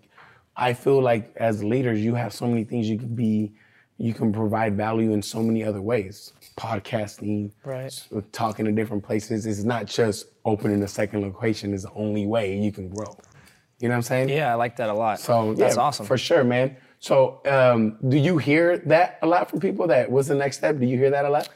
I 0.57 0.75
feel 0.75 1.01
like 1.03 1.33
as 1.37 1.63
leaders, 1.65 2.01
you 2.01 2.15
have 2.15 2.33
so 2.33 2.47
many 2.47 2.65
things 2.65 2.89
you 2.89 2.99
can 2.99 3.15
be, 3.15 3.53
you 3.99 4.13
can 4.13 4.33
provide 4.33 4.77
value 4.77 5.13
in 5.13 5.23
so 5.23 5.43
many 5.43 5.65
other 5.65 5.81
ways. 5.81 6.33
Podcasting, 6.59 7.53
Right. 7.65 7.93
talking 8.33 8.65
to 8.67 8.73
different 8.73 9.03
places. 9.03 9.47
It's 9.47 9.65
not 9.65 9.87
just 9.87 10.27
opening 10.45 10.83
a 10.83 10.89
second 10.89 11.23
location 11.23 11.73
is 11.73 11.83
the 11.85 11.93
only 11.95 12.27
way 12.27 12.59
you 12.59 12.73
can 12.73 12.89
grow. 12.89 13.17
You 13.81 13.89
know 13.89 13.95
what 13.95 13.97
I'm 13.97 14.03
saying? 14.03 14.29
Yeah, 14.29 14.53
I 14.53 14.55
like 14.55 14.77
that 14.77 14.91
a 14.91 14.95
lot. 14.95 15.19
So 15.21 15.55
that's 15.55 15.77
yeah, 15.77 15.83
awesome. 15.83 16.07
for 16.07 16.19
sure, 16.19 16.45
man. 16.45 16.77
So, 17.01 17.41
um, 17.47 17.99
do 18.09 18.17
you 18.17 18.39
hear 18.39 18.79
that 18.87 19.19
a 19.23 19.27
lot 19.27 19.51
from 19.51 19.59
people? 19.59 19.89
That 19.89 20.09
what's 20.11 20.29
the 20.29 20.37
next 20.37 20.59
step? 20.59 20.79
Do 20.79 20.87
you 20.87 20.97
hear 20.97 21.11
that 21.11 21.25
a 21.25 21.31
lot? 21.31 21.49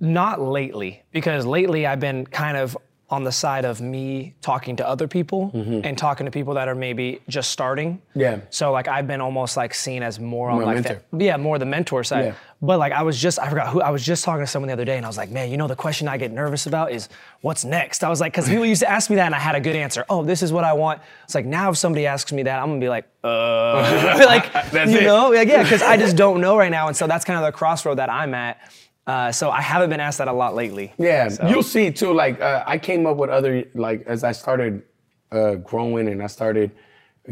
Not 0.00 0.40
lately, 0.40 1.02
because 1.12 1.46
lately 1.46 1.86
I've 1.86 2.00
been 2.00 2.26
kind 2.26 2.56
of 2.58 2.76
on 3.10 3.22
the 3.22 3.30
side 3.30 3.64
of 3.66 3.80
me 3.82 4.34
talking 4.40 4.76
to 4.76 4.88
other 4.88 5.06
people 5.06 5.50
and 5.84 5.96
talking 5.96 6.24
to 6.24 6.32
people 6.32 6.54
that 6.54 6.68
are 6.68 6.74
maybe 6.74 7.20
just 7.28 7.50
starting. 7.50 7.98
Mm-hmm. 7.98 8.20
Yeah. 8.20 8.40
So 8.50 8.72
like 8.72 8.88
I've 8.88 9.06
been 9.06 9.20
almost 9.20 9.56
like 9.56 9.74
seen 9.74 10.02
as 10.02 10.18
more 10.18 10.48
on 10.48 10.56
More 10.56 10.64
like 10.64 10.74
mentor. 10.76 11.02
the, 11.12 11.24
yeah, 11.24 11.36
more 11.36 11.58
the 11.58 11.66
mentor 11.66 12.02
side. 12.02 12.24
Yeah. 12.24 12.34
But 12.62 12.78
like 12.78 12.92
I 12.92 13.02
was 13.02 13.20
just 13.20 13.38
I 13.38 13.50
forgot 13.50 13.68
who 13.68 13.82
I 13.82 13.90
was 13.90 14.04
just 14.04 14.24
talking 14.24 14.42
to 14.42 14.46
someone 14.46 14.68
the 14.68 14.72
other 14.72 14.86
day 14.86 14.96
and 14.96 15.04
I 15.04 15.08
was 15.08 15.18
like, 15.18 15.30
man, 15.30 15.50
you 15.50 15.58
know 15.58 15.68
the 15.68 15.76
question 15.76 16.08
I 16.08 16.16
get 16.16 16.32
nervous 16.32 16.66
about 16.66 16.92
is 16.92 17.10
what's 17.42 17.62
next. 17.64 18.02
I 18.02 18.08
was 18.08 18.20
like, 18.22 18.32
because 18.32 18.48
people 18.48 18.64
used 18.64 18.80
to 18.80 18.90
ask 18.90 19.10
me 19.10 19.16
that 19.16 19.26
and 19.26 19.34
I 19.34 19.38
had 19.38 19.54
a 19.54 19.60
good 19.60 19.76
answer. 19.76 20.06
Oh, 20.08 20.24
this 20.24 20.42
is 20.42 20.50
what 20.50 20.64
I 20.64 20.72
want. 20.72 21.02
It's 21.24 21.34
like 21.34 21.44
now 21.44 21.70
if 21.70 21.76
somebody 21.76 22.06
asks 22.06 22.32
me 22.32 22.42
that, 22.44 22.58
I'm 22.58 22.68
gonna 22.70 22.80
be 22.80 22.88
like, 22.88 23.06
uh, 23.22 24.24
like 24.26 24.44
you 24.88 24.98
it. 24.98 25.04
know, 25.04 25.28
like 25.30 25.46
yeah, 25.48 25.62
because 25.62 25.82
I 25.82 25.98
just 25.98 26.16
don't 26.16 26.40
know 26.40 26.56
right 26.56 26.70
now, 26.70 26.88
and 26.88 26.96
so 26.96 27.06
that's 27.06 27.24
kind 27.26 27.38
of 27.38 27.44
the 27.44 27.52
crossroad 27.52 27.96
that 27.98 28.08
I'm 28.10 28.32
at. 28.34 28.58
Uh, 29.06 29.30
so 29.30 29.50
I 29.50 29.60
haven't 29.60 29.90
been 29.90 30.00
asked 30.00 30.18
that 30.18 30.28
a 30.28 30.32
lot 30.32 30.54
lately. 30.54 30.92
Yeah, 30.98 31.28
So- 31.28 31.46
you'll 31.48 31.62
see 31.62 31.90
too. 31.90 32.12
Like 32.12 32.40
uh, 32.40 32.64
I 32.66 32.78
came 32.78 33.06
up 33.06 33.16
with 33.18 33.30
other 33.30 33.64
like 33.74 34.02
as 34.06 34.24
I 34.24 34.32
started 34.32 34.82
uh, 35.30 35.56
growing 35.56 36.08
and 36.08 36.22
I 36.22 36.26
started 36.26 36.70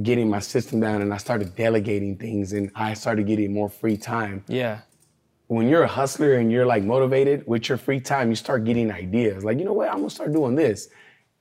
getting 0.03 0.29
my 0.29 0.39
system 0.39 0.81
down 0.81 1.03
and 1.03 1.13
I 1.13 1.19
started 1.19 1.55
delegating 1.55 2.17
things 2.17 2.53
and 2.53 2.71
I 2.75 2.95
started 2.95 3.27
getting 3.27 3.53
more 3.53 3.69
free 3.69 3.97
time. 3.97 4.45
Yeah. 4.49 4.81
When 5.49 5.69
you're 5.69 5.83
a 5.83 5.89
hustler 5.89 6.35
and 6.35 6.51
you're 6.51 6.65
like 6.67 6.83
motivated 6.83 7.47
with 7.47 7.69
your 7.69 7.77
free 7.79 8.01
time, 8.01 8.31
you 8.31 8.37
start 8.37 8.65
getting 8.65 8.91
ideas. 8.91 9.45
Like 9.45 9.59
you 9.59 9.65
know 9.65 9.75
what, 9.75 9.89
I'm 9.89 9.99
gonna 9.99 10.09
start 10.11 10.33
doing 10.33 10.55
this, 10.55 10.89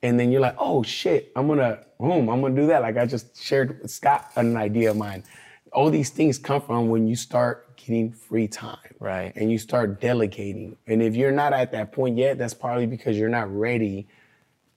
and 0.03 0.19
then 0.19 0.31
you're 0.31 0.41
like, 0.41 0.55
oh 0.57 0.83
shit, 0.83 1.31
I'm 1.35 1.47
gonna 1.47 1.79
boom, 1.99 2.29
I'm 2.29 2.41
gonna 2.41 2.55
do 2.55 2.67
that. 2.67 2.81
Like 2.81 2.97
I 2.97 3.05
just 3.05 3.41
shared 3.41 3.81
with 3.81 3.89
Scott 3.91 4.29
an 4.35 4.57
idea 4.57 4.91
of 4.91 4.97
mine. 4.97 5.23
All 5.71 5.89
these 5.89 6.09
things 6.09 6.37
come 6.37 6.61
from 6.61 6.89
when 6.89 7.07
you 7.07 7.15
start 7.15 7.70
getting 7.85 8.11
free 8.11 8.47
time 8.47 8.77
Right. 8.99 9.33
and 9.35 9.51
you 9.51 9.57
start 9.57 9.99
delegating. 10.01 10.77
And 10.87 11.01
if 11.01 11.15
you're 11.15 11.31
not 11.31 11.53
at 11.53 11.71
that 11.71 11.91
point 11.91 12.17
yet, 12.17 12.37
that's 12.37 12.53
probably 12.53 12.85
because 12.85 13.17
you're 13.17 13.29
not 13.29 13.53
ready 13.55 14.07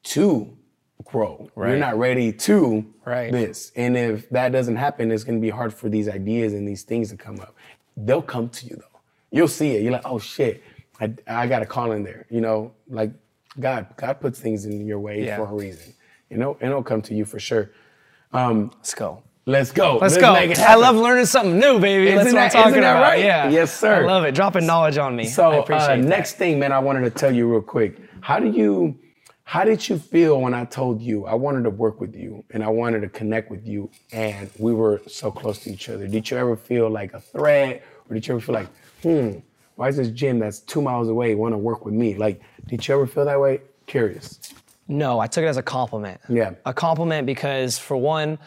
to 0.04 0.56
grow. 1.04 1.50
You're 1.56 1.76
not 1.76 1.98
ready 1.98 2.32
to 2.32 2.84
Right. 3.04 3.30
this. 3.32 3.72
And 3.76 3.96
if 3.96 4.28
that 4.30 4.52
doesn't 4.52 4.76
happen, 4.76 5.10
it's 5.10 5.24
gonna 5.24 5.38
be 5.40 5.50
hard 5.50 5.72
for 5.74 5.88
these 5.88 6.08
ideas 6.08 6.52
and 6.52 6.66
these 6.66 6.82
things 6.82 7.10
to 7.10 7.16
come 7.16 7.40
up. 7.40 7.54
They'll 7.96 8.22
come 8.22 8.48
to 8.50 8.66
you 8.66 8.76
though. 8.76 9.00
You'll 9.30 9.48
see 9.48 9.76
it. 9.76 9.82
You're 9.82 9.92
like, 9.92 10.06
oh 10.06 10.18
shit, 10.18 10.62
I, 11.00 11.12
I 11.26 11.46
got 11.46 11.62
a 11.62 11.66
call 11.66 11.92
in 11.92 12.04
there. 12.04 12.26
You 12.30 12.40
know, 12.40 12.72
like 12.88 13.10
God, 13.60 13.86
God 13.96 14.20
puts 14.20 14.38
things 14.40 14.64
in 14.64 14.86
your 14.86 14.98
way 15.00 15.24
Yeah. 15.24 15.36
for 15.36 15.44
a 15.46 15.54
reason. 15.54 15.92
You 16.30 16.38
know, 16.38 16.56
and 16.60 16.70
it'll 16.70 16.82
come 16.82 17.02
to 17.02 17.14
you 17.14 17.24
for 17.24 17.38
sure. 17.38 17.70
Um, 18.32 18.70
Let's 18.76 18.94
go. 18.94 19.22
Let's 19.46 19.72
go. 19.72 19.98
Let's, 19.98 20.16
go. 20.16 20.32
make 20.32 20.52
it 20.52 20.58
I 20.58 20.74
love 20.74 20.96
learning 20.96 21.26
something 21.26 21.58
new, 21.58 21.78
baby. 21.78 22.08
Isn't 22.08 22.34
That's 22.34 22.34
what 22.34 22.34
that- 22.34 22.56
I'm 22.56 22.62
talking 22.72 22.78
about. 22.78 23.02
right? 23.02 23.22
Yeah. 23.22 23.50
Yes, 23.50 23.78
sir. 23.78 24.02
I 24.02 24.06
love 24.06 24.24
it. 24.24 24.34
Dropping 24.34 24.64
knowledge 24.64 24.96
on 24.96 25.14
me. 25.14 25.24
I 25.24 25.26
So 25.26 25.60
appreciate 25.60 25.90
uh, 25.90 25.96
next 25.96 26.34
thing, 26.36 26.58
man, 26.58 26.72
I 26.72 26.78
wanted 26.78 27.02
to 27.02 27.10
tell 27.10 27.34
you 27.34 27.50
real 27.50 27.60
quick. 27.60 27.98
How 28.22 28.38
do 28.40 28.50
you, 28.50 28.98
how 29.44 29.64
did 29.64 29.86
you 29.86 29.98
feel 29.98 30.40
when 30.40 30.54
I 30.54 30.64
told 30.64 31.02
you 31.02 31.26
I 31.26 31.34
wanted 31.34 31.64
to 31.64 31.70
work 31.70 32.00
with 32.00 32.14
you 32.16 32.42
and 32.52 32.64
I 32.64 32.68
wanted 32.68 33.00
to 33.00 33.08
connect 33.10 33.50
with 33.50 33.66
you 33.66 33.90
and 34.12 34.48
we 34.58 34.72
were 34.72 35.02
so 35.06 35.30
close 35.30 35.58
to 35.64 35.70
each 35.70 35.90
other? 35.90 36.06
Did 36.08 36.30
you 36.30 36.38
ever 36.38 36.56
feel 36.56 36.88
like 36.88 37.12
a 37.12 37.20
threat 37.20 37.82
or 38.08 38.14
did 38.14 38.26
you 38.26 38.34
ever 38.36 38.40
feel 38.40 38.54
like, 38.54 38.68
hmm, 39.02 39.40
why 39.76 39.88
is 39.88 39.98
this 39.98 40.08
gym 40.08 40.38
that's 40.38 40.60
two 40.60 40.80
miles 40.80 41.08
away 41.10 41.34
want 41.34 41.52
to 41.52 41.58
work 41.58 41.84
with 41.84 41.92
me? 41.92 42.14
Like, 42.14 42.40
did 42.66 42.86
you 42.88 42.94
ever 42.94 43.06
feel 43.06 43.26
that 43.26 43.38
way? 43.38 43.60
Curious. 43.86 44.38
No, 44.88 45.18
I 45.20 45.26
took 45.26 45.44
it 45.44 45.48
as 45.48 45.58
a 45.58 45.62
compliment. 45.62 46.18
Yeah. 46.30 46.52
A 46.64 46.72
compliment 46.72 47.26
because 47.26 47.78
for 47.78 47.98
one, 47.98 48.38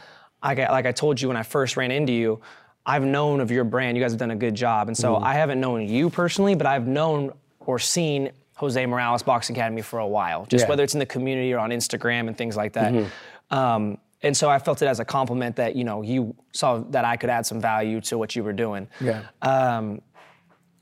I 0.48 0.72
like 0.72 0.86
I 0.86 0.92
told 0.92 1.22
you 1.22 1.28
when 1.28 1.38
I 1.38 1.44
first 1.44 1.78
ran 1.78 1.92
into 1.92 2.14
you, 2.14 2.40
I've 2.86 3.04
known 3.04 3.42
of 3.42 3.52
your 3.52 3.64
brand. 3.66 3.98
You 3.98 4.04
guys 4.04 4.12
have 4.14 4.20
done 4.20 4.32
a 4.32 4.36
good 4.36 4.56
job. 4.56 4.88
And 4.88 4.96
so 4.98 5.14
Mm-hmm. 5.16 5.24
I 5.26 5.34
haven't 5.34 5.60
known 5.60 5.88
you 5.88 6.10
personally, 6.10 6.56
but 6.56 6.66
I've 6.68 6.88
known 6.88 7.32
or 7.60 7.80
seen 7.80 8.32
Jose 8.56 8.84
Morales 8.86 9.24
Boxing 9.24 9.56
Academy 9.56 9.82
for 9.82 10.00
a 10.00 10.08
while, 10.08 10.46
just 10.46 10.52
Yeah. 10.54 10.58
Mm-hmm. 10.64 10.70
whether 10.70 10.84
it's 10.84 10.94
in 10.94 11.00
the 11.00 11.06
community 11.06 11.54
or 11.54 11.60
on 11.60 11.70
Instagram 11.72 12.28
and 12.28 12.38
things 12.38 12.56
like 12.56 12.74
that. 12.74 12.94
Um, 13.52 13.98
and 14.24 14.36
so 14.36 14.50
I 14.50 14.58
felt 14.58 14.82
it 14.82 14.88
as 14.88 15.00
a 15.00 15.06
compliment 15.06 15.58
that, 15.58 15.76
you 15.76 15.84
know, 15.84 16.02
you 16.02 16.34
saw 16.54 16.80
that 16.90 17.06
I 17.06 17.18
could 17.18 17.30
add 17.30 17.46
some 17.46 17.62
value 17.62 18.02
to 18.02 18.18
what 18.18 18.36
you 18.36 18.44
were 18.44 18.54
doing. 18.54 18.88
Yeah. 19.00 19.24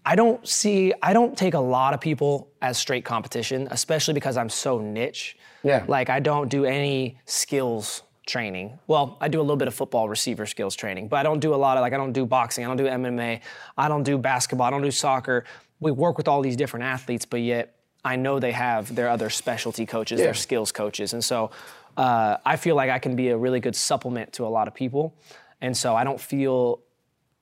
I 0.07 0.15
don't 0.15 0.47
see, 0.47 0.93
I 1.01 1.13
don't 1.13 1.35
take 1.35 1.55
a 1.55 1.59
lot 1.59 1.93
of 1.95 1.99
people 1.99 2.51
as 2.61 2.77
straight 2.77 3.03
competition, 3.03 3.67
especially 3.71 4.13
because 4.13 4.37
I'm 4.37 4.49
so 4.49 4.77
niche. 4.79 5.35
Yeah. 5.63 5.83
Like 5.87 6.11
I 6.11 6.19
don't 6.19 6.47
do 6.47 6.63
any 6.65 7.17
skills 7.25 8.03
training. 8.25 8.77
Well, 8.87 9.17
I 9.21 9.27
do 9.27 9.39
a 9.39 9.43
little 9.43 9.55
bit 9.57 9.67
of 9.67 9.73
football 9.75 10.09
receiver 10.09 10.45
skills 10.45 10.75
training, 10.75 11.07
but 11.07 11.17
I 11.17 11.23
don't 11.23 11.39
do 11.39 11.53
a 11.53 11.57
lot 11.57 11.77
of 11.77 11.81
like 11.81 11.93
I 11.93 11.97
don't 11.97 12.13
do 12.13 12.25
boxing, 12.25 12.65
I 12.65 12.67
don't 12.67 12.77
do 12.77 12.85
MMA, 12.85 13.41
I 13.77 13.87
don't 13.87 14.03
do 14.03 14.17
basketball, 14.17 14.67
I 14.67 14.69
don't 14.71 14.81
do 14.81 14.91
soccer. 14.91 15.45
We 15.79 15.91
work 15.91 16.17
with 16.17 16.27
all 16.27 16.41
these 16.41 16.55
different 16.55 16.85
athletes, 16.85 17.25
but 17.25 17.41
yet 17.41 17.75
I 18.03 18.15
know 18.15 18.39
they 18.39 18.51
have 18.51 18.93
their 18.95 19.09
other 19.09 19.29
specialty 19.29 19.85
coaches, 19.85 20.19
Yeah. 20.19 20.25
their 20.27 20.33
skills 20.33 20.71
coaches, 20.71 21.13
and 21.13 21.23
so 21.23 21.51
uh, 21.97 22.37
I 22.45 22.55
feel 22.57 22.75
like 22.75 22.89
I 22.89 22.99
can 22.99 23.15
be 23.15 23.29
a 23.29 23.37
really 23.37 23.59
good 23.59 23.75
supplement 23.75 24.33
to 24.33 24.45
a 24.45 24.49
lot 24.49 24.67
of 24.67 24.73
people, 24.73 25.13
and 25.61 25.75
so 25.75 25.95
I 25.95 26.03
don't 26.03 26.19
feel 26.19 26.81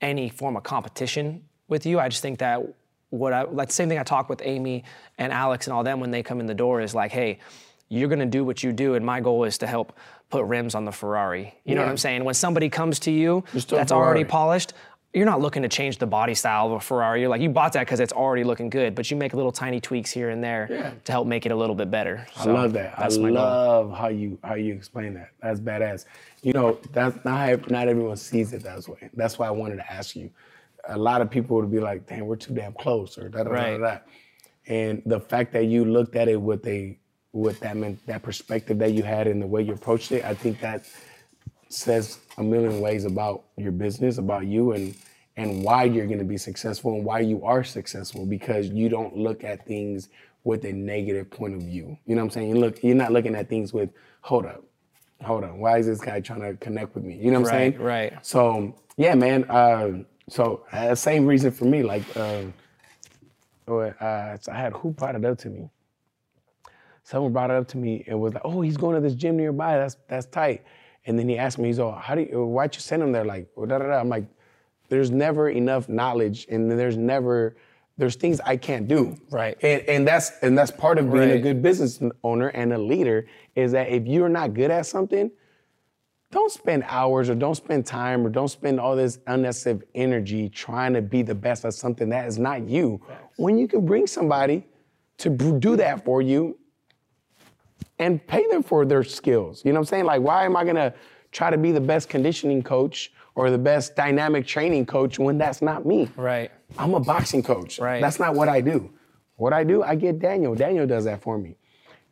any 0.02 0.30
form 0.30 0.58
of 0.58 0.64
competition 0.64 1.44
with 1.70 1.86
you. 1.86 2.00
I 2.00 2.10
just 2.10 2.22
think 2.22 2.40
that 2.40 2.62
what 3.10 3.32
I 3.32 3.44
like 3.44 3.70
the 3.70 3.74
same 3.74 3.90
thing 3.90 4.00
I 4.00 4.04
talk 4.04 4.28
with 4.28 4.42
Amy 4.44 4.84
and 5.18 5.32
Alex 5.32 5.68
and 5.68 5.74
all 5.74 5.84
them 5.84 6.00
when 6.00 6.12
they 6.12 6.24
come 6.24 6.40
in 6.40 6.46
the 6.46 6.54
door 6.54 6.82
is 6.82 6.94
like, 6.96 7.12
hey, 7.12 7.40
you're 7.94 8.10
gonna 8.10 8.26
do 8.26 8.44
what 8.44 8.64
you 8.64 8.72
do, 8.72 8.96
and 8.96 9.06
my 9.06 9.20
goal 9.22 9.44
is 9.44 9.58
to 9.60 9.68
help 9.68 9.98
put 10.30 10.46
rims 10.46 10.74
on 10.76 10.86
the 10.86 10.92
Ferrari. 10.92 11.54
You 11.64 11.76
know 11.76 11.82
what 11.82 11.90
I'm 11.90 11.98
saying? 11.98 12.24
When 12.26 12.34
somebody 12.34 12.70
comes 12.70 13.00
to 13.02 13.12
you 13.12 13.44
that's 13.70 13.92
already 13.92 14.24
polished, 14.24 14.74
you're 15.14 15.28
not 15.28 15.42
looking 15.42 15.62
to 15.62 15.70
change 15.70 16.00
the 16.00 16.08
body 16.08 16.34
style 16.34 16.66
of 16.66 16.72
a 16.72 16.80
Ferrari. 16.80 17.22
You're 17.22 17.30
like, 17.30 17.40
you 17.42 17.50
bought 17.50 17.74
that 17.74 17.82
because 17.82 18.00
it's 18.00 18.12
already 18.14 18.44
looking 18.44 18.68
good, 18.72 18.96
but 18.96 19.12
you 19.12 19.16
make 19.18 19.36
little 19.36 19.52
tiny 19.52 19.80
tweaks 19.80 20.10
here 20.10 20.32
and 20.32 20.44
there 20.44 20.68
Yeah. 20.72 20.92
to 21.04 21.12
help 21.12 21.28
make 21.28 21.46
it 21.46 21.52
a 21.52 21.56
little 21.56 21.76
bit 21.76 21.92
better. 21.92 22.26
I 22.36 22.46
love 22.46 22.74
that. 22.74 22.96
That's 22.98 23.18
I 23.20 23.22
my 23.22 23.28
goal. 23.28 23.36
love 23.36 23.94
how 23.96 24.08
you 24.08 24.40
how 24.44 24.56
you 24.56 24.74
explain 24.74 25.14
that. 25.14 25.30
That's 25.40 25.60
badass. 25.60 26.06
You 26.42 26.54
know, 26.54 26.80
that's 26.94 27.24
not 27.24 27.70
not 27.70 27.88
everyone 27.88 28.18
sees 28.18 28.54
it 28.54 28.64
that 28.64 28.88
way. 28.90 29.10
That's 29.14 29.38
why 29.38 29.48
I 29.48 29.52
wanted 29.52 29.76
to 29.78 29.94
ask 29.94 30.16
you. 30.16 30.32
a 30.90 30.98
lot 30.98 31.22
of 31.22 31.30
people 31.30 31.56
would 31.56 31.72
be 31.72 31.80
like, 31.80 32.08
"Damn, 32.08 32.26
we're 32.26 32.36
too 32.36 32.54
damn 32.54 32.74
close," 32.74 33.18
or 33.18 33.30
da 33.30 33.44
da 33.44 33.44
da 33.46 33.52
Right. 33.52 34.02
And 34.68 35.02
the 35.06 35.20
fact 35.20 35.54
that 35.54 35.66
you 35.66 35.86
looked 35.86 36.16
at 36.18 36.28
it 36.28 36.42
with 36.42 36.66
a 36.68 36.98
with 37.34 37.60
that 37.62 37.78
men, 37.78 38.00
that 38.08 38.24
perspective 38.24 38.80
that 38.80 38.94
you 38.94 39.04
had 39.04 39.28
and 39.28 39.42
the 39.42 39.48
way 39.48 39.64
you 39.64 39.74
approached 39.74 40.12
it, 40.14 40.26
I 40.26 40.36
think 40.36 40.62
that 40.62 40.86
says 41.70 42.20
a 42.38 42.44
million 42.44 42.82
ways 42.82 43.06
about 43.06 43.44
your 43.58 43.72
business, 43.74 44.20
about 44.20 44.46
you, 44.48 44.74
and 44.74 44.96
and 45.38 45.64
why 45.64 45.84
you're 45.86 46.08
going 46.08 46.20
to 46.20 46.26
be 46.26 46.38
successful 46.38 46.94
and 46.96 47.06
why 47.06 47.20
you 47.20 47.44
are 47.46 47.64
successful 47.64 48.26
because 48.26 48.70
you 48.70 48.90
don't 48.90 49.18
look 49.18 49.44
at 49.44 49.66
things 49.66 50.10
with 50.44 50.66
a 50.66 50.74
negative 50.74 51.32
point 51.32 51.56
of 51.56 51.62
view. 51.64 51.98
You 52.06 52.16
know 52.16 52.22
what 52.22 52.28
I'm 52.28 52.32
saying? 52.32 52.50
You 52.50 52.56
look, 52.58 52.84
you're 52.84 52.96
not 52.96 53.12
looking 53.14 53.36
at 53.36 53.50
things 53.50 53.74
with, 53.74 53.90
hold 54.22 54.46
up, 54.46 54.64
hold 55.24 55.44
on, 55.44 55.60
why 55.60 55.80
is 55.80 55.88
this 55.88 56.02
guy 56.02 56.22
trying 56.22 56.42
to 56.42 56.56
connect 56.58 56.96
with 56.96 57.04
me? 57.04 57.16
You 57.16 57.32
know 57.32 57.40
what 57.42 57.54
I'm 57.54 57.58
Right, 57.58 57.78
saying? 57.78 57.80
right. 57.80 58.26
So 58.26 58.76
yeah, 58.98 59.16
man. 59.16 59.46
Uh, 59.50 60.04
so 60.30 60.66
uh, 60.72 60.96
same 60.96 61.26
reason 61.26 61.52
for 61.52 61.66
me. 61.66 61.84
Like, 61.84 62.04
uh, 62.16 62.44
uh, 63.68 64.38
so 64.40 64.52
I 64.52 64.56
had 64.58 64.74
who 64.74 64.92
brought 64.92 65.16
it 65.16 65.26
up 65.26 65.38
to 65.40 65.50
me. 65.50 65.70
Someone 67.04 67.34
brought 67.34 67.52
it 67.52 67.58
up 67.58 67.68
to 67.70 67.78
me 67.78 68.04
and 68.08 68.20
was 68.20 68.34
like, 68.34 68.44
"Oh, 68.46 68.62
he's 68.62 68.78
going 68.78 68.96
to 68.96 69.02
this 69.02 69.16
gym 69.16 69.38
nearby. 69.38 69.78
That's 69.78 69.98
that's 70.08 70.26
tight." 70.28 70.64
And 71.06 71.20
then 71.20 71.28
he 71.28 71.38
asked 71.38 71.60
me, 71.60 71.68
"He's 71.68 71.80
all, 71.80 71.92
how 71.92 72.16
do 72.16 72.22
you? 72.22 72.46
Why'd 72.46 72.74
you 72.76 72.82
send 72.82 73.04
him 73.04 73.12
there?" 73.12 73.26
Like, 73.26 73.50
da 73.56 73.66
da 73.66 73.80
da. 73.80 74.00
I'm 74.00 74.10
like, 74.10 74.26
"There's 74.90 75.12
never 75.12 75.50
enough 75.50 75.90
knowledge, 75.90 76.48
and 76.50 76.72
there's 76.72 76.98
never." 76.98 77.56
There's 77.96 78.16
things 78.16 78.42
I 78.44 78.58
can't 78.58 78.88
do. 78.88 79.16
Right. 79.30 79.56
And, 79.62 79.84
and 79.84 80.08
that's 80.08 80.32
and 80.42 80.58
that's 80.58 80.72
part 80.72 80.98
of 80.98 81.14
being 81.14 81.30
a 81.30 81.38
good 81.38 81.62
business 81.62 82.02
owner 82.24 82.48
and 82.48 82.74
a 82.74 82.78
leader 82.80 83.28
is 83.54 83.72
that 83.74 83.90
if 83.90 84.08
you're 84.08 84.30
not 84.30 84.56
good 84.56 84.72
at 84.72 84.88
something, 84.88 85.30
don't 86.32 86.52
spend 86.52 86.84
hours 86.88 87.30
or 87.30 87.36
don't 87.36 87.54
spend 87.54 87.86
time 87.86 88.26
or 88.26 88.32
don't 88.32 88.48
spend 88.48 88.80
all 88.80 88.96
this 88.96 89.20
unnecessary 89.28 89.82
energy 89.94 90.50
trying 90.50 90.94
to 90.94 91.04
be 91.04 91.22
the 91.22 91.36
best 91.36 91.66
at 91.66 91.76
something 91.76 92.10
that 92.10 92.28
is 92.28 92.40
not 92.40 92.68
you. 92.68 93.00
When 93.38 93.60
you 93.60 93.68
can 93.68 93.86
bring 93.86 94.08
somebody 94.08 94.66
to 95.20 95.30
do 95.30 95.76
that 95.76 96.04
for 96.04 96.24
you 96.24 96.58
and 98.04 98.26
pay 98.28 98.46
them 98.48 98.62
for 98.62 98.86
their 98.86 99.04
skills. 99.04 99.64
You 99.64 99.72
know 99.72 99.80
what 99.80 99.84
I'm 99.84 99.86
saying? 99.86 100.06
Like, 100.06 100.22
why 100.22 100.44
am 100.44 100.58
I 100.58 100.66
gonna 100.66 100.94
try 101.32 101.50
to 101.50 101.58
be 101.58 101.72
the 101.72 101.82
best 101.82 102.10
conditioning 102.10 102.62
coach 102.62 103.14
or 103.36 103.50
the 103.50 103.58
best 103.58 103.96
dynamic 103.96 104.46
training 104.46 104.86
coach 104.86 105.18
when 105.18 105.38
that's 105.38 105.62
not 105.62 105.86
me? 105.86 106.10
Right. 106.18 106.52
I'm 106.78 106.94
a 106.94 107.00
boxing 107.00 107.44
coach. 107.44 107.80
Right. 107.80 108.02
That's 108.02 108.20
not 108.20 108.36
what 108.36 108.50
I 108.50 108.60
do. 108.60 108.92
What 109.38 109.54
I 109.54 109.64
do, 109.64 109.84
I 109.84 109.96
get 109.96 110.20
Daniel. 110.20 110.54
Daniel 110.54 110.86
does 110.86 111.06
that 111.06 111.22
for 111.22 111.38
me. 111.38 111.56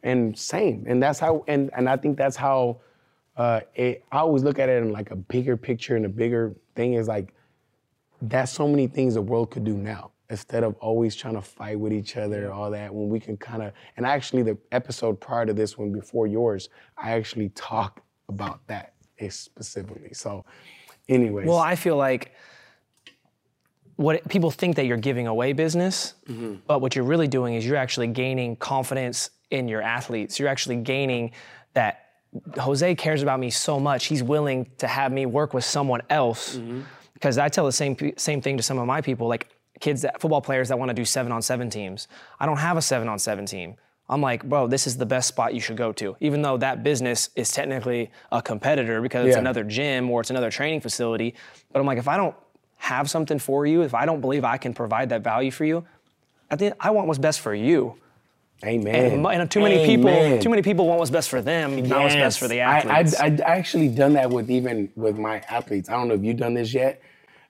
And 0.04 0.38
same. 0.38 0.86
And 0.88 1.04
that's 1.04 1.20
how, 1.20 1.44
and, 1.48 1.70
and 1.76 1.88
I 1.90 1.98
think 1.98 2.18
that's 2.18 2.36
how 2.36 2.80
uh, 3.38 3.62
it, 3.76 4.04
I 4.12 4.20
always 4.20 4.44
look 4.44 4.60
at 4.60 4.70
it 4.70 4.82
in 4.82 4.92
like 4.92 5.12
a 5.12 5.16
bigger 5.16 5.58
picture 5.58 5.96
and 5.96 6.06
a 6.06 6.10
bigger 6.10 6.56
thing 6.76 6.94
is 6.94 7.08
like, 7.08 7.34
that's 8.24 8.52
so 8.52 8.68
many 8.68 8.88
things 8.88 9.16
the 9.16 9.22
world 9.22 9.52
could 9.52 9.64
do 9.64 9.76
now 9.76 10.12
instead 10.32 10.64
of 10.64 10.74
always 10.80 11.14
trying 11.16 11.36
to 11.36 11.42
fight 11.42 11.78
with 11.80 11.94
each 11.94 12.18
other 12.18 12.52
all 12.52 12.72
that 12.72 12.92
when 12.94 13.08
we 13.10 13.20
can 13.20 13.36
kind 13.38 13.62
of 13.62 13.72
and 13.98 14.06
actually 14.06 14.42
the 14.42 14.58
episode 14.72 15.20
prior 15.20 15.46
to 15.46 15.54
this 15.54 15.78
one 15.78 15.92
before 15.92 16.26
yours 16.26 16.70
i 16.98 17.12
actually 17.12 17.50
talk 17.50 18.02
about 18.30 18.66
that 18.68 18.94
specifically 19.30 20.14
so 20.14 20.44
anyways 21.10 21.46
Well, 21.48 21.58
I 21.60 21.76
feel 21.76 21.96
like 21.98 22.32
what 23.98 24.28
people 24.30 24.50
think 24.50 24.76
that 24.78 24.86
you're 24.86 24.98
giving 24.98 25.28
away 25.28 25.54
business, 25.54 26.16
Mm-hmm. 26.28 26.56
but 26.66 26.82
what 26.82 26.96
you're 26.96 27.06
really 27.06 27.28
doing 27.28 27.54
is 27.56 27.66
you're 27.66 27.76
actually 27.76 28.08
gaining 28.08 28.56
confidence 28.56 29.30
in 29.52 29.68
your 29.68 29.82
athletes. 29.82 30.40
You're 30.40 30.48
actually 30.50 30.78
gaining 30.78 31.32
that 31.74 32.06
Jose 32.58 32.96
cares 32.96 33.22
about 33.22 33.40
me 33.40 33.50
so 33.50 33.80
much. 33.80 34.06
He's 34.06 34.24
willing 34.24 34.70
to 34.78 34.88
have 34.88 35.12
me 35.12 35.26
work 35.26 35.54
with 35.54 35.66
someone 35.66 36.02
else. 36.10 36.56
Mm-hmm. 36.56 36.82
Because 37.14 37.38
I 37.38 37.50
tell 37.50 37.66
the 37.66 37.72
same 37.72 37.96
same 38.18 38.42
thing 38.42 38.58
to 38.58 38.64
some 38.64 38.80
of 38.80 38.88
my 38.88 39.02
people, 39.02 39.28
like 39.28 39.48
kids 39.82 40.02
that 40.04 40.22
football 40.22 40.42
players 40.42 40.70
that 40.70 40.80
want 40.80 40.90
to 40.90 40.94
do 40.94 41.04
seven 41.04 41.32
on 41.32 41.42
seven 41.42 41.70
teams. 41.70 42.08
I 42.40 42.46
don't 42.46 42.58
have 42.58 42.78
a 42.78 42.82
seven 42.82 43.08
on 43.10 43.20
seven 43.20 43.46
team. 43.46 43.76
I'm 44.10 44.22
like, 44.22 44.44
bro, 44.44 44.68
this 44.68 44.88
is 44.88 44.98
the 44.98 45.06
best 45.06 45.28
spot 45.30 45.54
you 45.54 45.62
should 45.62 45.78
go 45.78 45.92
to. 45.94 46.16
Even 46.20 46.42
though 46.42 46.58
that 46.58 46.84
business 46.84 47.30
is 47.36 47.52
technically 47.52 48.12
a 48.32 48.42
competitor 48.42 49.02
because 49.02 49.28
it's 49.28 49.36
Yeah. 49.36 49.40
another 49.40 49.64
gym 49.64 50.10
or 50.10 50.22
it's 50.22 50.30
another 50.30 50.52
training 50.52 50.82
facility. 50.82 51.34
But 51.72 51.80
I'm 51.80 51.86
like, 51.86 51.98
if 51.98 52.08
I 52.08 52.18
don't 52.18 52.36
have 52.78 53.10
something 53.10 53.40
for 53.40 53.66
you, 53.66 53.82
if 53.84 53.94
I 53.94 54.06
don't 54.06 54.20
believe 54.22 54.44
I 54.44 54.58
can 54.58 54.74
provide 54.74 55.10
that 55.10 55.22
value 55.24 55.52
for 55.52 55.66
you, 55.66 55.86
I 56.50 56.56
think 56.58 56.74
I 56.80 56.90
want 56.92 57.08
what's 57.08 57.20
best 57.20 57.40
for 57.40 57.56
you. 57.56 57.96
amen 58.66 58.96
And, 59.26 59.26
and 59.26 59.50
too 59.52 59.62
many 59.62 59.80
people, 59.86 60.40
too 60.40 60.50
many 60.50 60.62
people 60.62 60.88
want 60.88 61.00
what's 61.00 61.10
best 61.12 61.30
for 61.30 61.42
them, 61.42 61.88
not 61.88 62.04
what's 62.04 62.16
best 62.16 62.38
for 62.40 62.48
the 62.50 62.56
Yes. 62.56 62.86
athletes. 62.86 63.20
I, 63.22 63.28
I, 63.28 63.54
I 63.54 63.58
actually 63.58 63.88
done 63.88 64.14
that 64.14 64.30
with 64.30 64.52
even 64.52 64.90
with 64.98 65.18
my 65.18 65.42
athletes. 65.50 65.90
I 65.90 65.94
don't 65.94 66.08
know 66.10 66.16
if 66.16 66.24
you've 66.24 66.38
done 66.38 66.54
this 66.54 66.74
yet, 66.74 67.02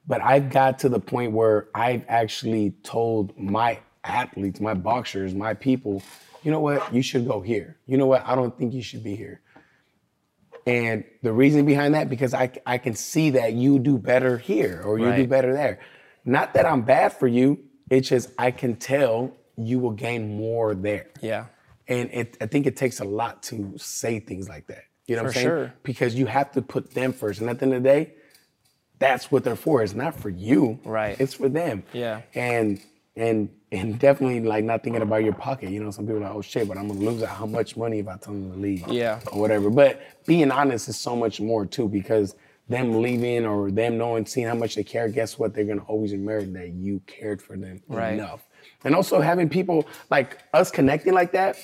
but 0.08 0.22
I've 0.22 0.50
got 0.50 0.80
to 0.80 0.90
the 0.90 1.00
point 1.00 1.32
where 1.32 1.68
I've 1.76 2.04
actually 2.08 2.72
told 2.84 3.38
my 3.38 3.80
athletes, 4.04 4.60
my 4.60 4.74
boxers, 4.74 5.34
my 5.34 5.54
people, 5.54 6.02
you 6.44 6.52
know 6.52 6.60
what, 6.60 6.94
you 6.94 7.02
should 7.02 7.28
go 7.28 7.42
here. 7.42 7.78
You 7.86 7.98
know 7.98 8.08
what, 8.08 8.26
I 8.26 8.36
don't 8.36 8.58
think 8.58 8.74
you 8.74 8.82
should 8.82 9.04
be 9.04 9.16
here. 9.16 9.42
And 10.68 11.04
the 11.24 11.34
reason 11.34 11.66
behind 11.66 11.96
that, 11.96 12.10
because 12.10 12.34
I, 12.34 12.52
I 12.66 12.78
can 12.78 12.94
see 12.94 13.32
that 13.32 13.54
you 13.54 13.80
do 13.80 13.98
better 13.98 14.38
here 14.38 14.82
or 14.86 15.00
you 15.00 15.12
do 15.16 15.28
better 15.28 15.54
there. 15.54 15.80
Not 16.24 16.54
that 16.54 16.66
I'm 16.66 16.84
bad 16.84 17.14
for 17.14 17.28
you, 17.28 17.60
it's 17.90 18.10
just 18.10 18.30
I 18.38 18.52
can 18.52 18.76
tell 18.76 19.36
you 19.58 19.80
will 19.80 19.92
gain 19.92 20.36
more 20.38 20.74
there. 20.76 21.10
yeah. 21.22 21.46
And 21.88 22.10
it, 22.14 22.38
I 22.40 22.46
think 22.46 22.68
it 22.68 22.78
takes 22.78 23.02
a 23.02 23.04
lot 23.04 23.44
to 23.44 23.74
say 23.78 24.20
things 24.20 24.48
like 24.48 24.68
that. 24.68 24.84
You 25.08 25.16
know 25.18 25.24
what 25.24 25.30
I'm 25.30 25.34
For 25.34 25.40
saying? 25.40 25.48
sure. 25.48 25.74
Because 25.84 26.16
you 26.16 26.26
have 26.28 26.52
to 26.54 26.62
put 26.62 26.94
them 26.94 27.12
first. 27.12 27.42
And 27.42 27.50
at 27.50 27.60
the 27.60 27.66
end 27.66 27.74
of 27.74 27.84
the 27.84 27.90
day, 27.90 28.14
that's 29.02 29.32
what 29.32 29.44
they're 29.44 29.56
for. 29.56 29.82
It's 29.82 29.96
not 29.96 30.14
for 30.16 30.30
you. 30.30 30.80
Right. 30.86 31.20
It's 31.20 31.34
for 31.34 31.50
them. 31.50 31.84
Yeah. 31.92 32.22
And 32.36 32.80
and 33.18 33.50
and 33.72 33.98
definitely 34.00 34.40
like 34.42 34.64
not 34.64 34.84
thinking 34.84 35.02
about 35.02 35.24
your 35.24 35.34
pocket. 35.34 35.72
You 35.72 35.84
know, 35.84 35.90
some 35.92 36.06
people 36.06 36.20
are 36.20 36.26
like, 36.28 36.36
oh 36.36 36.42
shit, 36.42 36.68
but 36.68 36.78
I'm 36.78 36.88
gonna 36.88 37.00
lose 37.00 37.24
out 37.24 37.30
how 37.30 37.48
much 37.48 37.76
money 37.76 37.98
if 38.00 38.08
I 38.08 38.16
tell 38.18 38.34
them 38.34 38.52
to 38.54 38.58
leave. 38.60 38.88
Yeah. 38.88 39.20
Or 39.32 39.42
whatever. 39.42 39.70
But 39.72 40.02
being 40.28 40.52
honest 40.52 40.88
is 40.88 40.98
so 40.98 41.16
much 41.16 41.42
more 41.42 41.66
too, 41.66 41.90
because 41.90 42.36
them 42.70 43.02
leaving 43.02 43.44
or 43.46 43.72
them 43.72 43.98
knowing, 43.98 44.26
seeing 44.28 44.46
how 44.48 44.54
much 44.56 44.76
they 44.76 44.84
care, 44.84 45.10
guess 45.10 45.38
what? 45.40 45.54
They're 45.56 45.66
gonna 45.66 45.84
always 45.88 46.12
remember 46.12 46.60
that 46.60 46.70
you 46.70 47.02
cared 47.08 47.42
for 47.42 47.58
them 47.58 47.82
Right. 47.88 48.14
enough. 48.14 48.48
And 48.84 48.96
also 48.96 49.20
having 49.20 49.50
people 49.50 49.88
like 50.12 50.38
us 50.54 50.70
connecting 50.70 51.14
like 51.14 51.32
that. 51.32 51.58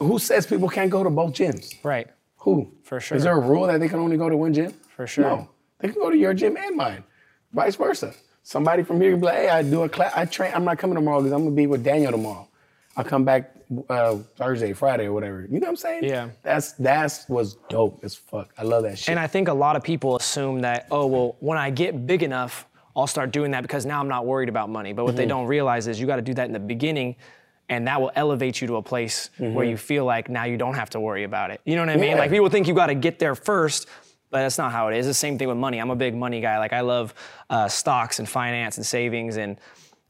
Who 0.00 0.18
says 0.18 0.44
people 0.46 0.68
can't 0.68 0.90
go 0.90 1.04
to 1.04 1.10
both 1.10 1.34
gyms? 1.34 1.72
Right. 1.84 2.08
Who? 2.38 2.72
For 2.82 2.98
sure. 3.00 3.16
Is 3.16 3.22
there 3.22 3.36
a 3.36 3.40
rule 3.40 3.66
that 3.68 3.78
they 3.80 3.88
can 3.88 4.00
only 4.00 4.16
go 4.16 4.28
to 4.28 4.36
one 4.36 4.52
gym? 4.54 4.72
For 4.96 5.06
sure. 5.06 5.24
No. 5.24 5.48
They 5.80 5.88
can 5.88 6.00
go 6.00 6.10
to 6.10 6.16
your 6.16 6.34
gym 6.34 6.56
and 6.56 6.76
mine. 6.76 7.04
Vice 7.52 7.76
versa. 7.76 8.12
Somebody 8.42 8.82
from 8.82 9.00
here 9.00 9.10
can 9.12 9.20
be 9.20 9.26
like, 9.26 9.36
hey, 9.36 9.48
I 9.48 9.62
do 9.62 9.82
a 9.82 9.88
class. 9.88 10.12
I 10.14 10.24
train. 10.24 10.52
I'm 10.54 10.64
not 10.64 10.78
coming 10.78 10.96
tomorrow 10.96 11.20
because 11.20 11.32
I'm 11.32 11.44
gonna 11.44 11.54
be 11.56 11.66
with 11.66 11.84
Daniel 11.84 12.10
tomorrow. 12.12 12.48
I'll 12.96 13.04
come 13.04 13.24
back 13.24 13.54
uh, 13.88 14.16
Thursday, 14.36 14.72
Friday, 14.72 15.04
or 15.06 15.12
whatever. 15.12 15.42
You 15.42 15.60
know 15.60 15.66
what 15.66 15.68
I'm 15.70 15.76
saying? 15.76 16.04
Yeah. 16.04 16.30
That's 16.42 16.72
that's 16.72 17.28
was 17.28 17.54
dope 17.68 18.00
as 18.02 18.14
fuck. 18.14 18.52
I 18.58 18.62
love 18.62 18.82
that 18.84 18.98
shit. 18.98 19.08
And 19.10 19.18
I 19.18 19.26
think 19.26 19.48
a 19.48 19.52
lot 19.54 19.76
of 19.76 19.82
people 19.82 20.16
assume 20.16 20.60
that, 20.62 20.86
oh, 20.90 21.06
well, 21.06 21.36
when 21.40 21.58
I 21.58 21.70
get 21.70 22.06
big 22.06 22.22
enough, 22.22 22.66
I'll 22.96 23.06
start 23.06 23.30
doing 23.30 23.52
that 23.52 23.62
because 23.62 23.86
now 23.86 24.00
I'm 24.00 24.08
not 24.08 24.26
worried 24.26 24.48
about 24.48 24.68
money. 24.70 24.92
But 24.92 25.04
what 25.04 25.10
Mm-hmm. 25.12 25.16
they 25.18 25.26
don't 25.26 25.46
realize 25.46 25.86
is 25.86 26.00
you 26.00 26.06
got 26.06 26.16
to 26.16 26.22
do 26.22 26.34
that 26.34 26.46
in 26.46 26.52
the 26.52 26.58
beginning, 26.58 27.14
and 27.68 27.86
that 27.86 28.00
will 28.00 28.10
elevate 28.16 28.60
you 28.60 28.66
to 28.68 28.76
a 28.76 28.82
place 28.82 29.30
where 29.38 29.64
you 29.64 29.76
feel 29.76 30.04
like 30.04 30.28
now 30.28 30.44
you 30.44 30.56
don't 30.56 30.74
have 30.74 30.90
to 30.90 31.00
worry 31.00 31.22
about 31.24 31.50
it. 31.52 31.60
You 31.64 31.76
know 31.76 31.82
what 31.82 31.90
I 31.90 31.94
mean? 31.96 32.02
Mm-hmm. 32.04 32.10
Yeah. 32.16 32.18
Like 32.22 32.30
people 32.30 32.48
think 32.48 32.66
you 32.66 32.74
got 32.74 32.86
to 32.86 32.94
get 32.96 33.18
there 33.20 33.34
first. 33.36 33.86
But 34.30 34.42
that's 34.42 34.58
not 34.58 34.70
how 34.72 34.88
it 34.88 34.96
is. 34.96 35.06
It's 35.06 35.18
the 35.18 35.20
same 35.20 35.38
thing 35.38 35.48
with 35.48 35.56
money. 35.56 35.78
I'm 35.78 35.90
a 35.90 35.96
big 35.96 36.14
money 36.14 36.40
guy. 36.40 36.58
Like 36.58 36.72
I 36.72 36.82
love 36.82 37.14
uh, 37.48 37.68
stocks 37.68 38.18
and 38.20 38.28
finance 38.28 38.76
and 38.76 38.86
savings. 38.86 39.36
And 39.36 39.58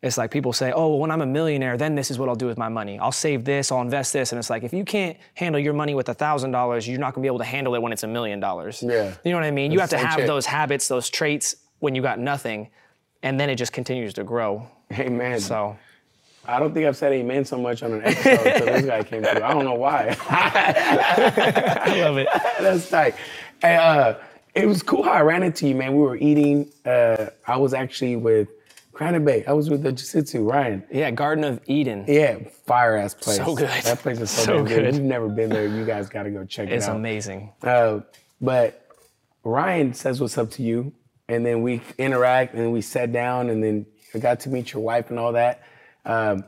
it's 0.02 0.18
like 0.18 0.30
people 0.30 0.52
say, 0.52 0.72
oh, 0.72 0.88
well, 0.88 0.98
when 0.98 1.11
I'm 1.11 1.20
a 1.20 1.26
millionaire, 1.26 1.76
then 1.76 1.94
this 1.94 2.11
is 2.11 2.18
what 2.18 2.28
I'll 2.28 2.35
do 2.35 2.46
with 2.46 2.59
my 2.59 2.68
money. 2.68 2.98
I'll 2.98 3.12
save 3.12 3.44
this, 3.44 3.70
I'll 3.70 3.83
invest 3.83 4.12
this. 4.12 4.33
And 4.33 4.38
it's 4.38 4.50
like, 4.50 4.62
if 4.62 4.72
you 4.72 4.85
can't 4.85 5.16
handle 5.35 5.61
your 5.61 5.74
money 5.74 5.94
with 5.94 6.06
$1,000, 6.06 6.87
you're 6.88 6.98
not 6.98 7.14
gonna 7.14 7.22
be 7.22 7.28
able 7.28 7.38
to 7.38 7.44
handle 7.44 7.74
it 7.74 7.83
when 7.83 7.92
it's 7.92 8.02
a 8.02 8.06
million 8.09 8.40
dollars. 8.40 8.83
Yeah. 8.83 9.14
You 9.24 9.30
know 9.30 9.37
what 9.38 9.44
I 9.44 9.50
mean? 9.50 9.72
You 9.72 9.80
have 9.80 9.90
to 9.90 9.98
have 9.98 10.20
shit. 10.20 10.26
those 10.26 10.46
habits, 10.46 10.88
those 10.88 11.11
traits 11.11 11.56
when 11.80 11.94
you 11.94 12.02
got 12.02 12.18
nothing. 12.18 12.68
And 13.22 13.38
then 13.38 13.50
it 13.50 13.56
just 13.56 13.72
continues 13.72 14.14
to 14.14 14.24
grow. 14.24 14.66
Amen. 14.92 15.38
So, 15.40 15.76
I 16.46 16.59
don't 16.59 16.72
think 16.72 16.87
I've 16.87 16.96
said 16.96 17.12
amen 17.12 17.44
so 17.44 17.59
much 17.59 17.83
on 17.83 17.92
an 17.92 18.02
episode 18.02 18.46
until 18.46 18.66
this 18.66 18.87
guy 18.87 19.02
came 19.02 19.22
through. 19.22 19.42
I 19.42 19.52
don't 19.52 19.64
know 19.64 19.74
why. 19.74 20.16
I 20.28 22.00
love 22.00 22.16
it. 22.16 22.28
That's 22.61 22.88
tight. 22.88 23.14
Hey, 23.62 23.77
uh, 23.77 24.14
it 24.55 24.66
was 24.66 24.83
cool 24.83 25.03
how 25.03 25.11
I 25.12 25.20
ran 25.23 25.42
into 25.42 25.68
you, 25.68 25.75
man. 25.75 25.92
We 25.94 26.03
were 26.03 26.16
eating. 26.16 26.70
Uh, 26.85 27.27
I 27.46 27.57
was 27.57 27.75
actually 27.75 28.16
with 28.16 28.49
Granite 28.92 29.25
Bay. 29.25 29.44
I 29.46 29.53
was 29.53 29.68
with 29.70 29.83
the 29.83 29.92
Jiu-Jitsu, 29.92 30.42
Ryan. 30.49 30.83
Yeah, 30.90 31.11
Garden 31.11 31.44
of 31.44 31.61
Eden. 31.66 32.05
Yeah, 32.09 32.38
fire 32.66 32.96
ass 32.96 33.14
place. 33.14 33.37
So 33.37 33.55
good. 33.55 33.68
That 33.85 33.99
place 33.99 34.18
is 34.20 34.31
so, 34.31 34.44
So 34.44 34.64
good. 34.64 34.94
you've 34.94 35.05
never 35.05 35.29
been 35.29 35.51
there, 35.51 35.66
you 35.68 35.85
guys 35.85 36.09
got 36.09 36.25
to 36.25 36.31
go 36.31 36.44
check 36.44 36.68
It's 36.68 36.87
it 36.87 36.88
out. 36.88 36.94
It's 36.94 36.99
amazing. 36.99 37.53
Uh, 37.62 38.01
but 38.40 38.88
Ryan 39.44 39.92
says 39.94 40.20
what's 40.20 40.38
up 40.38 40.51
to 40.53 40.62
you, 40.62 40.92
and 41.29 41.44
then 41.44 41.62
we 41.62 41.83
interact, 41.98 42.54
and 42.54 42.73
we 42.73 42.81
sat 42.81 43.13
down, 43.13 43.50
and 43.50 43.63
then 43.63 43.87
I 44.15 44.19
got 44.19 44.40
to 44.40 44.48
meet 44.48 44.73
your 44.73 44.83
wife 44.83 45.11
and 45.11 45.19
all 45.19 45.33
that. 45.33 45.63
Um, 46.04 46.44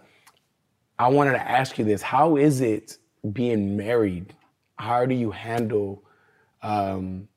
I 0.99 1.09
wanted 1.09 1.33
to 1.33 1.41
ask 1.49 1.79
you 1.79 1.85
this: 1.85 2.01
How 2.03 2.37
is 2.37 2.61
it 2.63 2.97
being 3.33 3.77
married? 3.77 4.35
How 4.79 5.07
do 5.07 5.15
you 5.15 5.31
handle, 5.31 6.03
um, 6.63 7.29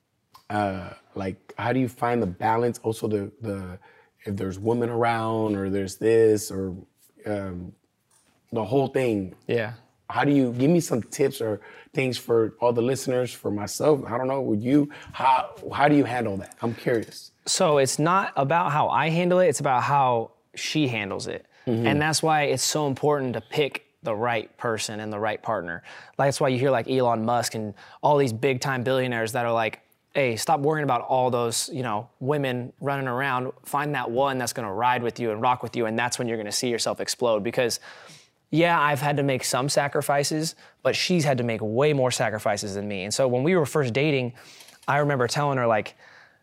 uh, 0.49 0.89
like, 1.15 1.53
how 1.57 1.73
do 1.73 1.80
you 1.80 1.89
find 1.89 2.21
the 2.21 2.28
balance? 2.28 2.80
Also, 2.84 3.07
the 3.07 3.32
the 3.41 3.80
if 4.26 4.36
there's 4.36 4.59
women 4.59 4.89
around 4.89 5.55
or 5.55 5.69
there's 5.69 5.97
this 5.97 6.51
or 6.51 6.76
um, 7.26 7.73
the 8.51 8.63
whole 8.63 8.88
thing. 8.88 9.36
Yeah. 9.47 9.73
How 10.09 10.23
do 10.23 10.32
you 10.32 10.53
give 10.53 10.69
me 10.69 10.80
some 10.80 11.01
tips 11.01 11.41
or 11.41 11.61
things 11.93 12.17
for 12.17 12.53
all 12.59 12.71
the 12.71 12.82
listeners, 12.82 13.34
for 13.34 13.49
myself? 13.49 14.03
I 14.07 14.17
don't 14.17 14.28
know, 14.28 14.41
with 14.41 14.61
you, 14.61 14.89
how 15.13 15.55
how 15.73 15.88
do 15.88 15.95
you 15.95 16.03
handle 16.03 16.38
that? 16.38 16.55
I'm 16.61 16.76
curious. 16.76 17.32
So 17.47 17.80
it's 17.80 17.97
not 17.97 18.32
about 18.36 18.71
how 18.71 18.89
I 18.89 19.09
handle 19.09 19.39
it, 19.39 19.47
it's 19.47 19.59
about 19.59 19.84
how 19.84 20.32
she 20.53 20.88
handles 20.88 21.28
it. 21.28 21.45
And 21.67 21.99
that's 21.99 22.21
why 22.21 22.43
it's 22.43 22.61
so 22.61 22.86
important 22.86 23.34
to 23.34 23.41
pick 23.41 23.84
the 24.05 24.15
right 24.15 24.55
person 24.57 25.01
and 25.01 25.11
the 25.11 25.19
right 25.19 25.41
partner. 25.41 25.83
Like, 26.17 26.27
that's 26.27 26.39
why 26.39 26.47
you 26.47 26.57
hear 26.57 26.71
like 26.71 26.89
Elon 26.89 27.25
Musk 27.25 27.55
and 27.55 27.73
all 28.01 28.17
these 28.17 28.31
big 28.31 28.61
time 28.61 28.83
billionaires 28.83 29.33
that 29.33 29.45
are 29.45 29.51
like, 29.51 29.81
hey, 30.13 30.37
stop 30.37 30.61
worrying 30.61 30.85
about 30.85 31.01
all 31.01 31.29
those, 31.29 31.69
you 31.73 31.83
know, 31.83 32.07
women 32.21 32.71
running 32.79 33.07
around. 33.07 33.51
Find 33.65 33.93
that 33.95 34.09
one 34.09 34.37
that's 34.37 34.53
gonna 34.53 34.73
ride 34.73 35.03
with 35.03 35.19
you 35.19 35.31
and 35.31 35.41
rock 35.41 35.61
with 35.61 35.75
you, 35.75 35.87
and 35.87 35.99
that's 35.99 36.17
when 36.17 36.29
you're 36.29 36.37
gonna 36.37 36.51
see 36.53 36.69
yourself 36.69 37.01
explode. 37.01 37.43
Because 37.43 37.81
yeah, 38.51 38.79
I've 38.79 39.01
had 39.01 39.17
to 39.17 39.23
make 39.23 39.43
some 39.43 39.67
sacrifices, 39.67 40.55
but 40.83 40.95
she's 40.95 41.25
had 41.25 41.37
to 41.39 41.43
make 41.43 41.59
way 41.61 41.91
more 41.91 42.11
sacrifices 42.11 42.75
than 42.75 42.87
me. 42.87 43.03
And 43.03 43.13
so 43.13 43.27
when 43.27 43.43
we 43.43 43.55
were 43.57 43.65
first 43.65 43.91
dating, 43.91 44.33
I 44.87 44.99
remember 44.99 45.27
telling 45.27 45.57
her 45.57 45.67
like, 45.67 45.95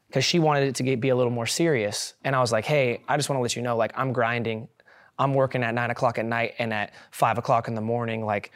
because 0.08 0.24
she 0.24 0.38
wanted 0.38 0.68
it 0.68 0.74
to 0.74 0.82
get, 0.82 1.00
be 1.00 1.08
a 1.08 1.16
little 1.16 1.32
more 1.32 1.46
serious, 1.46 2.12
and 2.22 2.36
I 2.36 2.40
was 2.40 2.52
like, 2.52 2.66
hey, 2.66 3.00
I 3.08 3.16
just 3.16 3.30
want 3.30 3.38
to 3.38 3.42
let 3.42 3.56
you 3.56 3.62
know, 3.62 3.78
like, 3.78 3.92
I'm 3.96 4.12
grinding, 4.12 4.68
I'm 5.18 5.34
working 5.34 5.62
at 5.62 5.74
nine 5.74 5.90
o'clock 5.90 6.18
at 6.18 6.24
night 6.24 6.54
and 6.58 6.72
at 6.72 6.92
five 7.10 7.38
o'clock 7.38 7.68
in 7.68 7.74
the 7.74 7.80
morning, 7.80 8.24
like. 8.24 8.52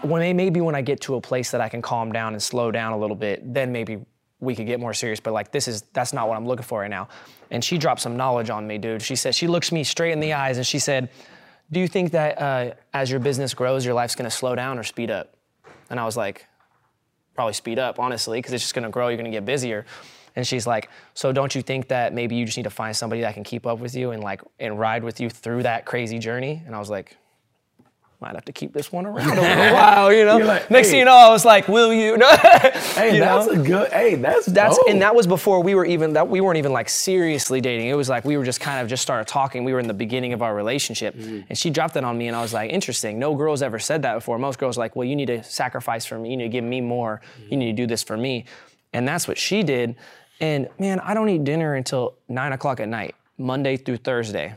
When 0.00 0.34
maybe 0.34 0.62
when 0.62 0.74
I 0.74 0.80
get 0.80 1.02
to 1.02 1.16
a 1.16 1.20
place 1.20 1.50
that 1.50 1.60
I 1.60 1.68
can 1.68 1.82
calm 1.82 2.10
down 2.10 2.32
and 2.32 2.42
slow 2.42 2.70
down 2.70 2.94
a 2.94 2.98
little 2.98 3.14
bit, 3.14 3.52
then 3.52 3.70
maybe 3.70 3.98
we 4.42 4.56
could 4.56 4.66
get 4.66 4.80
more 4.80 4.92
serious. 4.92 5.20
But 5.20 5.32
like 5.32 5.52
this 5.52 5.68
is 5.68 5.82
that's 5.92 6.12
not 6.12 6.28
what 6.28 6.36
I'm 6.36 6.46
looking 6.46 6.64
for 6.64 6.80
right 6.80 6.90
now. 6.90 7.08
And 7.50 7.64
she 7.64 7.78
dropped 7.78 8.00
some 8.00 8.16
knowledge 8.16 8.50
on 8.50 8.66
me, 8.66 8.76
dude. 8.76 9.00
She 9.00 9.16
said 9.16 9.34
she 9.34 9.46
looks 9.46 9.72
me 9.72 9.84
straight 9.84 10.12
in 10.12 10.20
the 10.20 10.34
eyes 10.34 10.58
and 10.58 10.66
she 10.66 10.78
said, 10.78 11.08
"Do 11.70 11.80
you 11.80 11.88
think 11.88 12.10
that 12.10 12.38
uh, 12.38 12.74
as 12.92 13.10
your 13.10 13.20
business 13.20 13.54
grows, 13.54 13.84
your 13.84 13.94
life's 13.94 14.14
gonna 14.14 14.30
slow 14.30 14.54
down 14.54 14.78
or 14.78 14.82
speed 14.82 15.10
up?" 15.10 15.34
And 15.88 15.98
I 16.00 16.04
was 16.04 16.16
like, 16.16 16.46
"Probably 17.34 17.54
speed 17.54 17.78
up, 17.78 17.98
honestly, 17.98 18.38
because 18.38 18.52
it's 18.52 18.64
just 18.64 18.74
gonna 18.74 18.90
grow. 18.90 19.08
You're 19.08 19.16
gonna 19.16 19.30
get 19.30 19.46
busier." 19.46 19.86
And 20.36 20.46
she's 20.46 20.66
like, 20.66 20.88
"So 21.14 21.32
don't 21.32 21.54
you 21.54 21.62
think 21.62 21.88
that 21.88 22.12
maybe 22.14 22.34
you 22.36 22.44
just 22.44 22.56
need 22.56 22.64
to 22.64 22.70
find 22.70 22.96
somebody 22.96 23.22
that 23.22 23.34
can 23.34 23.44
keep 23.44 23.66
up 23.66 23.78
with 23.78 23.94
you 23.94 24.12
and 24.12 24.22
like 24.22 24.40
and 24.58 24.78
ride 24.78 25.04
with 25.04 25.20
you 25.20 25.28
through 25.30 25.64
that 25.64 25.84
crazy 25.84 26.18
journey?" 26.18 26.62
And 26.66 26.74
I 26.74 26.78
was 26.78 26.90
like. 26.90 27.16
Might 28.20 28.36
have 28.36 28.44
to 28.44 28.52
keep 28.52 28.72
this 28.72 28.92
one 28.92 29.04
around 29.04 29.36
a 29.36 29.40
little 29.40 29.74
while, 29.74 30.12
you 30.12 30.24
know. 30.24 30.38
Like, 30.46 30.70
Next 30.70 30.86
hey. 30.86 30.92
thing 30.92 30.98
you 31.00 31.04
know, 31.06 31.16
I 31.16 31.30
was 31.30 31.44
like, 31.44 31.66
"Will 31.66 31.92
you?" 31.92 32.16
Hey, 32.94 33.14
You 33.14 33.20
that's 33.20 33.48
know? 33.48 33.60
a 33.60 33.66
good. 33.66 33.90
Hey, 33.90 34.14
that's 34.14 34.46
That's 34.46 34.76
dope. 34.76 34.88
and 34.88 35.02
that 35.02 35.12
was 35.12 35.26
before 35.26 35.60
we 35.60 35.74
were 35.74 35.84
even 35.84 36.12
that 36.12 36.28
we 36.28 36.40
weren't 36.40 36.58
even 36.58 36.72
like 36.72 36.88
seriously 36.88 37.60
dating. 37.60 37.88
It 37.88 37.94
was 37.94 38.08
like 38.08 38.24
we 38.24 38.36
were 38.36 38.44
just 38.44 38.60
kind 38.60 38.80
of 38.80 38.86
just 38.86 39.02
started 39.02 39.26
talking. 39.26 39.64
We 39.64 39.72
were 39.72 39.80
in 39.80 39.88
the 39.88 39.92
beginning 39.94 40.34
of 40.34 40.40
our 40.40 40.54
relationship, 40.54 41.16
mm-hmm. 41.16 41.40
and 41.48 41.58
she 41.58 41.68
dropped 41.68 41.94
that 41.94 42.04
on 42.04 42.16
me, 42.16 42.28
and 42.28 42.36
I 42.36 42.42
was 42.42 42.52
like, 42.54 42.70
interesting. 42.70 43.18
No 43.18 43.34
girls 43.34 43.60
ever 43.60 43.80
said 43.80 44.02
that 44.02 44.14
before. 44.14 44.38
Most 44.38 44.60
girls 44.60 44.78
are 44.78 44.82
like, 44.82 44.94
well, 44.94 45.08
you 45.08 45.16
need 45.16 45.26
to 45.26 45.42
sacrifice 45.42 46.06
for 46.06 46.16
me. 46.16 46.30
You 46.30 46.36
need 46.36 46.44
to 46.44 46.48
give 46.48 46.62
me 46.62 46.80
more. 46.80 47.22
You 47.38 47.42
mm-hmm. 47.42 47.58
need 47.58 47.66
to 47.76 47.82
do 47.82 47.88
this 47.88 48.04
for 48.04 48.16
me, 48.16 48.44
and 48.92 49.08
that's 49.08 49.26
what 49.26 49.36
she 49.36 49.64
did. 49.64 49.96
And 50.40 50.68
man, 50.78 51.00
I 51.00 51.14
don't 51.14 51.28
eat 51.28 51.44
dinner 51.44 51.74
until 51.74 52.14
nine 52.28 52.52
o'clock 52.52 52.80
at 52.80 52.88
night, 52.88 53.14
Monday 53.38 53.76
through 53.76 53.98
Thursday. 53.98 54.54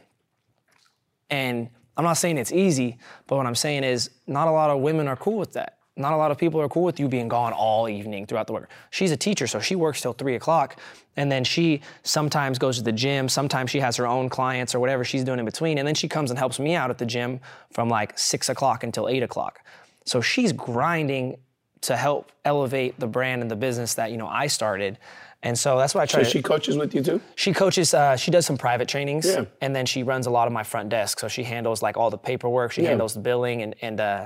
And 1.30 1.70
I'm 1.98 2.04
not 2.04 2.14
saying 2.14 2.38
it's 2.38 2.52
easy, 2.52 2.98
but 3.28 3.38
what 3.38 3.46
I'm 3.46 3.56
saying 3.56 3.84
is 3.84 4.10
not 4.28 4.48
a 4.48 4.52
lot 4.52 4.70
of 4.70 4.82
women 4.82 5.08
are 5.08 5.16
cool 5.16 5.38
with 5.38 5.54
that. 5.54 5.78
Not 5.98 6.12
a 6.12 6.18
lot 6.18 6.30
of 6.30 6.38
people 6.38 6.60
are 6.60 6.68
cool 6.68 6.84
with 6.84 7.00
you 7.00 7.08
being 7.08 7.30
gone 7.30 7.54
all 7.54 7.88
evening 7.88 8.26
throughout 8.26 8.48
the 8.48 8.54
work. 8.54 8.70
She's 8.90 9.12
a 9.12 9.18
teacher, 9.18 9.48
so 9.48 9.62
she 9.62 9.76
works 9.76 10.02
till 10.02 10.12
three 10.12 10.36
o'clock. 10.36 10.78
And 11.16 11.32
then 11.32 11.46
she 11.46 11.82
sometimes 12.04 12.60
goes 12.60 12.78
to 12.78 12.84
the 12.84 12.92
gym. 12.92 13.30
Sometimes 13.30 13.72
she 13.72 13.80
has 13.80 13.96
her 13.96 14.06
own 14.06 14.28
clients 14.28 14.76
or 14.76 14.82
whatever 14.82 15.06
she's 15.06 15.24
doing 15.24 15.40
in 15.40 15.46
between. 15.46 15.78
And 15.78 15.88
then 15.88 15.96
she 15.96 16.10
comes 16.10 16.32
and 16.32 16.38
helps 16.38 16.60
me 16.60 16.76
out 16.76 16.90
at 16.90 16.98
the 16.98 17.06
gym 17.06 17.40
from 17.72 17.88
like 17.88 18.20
six 18.20 18.50
o'clock 18.50 18.84
until 18.84 19.08
eight 19.08 19.24
o'clock. 19.24 19.62
So 20.04 20.20
she's 20.20 20.52
grinding 20.52 21.38
to 21.82 21.96
help 21.96 22.32
elevate 22.44 23.00
the 23.00 23.08
brand 23.08 23.42
and 23.42 23.50
the 23.50 23.56
business 23.56 23.94
that, 23.94 24.12
you 24.12 24.18
know, 24.18 24.28
I 24.28 24.48
started. 24.48 24.98
And 25.44 25.58
so 25.58 25.78
that's 25.78 25.94
what 25.94 26.02
I 26.02 26.06
try 26.08 26.22
So 26.22 26.26
to 26.26 26.30
she 26.32 26.42
coaches 26.42 26.76
with 26.78 26.96
you 26.96 27.04
too. 27.04 27.22
she 27.36 27.54
coaches. 27.54 27.94
Uh, 27.94 28.16
she 28.16 28.32
does 28.32 28.46
some 28.46 28.58
private 28.58 28.88
trainings, 28.88 29.26
Yeah. 29.28 29.46
and 29.62 29.76
then 29.76 29.86
she 29.86 30.02
runs 30.04 30.26
a 30.26 30.32
lot 30.32 30.48
of 30.48 30.54
my 30.54 30.64
front 30.64 30.90
desk. 30.90 31.20
So 31.20 31.28
she 31.28 31.44
handles 31.44 31.82
like 31.84 31.98
all 31.98 32.10
the 32.10 32.18
paperwork. 32.18 32.72
She 32.72 32.82
Yeah. 32.82 32.90
handles 32.90 33.14
the 33.14 33.20
billing, 33.20 33.62
and 33.62 33.76
and 33.82 34.00
uh, 34.00 34.26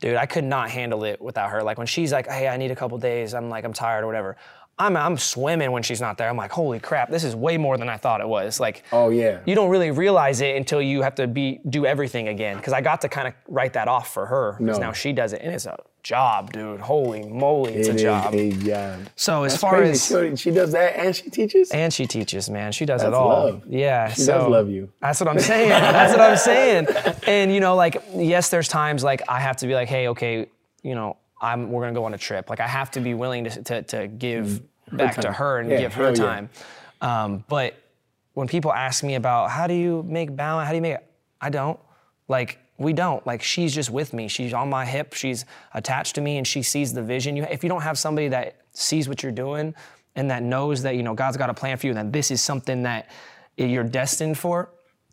dude, 0.00 0.14
I 0.16 0.26
could 0.26 0.44
not 0.44 0.70
handle 0.70 1.02
it 1.04 1.20
without 1.20 1.50
her. 1.50 1.62
Like 1.62 1.78
when 1.78 1.86
she's 1.88 2.12
like, 2.12 2.28
"Hey, 2.28 2.46
I 2.48 2.56
need 2.56 2.70
a 2.70 2.76
couple 2.76 2.96
days. 2.98 3.34
I'm 3.34 3.48
like, 3.50 3.64
I'm 3.64 3.72
tired 3.72 4.04
or 4.04 4.06
whatever." 4.06 4.36
I'm 4.78 4.96
I'm 4.96 5.18
swimming 5.18 5.70
when 5.70 5.82
she's 5.82 6.00
not 6.00 6.16
there. 6.16 6.28
I'm 6.30 6.36
like, 6.36 6.50
holy 6.50 6.80
crap, 6.80 7.10
this 7.10 7.24
is 7.24 7.36
way 7.36 7.58
more 7.58 7.76
than 7.76 7.88
I 7.90 7.98
thought 7.98 8.20
it 8.22 8.26
was. 8.28 8.58
Like, 8.58 8.84
Oh 8.90 9.10
yeah. 9.10 9.40
you 9.44 9.54
don't 9.54 9.68
really 9.68 9.90
realize 9.90 10.40
it 10.40 10.56
until 10.56 10.80
you 10.80 11.02
have 11.02 11.14
to 11.16 11.26
be 11.26 11.60
do 11.68 11.84
everything 11.84 12.28
again. 12.28 12.56
Because 12.56 12.72
I 12.72 12.80
got 12.80 13.02
to 13.02 13.08
kind 13.08 13.28
of 13.28 13.34
write 13.48 13.74
that 13.74 13.86
off 13.86 14.12
for 14.12 14.24
her. 14.26 14.56
Because 14.58 14.78
No. 14.78 14.86
now 14.86 14.92
she 14.92 15.12
does 15.12 15.34
it, 15.34 15.42
and 15.42 15.54
it's 15.54 15.66
a 15.66 15.76
job, 16.02 16.52
dude. 16.52 16.80
Holy 16.80 17.22
moly, 17.28 17.74
it's 17.74 17.88
It 17.88 17.96
a 17.96 17.98
job. 18.02 18.34
a 18.34 18.50
job. 18.52 19.00
so 19.16 19.44
as 19.44 19.52
That's 19.52 19.60
far 19.60 19.76
crazy. 19.76 20.14
as 20.16 20.40
she, 20.40 20.50
does 20.50 20.72
that 20.72 20.96
and 20.98 21.14
she 21.14 21.30
teaches. 21.30 21.70
and 21.70 21.92
she 21.92 22.06
teaches, 22.06 22.50
man. 22.50 22.72
She 22.72 22.84
does 22.84 23.02
it 23.02 23.14
all. 23.14 23.28
love. 23.28 23.62
Yeah. 23.68 24.08
She 24.12 24.22
so 24.22 24.38
does 24.38 24.48
love 24.48 24.68
you. 24.68 24.90
That's 25.00 25.20
what 25.20 25.28
I'm 25.28 25.38
saying. 25.38 25.68
That's 25.70 26.12
what 26.12 26.20
I'm 26.20 26.36
saying. 26.36 26.88
And 27.26 27.52
you 27.54 27.60
know, 27.60 27.76
like, 27.76 28.02
yes, 28.14 28.48
there's 28.50 28.68
times 28.68 29.04
like 29.04 29.22
I 29.28 29.40
have 29.40 29.56
to 29.58 29.66
be 29.66 29.74
like, 29.74 29.88
hey, 29.88 30.08
okay, 30.08 30.46
you 30.82 30.94
know, 30.94 31.16
I'm 31.40 31.70
we're 31.70 31.82
gonna 31.82 31.92
go 31.94 32.04
on 32.04 32.14
a 32.14 32.18
trip. 32.18 32.50
Like 32.50 32.60
I 32.60 32.66
have 32.68 32.90
to 32.92 33.00
be 33.00 33.14
willing 33.14 33.44
to 33.44 33.62
to, 33.62 33.82
to 33.82 34.08
give 34.08 34.60
back 34.92 35.16
to 35.20 35.30
her 35.32 35.58
and 35.60 35.70
Yeah, 35.70 35.78
give 35.80 35.94
her 35.94 36.04
hell 36.06 36.16
yeah. 36.16 36.24
time. 36.24 36.50
Um, 37.00 37.44
but 37.48 37.74
when 38.34 38.48
people 38.48 38.72
ask 38.72 39.04
me 39.04 39.14
about 39.14 39.50
how 39.50 39.66
do 39.66 39.74
you 39.74 40.02
make 40.08 40.34
balance, 40.34 40.66
how 40.66 40.72
do 40.72 40.76
you 40.76 40.82
make 40.82 40.94
it, 40.94 41.06
I 41.40 41.50
don't. 41.50 41.78
Like 42.28 42.58
we 42.78 42.92
don't. 42.92 43.24
Like 43.26 43.42
she's 43.42 43.74
just 43.74 43.90
with 43.90 44.12
me. 44.12 44.28
She's 44.28 44.52
on 44.52 44.68
my 44.70 44.84
hip. 44.84 45.14
She's 45.14 45.44
attached 45.74 46.14
to 46.16 46.20
me, 46.20 46.38
and 46.38 46.46
she 46.46 46.62
sees 46.62 46.92
the 46.92 47.02
vision. 47.02 47.36
You, 47.36 47.44
if 47.44 47.62
you 47.62 47.68
don't 47.68 47.82
have 47.82 47.98
somebody 47.98 48.28
that 48.28 48.56
sees 48.72 49.08
what 49.08 49.22
you're 49.22 49.32
doing 49.32 49.74
and 50.16 50.30
that 50.30 50.42
knows 50.42 50.82
that 50.82 50.96
you 50.96 51.02
know 51.02 51.14
God's 51.14 51.36
got 51.36 51.50
a 51.50 51.54
plan 51.54 51.76
for 51.78 51.86
you, 51.86 51.92
and 51.92 52.08
that 52.08 52.12
this 52.12 52.30
is 52.30 52.40
something 52.40 52.82
that 52.82 53.08
you're 53.56 53.84
destined 53.84 54.38
for, 54.38 54.70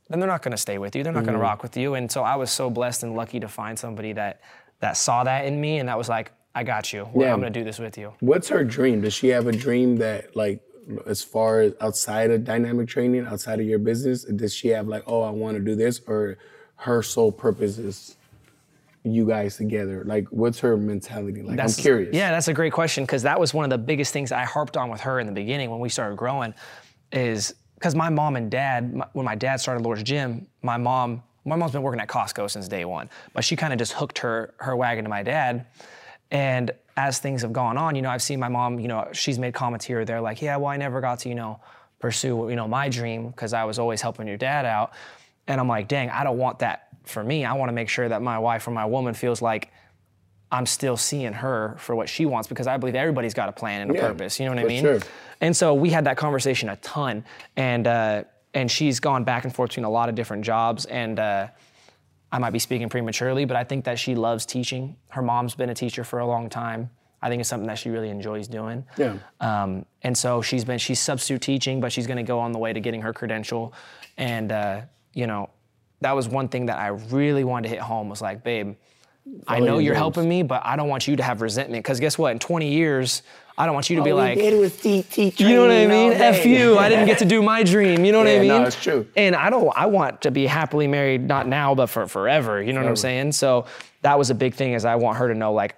then 0.09 0.19
they're 0.19 0.29
not 0.29 0.41
going 0.41 0.51
to 0.51 0.57
stay 0.57 0.77
with 0.77 0.95
you. 0.95 1.03
They're 1.03 1.13
not 1.13 1.23
going 1.23 1.33
to 1.33 1.39
mm-hmm. 1.39 1.43
rock 1.43 1.63
with 1.63 1.77
you. 1.77 1.95
And 1.95 2.11
so 2.11 2.23
I 2.23 2.35
was 2.35 2.49
so 2.51 2.69
blessed 2.69 3.03
and 3.03 3.15
lucky 3.15 3.39
to 3.39 3.47
find 3.47 3.77
somebody 3.77 4.13
that 4.13 4.41
that 4.79 4.97
saw 4.97 5.23
that 5.23 5.45
in 5.45 5.59
me, 5.59 5.79
and 5.79 5.89
that 5.89 5.97
was 5.97 6.09
like, 6.09 6.31
I 6.55 6.63
got 6.63 6.91
you. 6.91 7.07
Yeah. 7.15 7.33
I'm 7.33 7.39
going 7.39 7.53
to 7.53 7.59
do 7.59 7.63
this 7.63 7.79
with 7.79 7.97
you. 7.97 8.13
What's 8.21 8.49
her 8.49 8.63
dream? 8.63 9.01
Does 9.01 9.13
she 9.13 9.27
have 9.29 9.47
a 9.47 9.51
dream 9.51 9.97
that 9.97 10.35
like 10.35 10.61
as 11.05 11.21
far 11.21 11.61
as 11.61 11.73
outside 11.81 12.31
of 12.31 12.43
dynamic 12.43 12.87
training, 12.87 13.25
outside 13.27 13.59
of 13.59 13.65
your 13.65 13.79
business, 13.79 14.23
does 14.23 14.53
she 14.53 14.69
have 14.69 14.87
like, 14.87 15.03
oh, 15.05 15.21
I 15.21 15.29
want 15.29 15.57
to 15.57 15.63
do 15.63 15.75
this, 15.75 16.01
or 16.07 16.37
her 16.79 17.03
sole 17.03 17.31
purpose 17.31 17.77
is 17.77 18.15
you 19.03 19.25
guys 19.25 19.57
together? 19.57 20.03
Like, 20.05 20.27
what's 20.29 20.59
her 20.59 20.77
mentality? 20.77 21.41
Like, 21.41 21.59
I'm 21.59 21.71
curious. 21.71 22.13
Yeah, 22.13 22.31
that's 22.31 22.47
a 22.47 22.53
great 22.53 22.73
question 22.73 23.03
because 23.03 23.23
that 23.23 23.39
was 23.39 23.53
one 23.53 23.65
of 23.65 23.69
the 23.69 23.77
biggest 23.77 24.13
things 24.13 24.31
I 24.31 24.45
harped 24.45 24.77
on 24.77 24.89
with 24.89 25.01
her 25.01 25.19
in 25.19 25.27
the 25.27 25.33
beginning 25.33 25.69
when 25.69 25.79
we 25.79 25.89
started 25.89 26.17
growing, 26.17 26.53
is 27.11 27.53
because 27.75 27.95
my 27.95 28.09
mom 28.09 28.35
and 28.35 28.49
dad, 28.49 28.93
my, 28.93 29.05
when 29.13 29.25
my 29.25 29.35
dad 29.35 29.57
started 29.57 29.83
Lord's 29.83 30.03
Gym, 30.03 30.47
my 30.61 30.77
mom, 30.77 31.21
my 31.45 31.55
mom's 31.55 31.71
been 31.71 31.81
working 31.81 32.01
at 32.01 32.07
Costco 32.07 32.49
since 32.49 32.67
day 32.67 32.85
one, 32.85 33.09
but 33.33 33.43
she 33.43 33.55
kind 33.55 33.73
of 33.73 33.79
just 33.79 33.93
hooked 33.93 34.19
her 34.19 34.53
her 34.57 34.75
wagon 34.75 35.03
to 35.03 35.09
my 35.09 35.23
dad, 35.23 35.65
and 36.31 36.71
as 36.95 37.19
things 37.19 37.41
have 37.41 37.53
gone 37.53 37.77
on, 37.77 37.95
you 37.95 38.01
know, 38.01 38.09
I've 38.09 38.21
seen 38.21 38.39
my 38.39 38.49
mom, 38.49 38.79
you 38.79 38.89
know, 38.89 39.07
she's 39.13 39.39
made 39.39 39.53
comments 39.53 39.85
here 39.85 40.01
or 40.01 40.05
there 40.05 40.19
like, 40.19 40.41
yeah, 40.41 40.57
well, 40.57 40.67
I 40.67 40.75
never 40.75 40.99
got 40.99 41.19
to, 41.19 41.29
you 41.29 41.35
know, 41.35 41.61
pursue, 41.99 42.49
you 42.49 42.57
know, 42.57 42.67
my 42.67 42.89
dream 42.89 43.29
because 43.29 43.53
I 43.53 43.63
was 43.63 43.79
always 43.79 44.01
helping 44.01 44.27
your 44.27 44.35
dad 44.35 44.65
out, 44.65 44.91
and 45.49 45.59
I'm 45.59 45.67
like, 45.67 45.89
dang, 45.89 46.09
I 46.09 46.23
don't 46.23 46.37
want 46.37 46.59
that 46.59 46.87
for 47.03 47.23
me. 47.23 47.43
I 47.43 47.53
want 47.53 47.67
to 47.69 47.73
make 47.73 47.89
sure 47.89 48.07
that 48.07 48.21
my 48.21 48.39
wife 48.39 48.65
or 48.67 48.71
my 48.71 48.85
woman 48.85 49.13
feels 49.13 49.41
like 49.41 49.71
I'm 50.51 50.65
still 50.65 50.95
seeing 50.97 51.33
her 51.33 51.75
for 51.79 51.95
what 51.95 52.07
she 52.07 52.25
wants 52.25 52.47
because 52.47 52.67
I 52.67 52.77
believe 52.77 52.95
everybody's 52.95 53.33
got 53.33 53.49
a 53.49 53.51
plan 53.51 53.81
and 53.81 53.91
a 53.91 53.93
Yeah, 53.95 54.07
purpose. 54.07 54.39
You 54.39 54.45
know 54.45 54.53
what 54.55 54.63
I 54.63 54.67
mean? 54.67 54.81
sure. 54.81 54.99
And 55.41 55.55
so 55.55 55.73
we 55.73 55.89
had 55.89 56.05
that 56.05 56.17
conversation 56.17 56.69
a 56.69 56.75
ton, 56.77 57.23
and 57.55 57.85
uh, 57.87 58.23
and 58.53 58.69
she's 58.71 58.99
gone 58.99 59.23
back 59.23 59.43
and 59.43 59.53
forth 59.53 59.69
between 59.71 59.83
a 59.85 59.89
lot 59.89 60.09
of 60.09 60.15
different 60.15 60.43
jobs, 60.43 60.85
and 60.85 61.19
uh, 61.19 61.47
I 62.31 62.39
might 62.39 62.49
be 62.51 62.59
speaking 62.59 62.89
prematurely, 62.89 63.45
but 63.45 63.55
I 63.57 63.63
think 63.63 63.85
that 63.85 63.97
she 63.99 64.15
loves 64.15 64.45
teaching. 64.45 64.95
Her 65.09 65.21
mom's 65.21 65.55
been 65.55 65.69
a 65.69 65.75
teacher 65.75 66.03
for 66.03 66.19
a 66.19 66.25
long 66.25 66.49
time. 66.49 66.89
I 67.21 67.29
think 67.29 67.39
it's 67.41 67.49
something 67.49 67.67
that 67.67 67.77
she 67.77 67.89
really 67.89 68.09
enjoys 68.09 68.47
doing. 68.47 68.85
Yeah. 68.97 69.17
Um, 69.39 69.85
and 70.03 70.17
so 70.17 70.41
she's 70.41 70.63
been 70.65 70.77
she's 70.79 70.99
substitute 70.99 71.41
teaching, 71.41 71.79
but 71.79 71.91
she's 71.91 72.07
going 72.07 72.17
to 72.17 72.23
go 72.23 72.39
on 72.39 72.51
the 72.53 72.59
way 72.59 72.71
to 72.73 72.79
getting 72.79 73.01
her 73.01 73.13
credential. 73.13 73.73
And 74.17 74.51
uh, 74.51 74.81
you 75.13 75.27
know, 75.27 75.49
that 76.01 76.15
was 76.15 76.27
one 76.27 76.47
thing 76.47 76.67
that 76.67 76.79
I 76.79 76.87
really 76.87 77.43
wanted 77.43 77.69
to 77.69 77.75
hit 77.75 77.81
home 77.81 78.09
was 78.09 78.21
like, 78.21 78.43
babe, 78.43 78.75
I 79.47 79.59
know 79.59 79.73
your 79.73 79.81
you're 79.81 79.93
dreams. 79.93 79.97
helping 79.97 80.29
me, 80.29 80.43
but 80.43 80.61
I 80.65 80.75
don't 80.75 80.89
want 80.89 81.07
you 81.07 81.15
to 81.17 81.23
have 81.23 81.41
resentment. 81.41 81.83
Because 81.83 81.99
guess 81.99 82.17
what? 82.17 82.31
In 82.31 82.39
20 82.39 82.71
years, 82.71 83.21
I 83.57 83.65
don't 83.65 83.73
want 83.73 83.89
you 83.89 83.97
to 83.97 84.03
be 84.03 84.11
All 84.11 84.17
we 84.17 84.23
like, 84.23 84.37
did 84.37 84.57
was 84.57 84.71
DT 84.71 85.37
you 85.39 85.49
know 85.49 85.61
what 85.63 85.71
I 85.71 85.85
mean? 85.85 86.13
F 86.13 86.45
you. 86.45 86.77
I 86.77 86.87
didn't 86.87 87.05
get 87.05 87.19
to 87.19 87.25
do 87.25 87.41
my 87.41 87.61
dream. 87.61 88.05
You 88.05 88.13
know 88.13 88.19
what 88.19 88.27
I 88.27 88.39
mean? 88.39 88.47
no, 88.47 88.63
it's 88.63 88.81
true. 88.81 89.05
And 89.17 89.35
I 89.35 89.49
don't. 89.49 89.71
I 89.75 89.85
want 89.87 90.21
to 90.21 90.31
be 90.31 90.47
happily 90.47 90.87
married, 90.87 91.27
not 91.27 91.47
now, 91.47 91.75
but 91.75 91.87
for 91.87 92.07
forever. 92.07 92.63
You 92.63 92.71
know 92.71 92.81
what 92.81 92.87
I'm 92.89 92.95
saying? 92.95 93.33
So 93.33 93.65
that 94.01 94.17
was 94.17 94.29
a 94.29 94.35
big 94.35 94.55
thing. 94.55 94.73
Is 94.73 94.85
I 94.85 94.95
want 94.95 95.17
her 95.17 95.27
to 95.27 95.35
know, 95.35 95.51
like, 95.51 95.75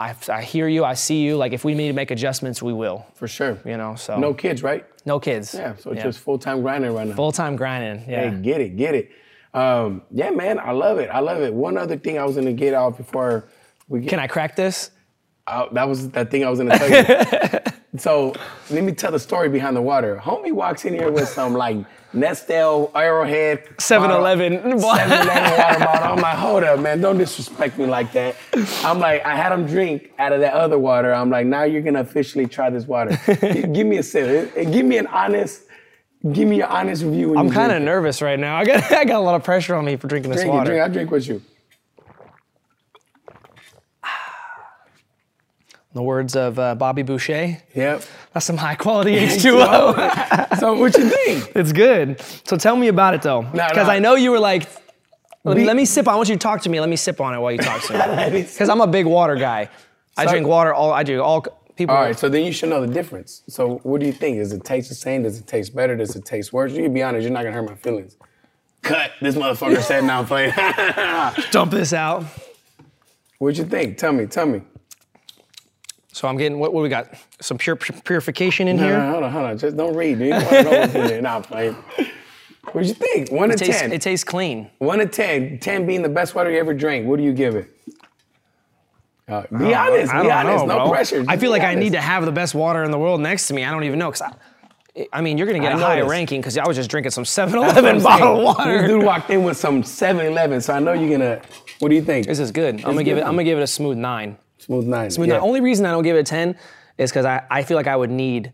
I, 0.00 0.14
I 0.28 0.42
hear 0.42 0.66
you, 0.66 0.82
I 0.84 0.94
see 0.94 1.20
you. 1.22 1.36
Like 1.36 1.52
if 1.52 1.62
we 1.64 1.74
need 1.74 1.88
to 1.88 1.92
make 1.92 2.10
adjustments, 2.10 2.62
we 2.62 2.72
will. 2.72 3.06
For 3.14 3.28
sure. 3.28 3.58
You 3.64 3.76
know, 3.76 3.94
so 3.96 4.18
No 4.18 4.32
kids, 4.34 4.62
right? 4.62 4.84
no 5.04 5.20
kids. 5.20 5.54
Yeah. 5.54 5.76
So 5.76 5.90
it's 5.92 6.02
just 6.02 6.18
full 6.20 6.38
time 6.38 6.62
grinding 6.62 6.94
right 6.94 7.06
now. 7.06 7.14
full 7.14 7.32
time 7.32 7.54
grinding. 7.56 8.08
Yeah. 8.08 8.30
Hey, 8.30 8.42
get 8.42 8.60
it, 8.60 8.76
get 8.76 8.94
it. 8.94 9.10
Um, 9.52 10.02
yeah, 10.10 10.30
man, 10.30 10.58
I 10.58 10.72
love 10.72 10.98
it. 10.98 11.10
I 11.10 11.18
love 11.20 11.40
it. 11.42 11.52
One 11.52 11.76
other 11.76 11.96
thing 11.98 12.18
I 12.18 12.24
was 12.24 12.36
gonna 12.36 12.52
get 12.52 12.72
out 12.72 12.96
before 12.96 13.48
we 13.88 14.00
get 14.00 14.10
Can 14.10 14.18
I 14.20 14.26
crack 14.26 14.56
this? 14.56 14.90
Out, 15.50 15.74
that 15.74 15.88
was 15.88 16.08
that 16.10 16.30
thing 16.30 16.44
I 16.44 16.50
was 16.50 16.58
gonna 16.60 16.78
tell 16.78 16.88
you. 16.90 17.60
so 17.98 18.34
let 18.70 18.84
me 18.84 18.92
tell 18.92 19.12
the 19.12 19.18
story 19.18 19.48
behind 19.48 19.76
the 19.76 19.82
water. 19.82 20.16
Homie 20.22 20.52
walks 20.52 20.84
in 20.84 20.94
here 20.94 21.10
with 21.10 21.28
some 21.28 21.54
like 21.54 21.76
Nestle 22.12 22.90
Arrowhead 22.94 23.64
7-Eleven. 23.76 24.54
7-Eleven 24.54 24.78
water 24.82 25.08
bottle. 25.08 26.12
I'm 26.12 26.16
like, 26.20 26.36
hold 26.36 26.64
up, 26.64 26.80
man, 26.80 27.00
don't 27.00 27.18
disrespect 27.18 27.78
me 27.78 27.86
like 27.86 28.12
that. 28.12 28.34
I'm 28.84 28.98
like, 28.98 29.24
I 29.24 29.36
had 29.36 29.52
him 29.52 29.64
drink 29.66 30.12
out 30.18 30.32
of 30.32 30.40
that 30.40 30.54
other 30.54 30.76
water. 30.78 31.12
I'm 31.14 31.30
like, 31.30 31.46
now 31.46 31.62
you're 31.62 31.82
gonna 31.82 32.00
officially 32.00 32.46
try 32.46 32.68
this 32.70 32.86
water. 32.86 33.16
Give 33.72 33.86
me 33.86 33.98
a 33.98 34.02
sip. 34.02 34.54
Give 34.56 34.84
me 34.84 34.98
an 34.98 35.06
honest, 35.06 35.62
give 36.32 36.48
me 36.48 36.60
an 36.62 36.68
honest 36.68 37.04
review. 37.04 37.36
I'm 37.38 37.50
kind 37.50 37.70
of 37.70 37.80
nervous 37.82 38.20
right 38.22 38.38
now. 38.38 38.56
I 38.56 38.64
got 38.64 38.90
I 38.92 39.04
got 39.04 39.16
a 39.16 39.20
lot 39.20 39.36
of 39.36 39.44
pressure 39.44 39.74
on 39.76 39.84
me 39.84 39.96
for 39.96 40.08
drinking 40.08 40.32
this 40.32 40.40
Drink 40.40 40.52
it, 40.52 40.56
water. 40.56 40.70
drink. 40.72 40.84
I 40.84 40.88
drink 40.88 41.10
with 41.12 41.28
you. 41.28 41.40
In 45.92 45.98
the 45.98 46.02
words 46.04 46.36
of 46.36 46.56
uh, 46.56 46.76
Bobby 46.76 47.02
Boucher, 47.02 47.58
Yep. 47.74 48.02
that's 48.32 48.46
some 48.46 48.56
high 48.56 48.76
quality 48.76 49.16
H2O. 49.26 50.58
so 50.60 50.74
what 50.78 50.96
you 50.96 51.08
think? 51.08 51.50
it's 51.56 51.72
good. 51.72 52.20
So 52.44 52.56
tell 52.56 52.76
me 52.76 52.86
about 52.88 53.14
it 53.14 53.22
though, 53.22 53.42
because 53.42 53.88
nah. 53.88 53.92
I 53.92 53.98
know 53.98 54.14
you 54.14 54.30
were 54.30 54.38
like, 54.38 54.68
let, 55.42 55.56
Be- 55.56 55.64
let 55.64 55.74
me 55.74 55.84
sip. 55.84 56.06
I 56.06 56.14
want 56.14 56.28
you 56.28 56.36
to 56.36 56.38
talk 56.38 56.60
to 56.62 56.68
me. 56.68 56.78
Let 56.78 56.88
me 56.88 56.94
sip 56.96 57.20
on 57.20 57.34
it 57.34 57.38
while 57.40 57.50
you 57.50 57.58
talk 57.58 57.82
to 57.84 57.92
me. 58.30 58.42
Because 58.42 58.68
I'm 58.68 58.80
a 58.80 58.86
big 58.86 59.04
water 59.06 59.34
guy. 59.34 59.68
I 60.16 60.26
drink 60.26 60.46
water 60.46 60.72
all. 60.72 60.92
I 60.92 61.02
do 61.02 61.22
all. 61.22 61.44
People. 61.76 61.94
right, 61.96 62.18
so 62.18 62.28
then 62.28 62.44
you 62.44 62.52
should 62.52 62.68
know 62.68 62.84
the 62.86 62.92
difference. 62.92 63.42
So 63.48 63.78
what 63.84 64.00
do 64.00 64.06
you 64.06 64.12
think? 64.12 64.36
Does 64.36 64.52
it 64.52 64.62
taste 64.64 64.90
the 64.90 64.94
same? 64.94 65.22
Does 65.22 65.38
it 65.38 65.46
taste 65.46 65.74
better? 65.74 65.96
Does 65.96 66.14
it 66.14 66.26
taste 66.26 66.52
worse? 66.52 66.72
You 66.72 66.82
can 66.82 66.92
be 66.92 67.02
honest. 67.02 67.22
You're 67.22 67.32
not 67.32 67.42
gonna 67.42 67.54
hurt 67.54 67.66
my 67.66 67.74
feelings. 67.74 68.18
Cut. 68.82 69.12
This 69.22 69.34
motherfucker 69.34 69.80
said 69.80 70.04
now 70.04 70.22
playing. 70.22 70.52
dump 71.50 71.70
this 71.72 71.94
out. 71.94 72.24
What'd 73.38 73.56
you 73.56 73.64
think? 73.64 73.96
Tell 73.96 74.12
me. 74.12 74.26
Tell 74.26 74.44
me. 74.46 74.60
So 76.12 76.26
I'm 76.28 76.36
getting 76.36 76.58
what, 76.58 76.72
what 76.74 76.82
we 76.82 76.88
got? 76.88 77.08
Some 77.40 77.56
pure 77.58 77.76
purification 77.76 78.66
in 78.68 78.76
No, 78.76 78.82
here. 78.82 78.98
no, 78.98 79.10
hold 79.12 79.24
on, 79.24 79.32
hold 79.32 79.44
on. 79.46 79.58
Just 79.58 79.76
don't 79.76 79.94
read. 79.94 80.18
dude. 80.18 80.30
Don't 80.30 80.44
wanna 80.44 80.62
know 80.64 80.70
what's 80.80 80.94
in 80.94 81.06
there. 81.06 81.22
Nah, 81.22 81.36
I'm 81.36 81.42
playing. 81.42 81.76
What 82.72 82.84
you 82.84 82.94
think? 82.94 83.30
One 83.32 83.48
to 83.48 83.54
It 83.54 83.58
tastes, 83.58 83.80
ten. 83.80 83.92
it 83.92 84.02
tastes 84.02 84.24
clean. 84.24 84.70
One 84.78 84.98
to 84.98 85.06
ten. 85.06 85.58
Ten 85.58 85.86
being 85.86 86.02
the 86.02 86.08
best 86.08 86.34
water 86.34 86.50
you 86.50 86.58
ever 86.58 86.74
drank. 86.74 87.06
What 87.06 87.16
do 87.18 87.22
you 87.22 87.32
give 87.32 87.54
it? 87.56 87.68
Uh, 89.28 89.42
be 89.56 89.72
honest. 89.74 90.12
I 90.12 90.22
Be 90.22 90.30
honest. 90.30 90.66
know, 90.66 90.78
no 90.78 90.84
bro. 90.84 90.90
pressure. 90.90 91.24
I 91.28 91.36
feel 91.36 91.50
like 91.52 91.62
I 91.62 91.74
need 91.74 91.92
to 91.92 92.00
have 92.00 92.24
the 92.24 92.32
best 92.32 92.54
water 92.54 92.82
in 92.82 92.90
the 92.90 92.98
world 92.98 93.20
next 93.20 93.46
to 93.48 93.54
me. 93.54 93.64
I 93.64 93.70
don't 93.70 93.84
even 93.84 93.98
know 93.98 94.10
because 94.10 94.22
I, 94.96 95.06
I 95.12 95.20
mean, 95.20 95.38
you're 95.38 95.46
gonna 95.46 95.60
get 95.60 95.72
I 95.72 95.76
a 95.76 95.78
higher 95.78 95.96
noticed. 95.98 96.10
ranking 96.10 96.40
because 96.40 96.58
I 96.58 96.66
was 96.66 96.76
just 96.76 96.90
drinking 96.90 97.12
some 97.12 97.22
That's 97.22 97.36
7-Eleven 97.52 97.96
I'm 97.98 98.02
bottled 98.02 98.42
water. 98.44 98.78
This 98.82 98.90
dude 98.90 99.04
walked 99.04 99.30
in 99.30 99.44
with 99.44 99.56
some 99.56 99.82
7-Eleven, 99.84 100.60
so 100.60 100.74
I 100.74 100.80
know 100.80 100.92
you're 100.92 101.10
gonna. 101.16 101.40
What 101.78 101.90
do 101.90 101.94
you 101.94 102.02
think? 102.02 102.26
This 102.26 102.40
is 102.40 102.50
good. 102.50 102.74
I'm 102.76 102.80
gonna 102.82 103.04
give 103.04 103.16
good. 103.16 103.22
it. 103.22 103.26
I'm 103.26 103.32
gonna 103.34 103.44
give 103.44 103.58
it 103.58 103.62
a 103.62 103.66
smooth 103.68 103.96
nine. 103.96 104.36
Smooth 104.60 104.86
nine. 104.86 105.10
Smooth 105.10 105.28
yeah. 105.28 105.34
nine. 105.34 105.42
Only 105.42 105.60
reason 105.60 105.86
I 105.86 105.90
don't 105.90 106.02
give 106.04 106.16
it 106.16 106.20
a 106.20 106.24
ten 106.24 106.56
is 106.98 107.10
because 107.10 107.24
I, 107.26 107.42
I 107.50 107.62
feel 107.62 107.76
like 107.76 107.86
I 107.86 107.96
would 107.96 108.10
need 108.10 108.52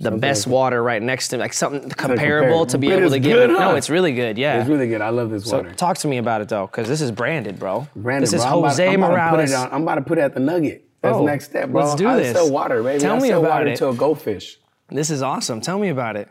the 0.00 0.10
best 0.10 0.46
like- 0.46 0.52
water 0.52 0.82
right 0.82 1.00
next 1.02 1.28
to 1.28 1.36
me, 1.36 1.40
like 1.42 1.52
something 1.52 1.88
comparable 1.90 2.16
comparable. 2.18 2.66
to 2.66 2.78
be 2.78 2.88
But 2.88 2.98
able 2.98 3.10
to 3.10 3.18
give 3.20 3.32
good, 3.32 3.50
it. 3.50 3.52
No, 3.52 3.76
it's 3.76 3.88
really 3.90 4.12
good. 4.12 4.36
Yeah. 4.38 4.60
It's 4.60 4.68
really 4.68 4.88
good. 4.88 5.00
I 5.00 5.10
love 5.10 5.30
this 5.30 5.44
so 5.44 5.58
water. 5.58 5.72
talk 5.74 5.98
to 5.98 6.08
me 6.08 6.18
about 6.18 6.40
it 6.40 6.48
though, 6.48 6.66
because 6.66 6.88
this 6.88 7.00
is 7.00 7.10
branded, 7.12 7.58
bro. 7.58 7.86
Branded. 7.94 8.24
this 8.28 8.32
is 8.34 8.44
bro, 8.44 8.58
I'm 8.58 8.68
Jose 8.70 8.88
I'm 8.88 9.02
about 9.02 9.30
put 9.30 9.36
Morales. 9.48 9.54
I'm 9.72 9.82
about 9.82 9.94
to 9.96 10.02
put 10.02 10.18
it 10.18 10.22
at 10.22 10.34
the 10.34 10.40
Nugget. 10.40 10.88
That's 11.00 11.14
Oh, 11.16 11.18
the 11.20 11.26
next 11.26 11.44
step, 11.46 11.68
bro. 11.70 11.84
let's 11.84 11.94
do 11.96 12.08
I 12.08 12.16
this. 12.16 12.32
sell 12.34 12.50
water, 12.50 12.82
baby. 12.82 12.98
Tell 13.00 13.16
I 13.16 13.20
me 13.20 13.28
sell 13.28 13.40
about 13.40 13.50
water 13.58 13.66
it. 13.68 13.76
to 13.76 13.88
a 13.90 13.94
goldfish. 13.94 14.58
This 14.88 15.10
is 15.10 15.22
awesome. 15.22 15.60
Tell 15.60 15.78
me 15.78 15.88
about 15.90 16.16
it. 16.16 16.28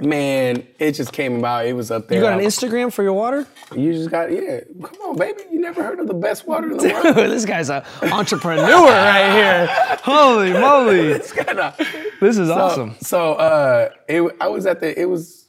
Man, 0.00 0.64
it 0.78 0.92
just 0.92 1.12
came 1.12 1.36
about. 1.38 1.66
It 1.66 1.72
was 1.72 1.90
up 1.90 2.06
there. 2.06 2.18
You 2.18 2.24
got 2.24 2.38
an 2.38 2.44
Instagram 2.46 2.92
for 2.92 3.02
your 3.02 3.14
water? 3.14 3.46
You 3.74 3.92
just 3.92 4.10
got 4.10 4.30
yeah. 4.30 4.60
Come 4.80 5.00
on, 5.02 5.16
baby. 5.16 5.42
You 5.50 5.60
never 5.60 5.82
heard 5.82 5.98
of 5.98 6.06
the 6.06 6.14
best 6.14 6.46
water 6.46 6.70
in 6.70 6.76
the 6.76 6.88
world? 7.04 7.16
this 7.16 7.44
guy's 7.44 7.68
an 7.68 7.82
entrepreneur 8.02 8.62
right 8.86 9.32
here. 9.32 9.98
Holy 10.04 10.52
moly. 10.52 10.98
it's 11.08 11.32
kinda. 11.32 11.74
This 12.20 12.38
is 12.38 12.46
So, 12.48 12.54
awesome. 12.54 12.96
So 13.00 13.32
uh, 13.34 13.88
it, 14.08 14.36
I 14.40 14.46
was 14.46 14.66
at 14.66 14.78
the. 14.80 14.98
It 15.00 15.06
was. 15.06 15.48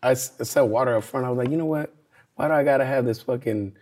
I 0.00 0.14
sell 0.14 0.68
water 0.68 0.96
up 0.96 1.02
front. 1.02 1.26
I 1.26 1.30
was 1.30 1.38
like, 1.38 1.50
you 1.50 1.56
know 1.56 1.64
what? 1.66 1.92
Why 2.36 2.46
do 2.46 2.54
I 2.54 2.62
gotta 2.62 2.84
have 2.84 3.04
this 3.04 3.20
fucking 3.20 3.74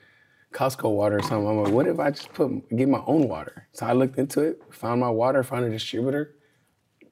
Costco 0.55 0.95
water 0.97 1.19
or 1.19 1.23
something? 1.23 1.47
I'm 1.47 1.59
like, 1.62 1.75
what 1.75 1.87
if 1.87 1.99
I 2.01 2.11
just 2.11 2.33
put 2.33 2.51
get 2.75 2.89
my 2.89 3.03
own 3.07 3.29
water? 3.29 3.69
So 3.73 3.85
I 3.85 3.93
looked 3.93 4.19
into 4.19 4.41
it, 4.41 4.62
found 4.71 4.99
my 5.03 5.11
water, 5.11 5.43
found 5.43 5.67
a 5.67 5.71
distributor. 5.71 6.37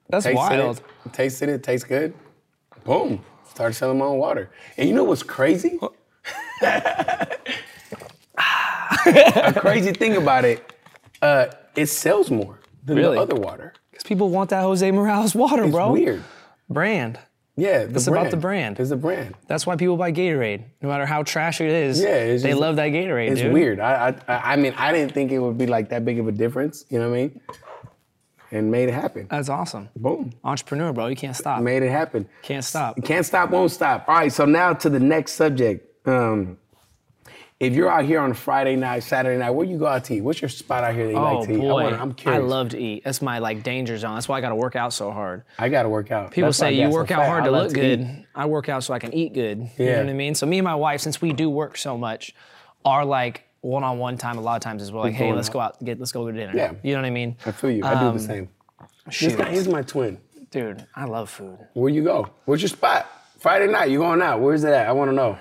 That's 0.09 0.25
tasted 0.25 0.37
wild. 0.37 0.81
It, 1.05 1.13
tasted 1.13 1.49
it, 1.49 1.61
tastes 1.61 1.85
good. 1.87 2.15
Boom. 2.85 3.23
Started 3.53 3.73
selling 3.73 3.97
my 3.97 4.05
own 4.05 4.17
water. 4.17 4.49
And 4.77 4.87
you 4.87 4.95
know 4.95 5.03
what's 5.03 5.23
crazy? 5.23 5.77
a 9.05 9.53
crazy 9.57 9.91
thing 9.93 10.15
about 10.15 10.45
it, 10.45 10.73
uh, 11.21 11.47
it 11.75 11.87
sells 11.87 12.31
more 12.31 12.59
than 12.83 12.97
Really? 12.97 13.15
the 13.15 13.21
other 13.21 13.35
water. 13.35 13.73
Because 13.91 14.03
people 14.03 14.29
want 14.29 14.49
that 14.51 14.61
Jose 14.61 14.89
Morales 14.91 15.35
water, 15.35 15.63
It's 15.63 15.71
bro. 15.71 15.91
weird. 15.91 16.23
Brand. 16.69 17.19
Yeah, 17.57 17.85
the 17.85 17.95
It's 17.95 18.07
about 18.07 18.31
the 18.31 18.37
brand. 18.37 18.79
It's 18.81 18.91
a 18.91 18.97
brand. 18.97 19.35
That's 19.47 19.65
why 19.65 19.77
people 19.77 19.95
buy 19.95 20.11
Gatorade. 20.11 20.63
No 20.81 20.89
matter 20.89 21.05
how 21.05 21.23
trash 21.23 21.61
it 21.61 21.69
is, 21.69 22.01
Yeah, 22.01 22.25
they 22.25 22.37
just- 22.37 22.59
love 22.59 22.75
that 22.75 22.89
Gatorade, 22.91 23.31
It's 23.31 23.41
dude. 23.41 23.53
weird. 23.53 23.79
I, 23.79 24.13
I 24.27 24.53
I 24.53 24.55
mean, 24.57 24.73
I 24.77 24.91
didn't 24.91 25.13
think 25.13 25.31
it 25.31 25.39
would 25.39 25.57
be 25.57 25.65
like 25.65 25.89
that 25.89 26.03
big 26.03 26.19
of 26.19 26.27
a 26.27 26.33
difference. 26.33 26.83
You 26.89 26.99
know 26.99 27.09
what 27.09 27.15
I 27.17 27.21
mean? 27.21 27.41
And 28.51 28.71
made 28.71 28.89
it 28.89 28.93
happen. 28.93 29.27
That's 29.29 29.49
awesome. 29.49 29.89
Boom. 29.95 30.31
Entrepreneur, 30.43 30.93
bro. 30.93 31.07
You 31.07 31.15
can't 31.15 31.35
stop. 31.35 31.61
Made 31.61 31.83
it 31.83 31.89
happen. 31.91 32.27
Can't 32.43 32.63
stop. 32.63 32.95
Can't 33.03 33.25
stop, 33.25 33.49
won't 33.49 33.71
stop. 33.71 34.05
All 34.07 34.15
right, 34.15 34.31
so 34.31 34.45
now 34.45 34.73
to 34.73 34.89
the 34.89 34.99
next 34.99 35.33
subject. 35.33 36.07
Um, 36.07 36.57
if 37.59 37.73
you're 37.73 37.89
out 37.89 38.03
here 38.03 38.19
on 38.19 38.33
Friday 38.33 38.75
night, 38.75 38.99
Saturday 38.99 39.39
night, 39.39 39.49
where 39.51 39.65
you 39.65 39.77
go 39.77 39.87
out 39.87 40.03
to 40.05 40.15
eat? 40.15 40.21
What's 40.21 40.41
your 40.41 40.49
spot 40.49 40.83
out 40.83 40.93
here 40.93 41.05
that 41.07 41.13
you 41.13 41.17
Oh 41.17 41.37
like 41.39 41.47
to 41.47 41.53
eat? 41.53 41.57
I 41.57 41.59
boy, 41.61 41.83
wanna- 41.83 41.97
I'm 41.97 42.15
I 42.25 42.37
love 42.39 42.69
to 42.69 42.77
eat. 42.79 43.03
That's 43.05 43.21
my 43.21 43.39
like 43.39 43.63
danger 43.63 43.97
zone. 43.97 44.15
That's 44.15 44.27
why 44.27 44.37
I 44.37 44.41
got 44.41 44.49
to 44.49 44.55
work 44.55 44.75
out 44.75 44.91
so 44.93 45.09
hard. 45.11 45.43
I 45.57 45.69
gotta 45.69 45.87
work 45.89 46.11
out. 46.11 46.31
People 46.31 46.49
That's 46.49 46.57
say 46.57 46.73
you 46.73 46.83
got 46.83 46.91
so 46.91 46.95
work 46.97 47.11
out 47.11 47.21
fat. 47.21 47.27
hard 47.29 47.43
I 47.43 47.45
to 47.47 47.51
like 47.51 47.63
look 47.63 47.73
good. 47.73 47.99
eat. 48.01 48.25
I 48.35 48.45
work 48.45 48.67
out 48.67 48.83
so 48.83 48.93
I 48.93 48.99
can 48.99 49.13
eat 49.13 49.33
good. 49.33 49.59
Yeah. 49.77 49.85
You 49.85 49.91
know 49.93 49.97
what 50.03 50.09
I 50.09 50.13
mean? 50.13 50.35
So 50.35 50.45
me 50.45 50.57
and 50.59 50.65
my 50.65 50.75
wife, 50.75 50.99
since 50.99 51.21
we 51.21 51.31
do 51.31 51.49
work 51.49 51.77
so 51.77 51.97
much, 51.97 52.35
are 52.83 53.05
like 53.05 53.43
one-on-one 53.65 54.17
time 54.17 54.37
a 54.37 54.41
lot 54.41 54.55
of 54.55 54.61
times 54.61 54.81
is 54.83 54.91
we're 54.91 55.01
like, 55.01 55.13
hey, 55.15 55.33
let's 55.33 55.49
go 55.49 55.59
out, 55.59 55.83
get, 55.83 55.99
let's 55.99 56.11
go 56.11 56.25
to 56.29 56.31
dinner. 56.37 56.53
Yeah. 56.55 56.73
You 56.83 56.93
know 56.93 57.01
what 57.01 57.07
I 57.07 57.11
mean? 57.11 57.35
I 57.45 57.51
feel 57.51 57.71
you. 57.71 57.83
I 57.83 57.99
do 57.99 58.05
Um, 58.07 58.17
the 58.17 58.23
same. 58.23 58.49
This 59.05 59.15
Shoot. 59.15 59.37
guy 59.37 59.49
is 59.49 59.67
my 59.67 59.81
twin. 59.81 60.19
Dude, 60.51 60.85
I 60.95 61.05
love 61.05 61.29
food. 61.29 61.57
Where 61.73 61.89
you 61.91 62.03
go? 62.03 62.29
Where's 62.45 62.61
your 62.61 62.69
spot? 62.69 63.07
Friday 63.39 63.67
night, 63.67 63.89
you 63.89 63.99
going 63.99 64.21
out? 64.21 64.39
Where's 64.39 64.63
it 64.63 64.71
at? 64.71 64.87
I 64.87 64.91
want 64.91 65.09
to 65.09 65.15
know. 65.15 65.37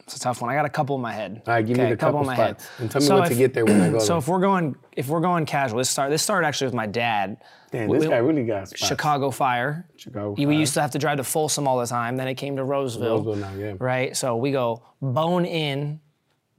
It's 0.00 0.16
a 0.16 0.20
tough 0.20 0.40
one. 0.42 0.50
I 0.50 0.54
got 0.56 0.64
a 0.64 0.70
couple 0.70 0.96
in 0.96 1.02
my 1.02 1.12
head. 1.12 1.42
All 1.46 1.54
right, 1.54 1.64
give 1.64 1.76
me 1.76 1.84
Okay, 1.84 1.90
the 1.90 1.94
a 1.94 1.96
couple 1.96 2.18
couple 2.20 2.30
in 2.32 2.36
my 2.38 2.44
head. 2.44 2.56
And 2.80 2.90
tell 2.90 3.00
me 3.00 3.06
So 3.06 3.18
what 3.18 3.28
to 3.28 3.34
get 3.36 3.54
there 3.54 3.64
when 3.64 3.80
I 3.80 3.90
go 3.90 3.98
So 4.00 4.06
there. 4.14 4.18
if 4.18 4.26
we're 4.28 4.40
going, 4.40 4.74
if 4.96 5.06
we're 5.08 5.20
going 5.20 5.46
casual, 5.46 5.78
this 5.78 5.88
start. 5.88 6.10
This 6.10 6.20
started 6.20 6.48
actually 6.48 6.66
with 6.66 6.74
my 6.74 6.86
dad. 6.86 7.36
Damn, 7.70 7.88
We- 7.88 7.98
this 7.98 8.08
guy 8.08 8.16
really 8.16 8.44
got 8.44 8.68
spots. 8.68 8.84
Chicago 8.88 9.30
Fire. 9.30 9.86
Chicago 9.96 10.32
We 10.36 10.56
used 10.56 10.74
to 10.74 10.80
have 10.80 10.90
to 10.92 10.98
drive 10.98 11.18
to 11.18 11.24
Folsom 11.24 11.68
all 11.68 11.78
the 11.78 11.86
time. 11.86 12.16
Then 12.16 12.26
it 12.26 12.34
came 12.34 12.56
to 12.56 12.64
Roseville. 12.64 13.22
Roseville 13.22 13.36
now, 13.36 13.54
yeah. 13.54 13.74
Right. 13.78 14.16
So 14.16 14.36
we 14.36 14.50
go 14.50 14.82
bone 15.00 15.44
in 15.44 16.00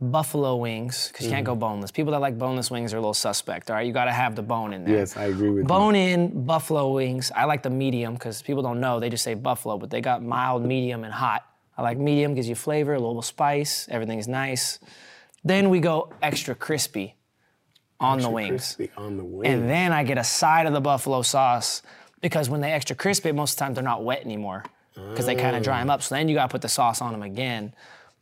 buffalo 0.02 0.56
wings 0.56 1.10
because 1.10 1.26
you 1.28 1.32
can't 1.32 1.46
Mm-hmm. 1.46 1.54
go 1.54 1.68
boneless. 1.68 1.92
People 1.92 2.12
that 2.14 2.22
like 2.22 2.38
boneless 2.38 2.72
wings 2.72 2.94
are 2.94 2.98
a 2.98 3.00
little 3.00 3.14
suspect. 3.14 3.70
All 3.70 3.76
right. 3.76 3.86
You 3.86 3.94
got 3.94 4.06
to 4.06 4.12
have 4.12 4.36
the 4.36 4.42
bone 4.42 4.74
in 4.74 4.84
there. 4.84 4.96
Yes, 4.98 5.16
I 5.16 5.26
agree 5.26 5.50
with 5.50 5.60
you. 5.60 5.64
Bone 5.68 5.96
in 5.96 6.46
buffalo 6.46 6.92
wings. 6.92 7.32
I 7.36 7.46
like 7.46 7.62
the 7.62 7.70
medium 7.70 8.14
because 8.14 8.42
people 8.42 8.64
don't 8.64 8.80
know. 8.80 9.00
They 9.00 9.10
just 9.10 9.24
say 9.24 9.36
buffalo, 9.36 9.78
but 9.78 9.90
they 9.92 10.02
got 10.02 10.24
mild, 10.24 10.66
medium, 10.66 11.04
and 11.04 11.14
hot. 11.14 11.46
I 11.78 11.84
like 11.84 11.98
medium, 11.98 12.34
gives 12.34 12.50
you 12.50 12.56
flavor, 12.56 12.94
a 12.94 13.00
little 13.00 13.22
spice, 13.22 13.88
everything's 13.90 14.28
nice. 14.28 14.80
Then 15.44 15.70
we 15.70 15.80
go 15.80 16.12
extra 16.22 16.54
crispy 16.54 17.16
on 18.00 18.20
the 18.20 18.28
you. 18.28 18.34
wings. 18.34 18.76
Crispy 18.76 18.92
on 18.98 19.18
the 19.18 19.24
wings. 19.24 19.48
And 19.54 19.70
then 19.70 19.92
I 19.94 20.04
get 20.04 20.18
a 20.18 20.24
side 20.24 20.66
of 20.68 20.74
the 20.74 20.82
buffalo 20.82 21.22
sauce 21.22 21.82
because 22.22 22.50
when 22.50 22.62
they 22.62 22.72
extra 22.72 22.96
crispy, 22.96 23.32
most 23.32 23.54
of 23.54 23.58
the 23.58 23.64
time 23.66 23.74
they're 23.76 23.84
not 23.84 24.04
wet 24.04 24.24
anymore 24.26 24.64
because 24.96 25.26
they 25.26 25.36
kind 25.36 25.56
of 25.56 25.64
dry 25.64 25.80
them 25.80 25.90
up. 25.90 26.02
So 26.04 26.16
then 26.16 26.28
you 26.28 26.36
got 26.36 26.44
to 26.48 26.52
put 26.52 26.62
the 26.62 26.70
sauce 26.70 27.02
on 27.02 27.12
them 27.14 27.24
again. 27.24 27.74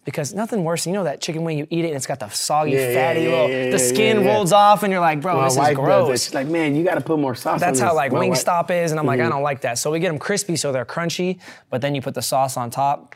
Because 0.06 0.34
nothing 0.34 0.64
worse, 0.64 0.88
you 0.88 0.94
know 0.94 1.04
that 1.04 1.22
chicken 1.22 1.44
wing, 1.44 1.58
you 1.58 1.68
eat 1.70 1.84
it 1.86 1.90
and 1.90 1.96
it's 1.98 2.08
got 2.08 2.20
the 2.20 2.30
soggy, 2.30 2.72
Yeah, 2.72 2.94
fatty 2.94 3.22
yeah, 3.22 3.30
little, 3.30 3.50
yeah, 3.50 3.70
the 3.70 3.78
skin 3.80 4.26
rolls 4.26 4.52
off 4.54 4.82
and 4.84 4.92
you're 4.92 5.02
like, 5.02 5.22
bro, 5.22 5.36
my 5.36 5.44
this 5.44 5.54
is 5.54 5.58
wife 5.60 5.68
does 5.68 5.76
that. 5.78 5.84
gross. 5.84 6.24
She's 6.24 6.34
like, 6.34 6.48
man, 6.48 6.76
you 6.76 6.84
got 6.84 6.96
to 6.96 7.02
put 7.02 7.20
more 7.20 7.36
sauce. 7.36 7.54
On. 7.54 7.60
That's 7.60 7.80
how 7.80 7.94
like 7.94 8.12
My 8.12 8.20
wife- 8.28 8.40
Wingstop 8.44 8.72
is, 8.72 8.92
and 8.92 9.00
I'm 9.00 9.06
like, 9.06 9.20
I 9.20 9.24
Mhm. 9.26 9.30
don't 9.32 9.44
like 9.44 9.62
that. 9.62 9.78
So 9.78 9.92
we 9.92 10.00
get 10.00 10.08
them 10.08 10.18
crispy 10.18 10.56
so 10.56 10.72
they're 10.72 10.86
crunchy, 10.86 11.40
but 11.70 11.82
then 11.82 11.94
you 11.96 12.02
put 12.02 12.14
the 12.16 12.22
sauce 12.22 12.58
on 12.58 12.70
top, 12.72 13.16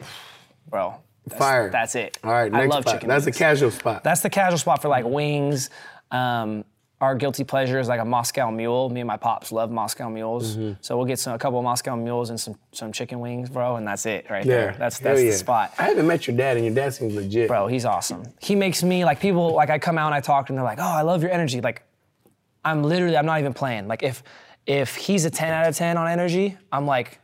bro. 0.69 0.95
That's, 1.25 1.39
Fire. 1.39 1.69
That's 1.71 1.95
it. 1.95 2.17
All 2.23 2.31
right, 2.31 2.53
I 2.53 2.57
next 2.59 2.73
love 2.73 2.83
spot. 2.83 2.93
chicken. 2.95 3.09
That's 3.09 3.25
wings. 3.25 3.35
a 3.37 3.39
casual 3.39 3.71
spot. 3.71 4.03
That's 4.03 4.21
the 4.21 4.29
casual 4.29 4.57
spot 4.59 4.81
for 4.81 4.89
like 4.89 5.05
wings. 5.05 5.69
Um, 6.11 6.65
our 7.03 7.15
guilty 7.15 7.43
pleasure 7.43 7.79
is 7.79 7.87
like 7.87 7.99
a 7.99 8.05
Moscow 8.05 8.49
Mule. 8.49 8.89
Me 8.89 9.01
and 9.01 9.07
my 9.07 9.17
pops 9.17 9.51
love 9.51 9.69
Moscow 9.71 10.09
Mules, 10.09 10.55
Mm-hmm. 10.55 10.73
so 10.81 10.95
we'll 10.97 11.05
get 11.05 11.19
some, 11.19 11.33
a 11.33 11.37
couple 11.37 11.59
of 11.59 11.63
Moscow 11.63 11.95
Mules 11.95 12.29
and 12.29 12.39
some 12.39 12.55
some 12.71 12.91
chicken 12.91 13.19
wings, 13.19 13.49
bro, 13.49 13.75
and 13.75 13.85
that's 13.85 14.05
it 14.05 14.29
right 14.29 14.45
there. 14.45 14.75
That's 14.79 14.99
that's 14.99 15.21
yeah. 15.21 15.29
the 15.29 15.35
spot. 15.35 15.73
I 15.77 15.83
haven't 15.83 16.07
met 16.07 16.25
your 16.27 16.35
dad, 16.37 16.57
and 16.57 16.65
your 16.65 16.73
dad 16.73 16.93
seems 16.93 17.13
legit. 17.13 17.47
Bro, 17.47 17.67
he's 17.67 17.85
awesome. 17.85 18.23
He 18.39 18.55
makes 18.55 18.81
me 18.83 19.03
like 19.05 19.19
people 19.19 19.53
like 19.53 19.69
I 19.69 19.79
come 19.79 19.97
out 19.97 20.07
and 20.07 20.15
I 20.15 20.21
talk 20.21 20.49
and 20.49 20.57
they're 20.57 20.63
like, 20.65 20.79
"Oh, 20.79 20.83
I 20.99 21.01
love 21.01 21.21
your 21.21 21.31
energy." 21.31 21.59
Like 21.61 21.83
I'm 22.65 22.83
literally 22.83 23.17
I'm 23.17 23.25
not 23.25 23.39
even 23.39 23.53
playing. 23.53 23.87
Like 23.87 24.01
if 24.03 24.23
if 24.65 24.95
he's 24.95 25.25
a 25.25 25.29
10 25.29 25.51
out 25.53 25.67
of 25.67 25.75
10 25.75 25.97
on 25.97 26.07
energy, 26.07 26.57
I'm 26.71 26.85
like 26.85 27.19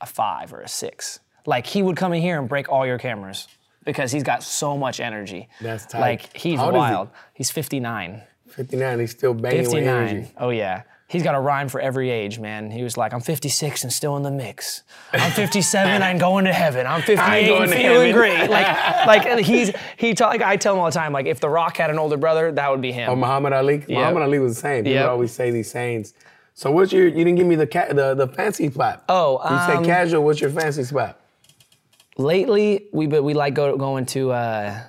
a 0.00 0.06
5 0.06 0.52
or 0.54 0.60
a 0.60 0.68
6. 0.68 1.20
Like 1.46 1.66
he 1.66 1.82
would 1.82 1.96
come 1.96 2.12
in 2.12 2.22
here 2.22 2.38
and 2.38 2.48
break 2.48 2.68
all 2.68 2.86
your 2.86 2.98
cameras 2.98 3.48
because 3.84 4.12
he's 4.12 4.22
got 4.22 4.42
so 4.42 4.76
much 4.76 5.00
energy. 5.00 5.48
That's 5.60 5.86
tight. 5.86 6.00
Like 6.00 6.36
he's 6.36 6.58
How 6.58 6.66
old 6.66 6.74
he? 6.74 6.78
wild. 6.78 7.08
He's 7.34 7.50
59. 7.50 8.22
59, 8.48 8.98
he's 9.00 9.10
still 9.12 9.34
banging 9.34 9.58
with 9.62 9.70
59. 9.72 10.08
energy. 10.08 10.30
Oh 10.38 10.50
yeah. 10.50 10.82
He's 11.08 11.24
got 11.24 11.34
a 11.34 11.40
rhyme 11.40 11.68
for 11.68 11.80
every 11.80 12.08
age, 12.08 12.38
man. 12.38 12.70
He 12.70 12.84
was 12.84 12.96
like, 12.96 13.12
I'm 13.12 13.20
56 13.20 13.82
and 13.82 13.92
still 13.92 14.16
in 14.16 14.22
the 14.22 14.30
mix. 14.30 14.84
I'm 15.12 15.32
57 15.32 16.02
I'm 16.02 16.18
going 16.18 16.44
to 16.44 16.52
heaven. 16.52 16.86
I'm 16.86 17.02
58 17.02 17.48
going 17.48 17.62
and 17.64 17.72
feeling 17.72 18.12
great. 18.12 18.48
Like, 18.48 19.06
like 19.26 19.38
he's 19.44 19.72
he 19.96 20.14
talk, 20.14 20.30
like 20.30 20.42
I 20.42 20.56
tell 20.56 20.74
him 20.74 20.78
all 20.80 20.86
the 20.86 20.92
time, 20.92 21.12
like 21.12 21.26
if 21.26 21.40
The 21.40 21.48
Rock 21.48 21.76
had 21.78 21.90
an 21.90 21.98
older 21.98 22.16
brother, 22.16 22.52
that 22.52 22.70
would 22.70 22.80
be 22.80 22.92
him. 22.92 23.10
Oh, 23.10 23.16
Muhammad 23.16 23.52
Ali. 23.52 23.78
'Cause 23.80 23.88
Muhammad 23.88 24.22
Ali 24.22 24.38
was 24.38 24.54
the 24.54 24.60
same. 24.60 24.84
People 24.84 25.00
Yep. 25.00 25.08
always 25.10 25.32
say 25.32 25.50
these 25.50 25.68
sayings. 25.68 26.14
So 26.54 26.70
what's 26.70 26.92
your? 26.92 27.06
You 27.08 27.24
didn't 27.24 27.36
give 27.36 27.46
me 27.46 27.56
the 27.56 27.66
ca- 27.66 27.92
the 27.92 28.14
the 28.14 28.28
fancy 28.28 28.70
spot. 28.70 29.02
Oh, 29.08 29.40
you 29.50 29.56
um, 29.56 29.66
said 29.66 29.84
casual. 29.84 30.22
What's 30.24 30.40
your 30.40 30.50
fancy 30.50 30.84
spot? 30.84 31.18
Lately, 32.16 32.88
we 32.92 33.06
but 33.06 33.22
we 33.22 33.34
like 33.34 33.54
go 33.54 33.76
going 33.76 34.06
to 34.06 34.32
uh, 34.32 34.80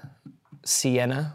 Sienna. 0.65 1.33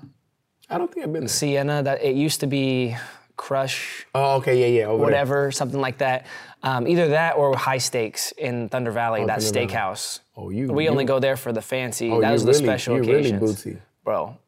I 0.69 0.79
don't 0.79 0.93
think 0.93 1.07
I've 1.07 1.13
been 1.13 1.23
there. 1.23 1.29
Sienna. 1.29 1.83
That 1.83 2.03
it 2.03 2.17
used 2.17 2.41
to 2.41 2.47
be 2.47 2.97
Crush, 3.37 4.07
Oh, 4.15 4.37
okay, 4.37 4.59
yeah, 4.61 4.81
yeah, 4.81 4.87
over 4.87 4.97
there. 4.97 5.05
whatever, 5.05 5.53
something 5.53 5.81
like 5.81 5.99
that. 5.99 6.27
Um, 6.63 6.89
either 6.89 7.09
that 7.09 7.37
or 7.37 7.55
High 7.57 7.79
Steaks 7.79 8.33
in 8.33 8.69
Thunder 8.71 8.91
Valley, 8.91 9.25
that 9.27 9.43
Thunder 9.43 9.53
Valley. 9.61 9.67
steakhouse. 9.69 10.21
Oh, 10.37 10.49
you- 10.51 10.73
We 10.73 10.89
only 10.89 11.05
go 11.05 11.19
there 11.21 11.37
for 11.37 11.53
the 11.53 11.61
fancy. 11.63 12.11
Oh, 12.11 12.21
that 12.23 12.33
was 12.33 12.45
the 12.45 12.53
really- 12.53 12.65
special 12.65 12.95
you're 12.97 13.05
really 13.05 13.31
occasions. 13.31 13.65
bootsy. 13.65 13.79
Bro, 14.05 14.39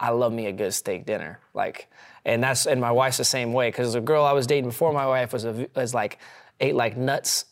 I 0.00 0.10
love 0.10 0.32
me 0.32 0.46
a 0.46 0.52
good 0.52 0.72
steak 0.72 1.04
dinner. 1.06 1.40
Like, 1.54 1.88
and 2.24 2.42
that's 2.42 2.66
and 2.66 2.80
my 2.80 2.90
wife's 2.90 3.18
the 3.18 3.24
same 3.24 3.52
way 3.52 3.68
because 3.68 3.92
the 3.92 4.00
girl 4.00 4.24
I 4.24 4.32
was 4.32 4.46
dating 4.46 4.70
before 4.70 4.92
my 4.92 5.06
wife 5.06 5.32
was 5.34 5.44
a, 5.44 5.68
was 5.76 5.92
like 5.94 6.18
ate 6.60 6.74
like 6.74 6.96
nuts. 6.96 7.44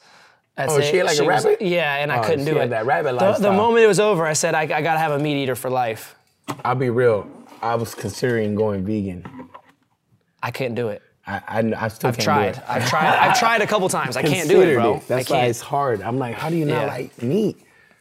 That's 0.57 0.72
Oh, 0.72 0.80
she 0.80 0.98
ate 0.98 1.04
like 1.04 1.18
a 1.18 1.24
was- 1.24 1.44
rabbit? 1.44 1.61
yeah, 1.62 1.96
and 1.96 2.11
I 2.11 2.18
Oh, 2.18 2.22
couldn't 2.22 2.46
she 2.46 2.50
do 2.52 2.57
had 2.57 2.68
it. 2.68 2.70
that 2.70 2.86
rabbit 2.86 3.18
The- 3.18 3.32
the, 3.38 3.52
moment 3.52 3.84
it 3.84 3.88
was 3.88 4.00
over, 4.00 4.24
I 4.26 4.32
said 4.32 4.54
I, 4.54 4.62
I 4.62 4.66
gotta 4.82 4.98
have 4.98 5.12
a 5.12 5.18
meat 5.18 5.42
eater 5.42 5.54
for 5.54 5.68
life. 5.70 6.14
I'll 6.64 6.74
be 6.74 6.90
real. 6.90 7.26
I 7.62 7.74
was 7.74 7.94
considering 7.94 8.54
going 8.54 8.84
vegan. 8.84 9.24
I 10.42 10.50
can't 10.50 10.74
do 10.74 10.88
it. 10.88 11.02
I 11.26 11.40
I, 11.48 11.72
I 11.84 11.88
still 11.88 12.09
I've 12.09 12.16
can't 12.16 12.24
tried. 12.24 12.52
do 12.54 12.59
it. 12.61 12.64
I've 12.68 12.88
tried. 12.88 13.07
I've 13.18 13.38
tried 13.38 13.61
a 13.62 13.66
couple 13.66 13.88
times. 13.88 14.16
I 14.16 14.22
can't 14.22 14.48
do 14.48 14.62
it, 14.62 14.74
bro. 14.74 15.02
That's 15.09 15.30
I 15.30 15.34
why 15.34 15.44
it's 15.46 15.61
hard. 15.61 16.00
I'm 16.02 16.18
like, 16.18 16.36
how 16.36 16.48
do 16.50 16.57
you 16.57 16.64
not 16.64 16.82
Yeah. 16.82 16.86
like 16.86 17.22
meat? 17.22 17.57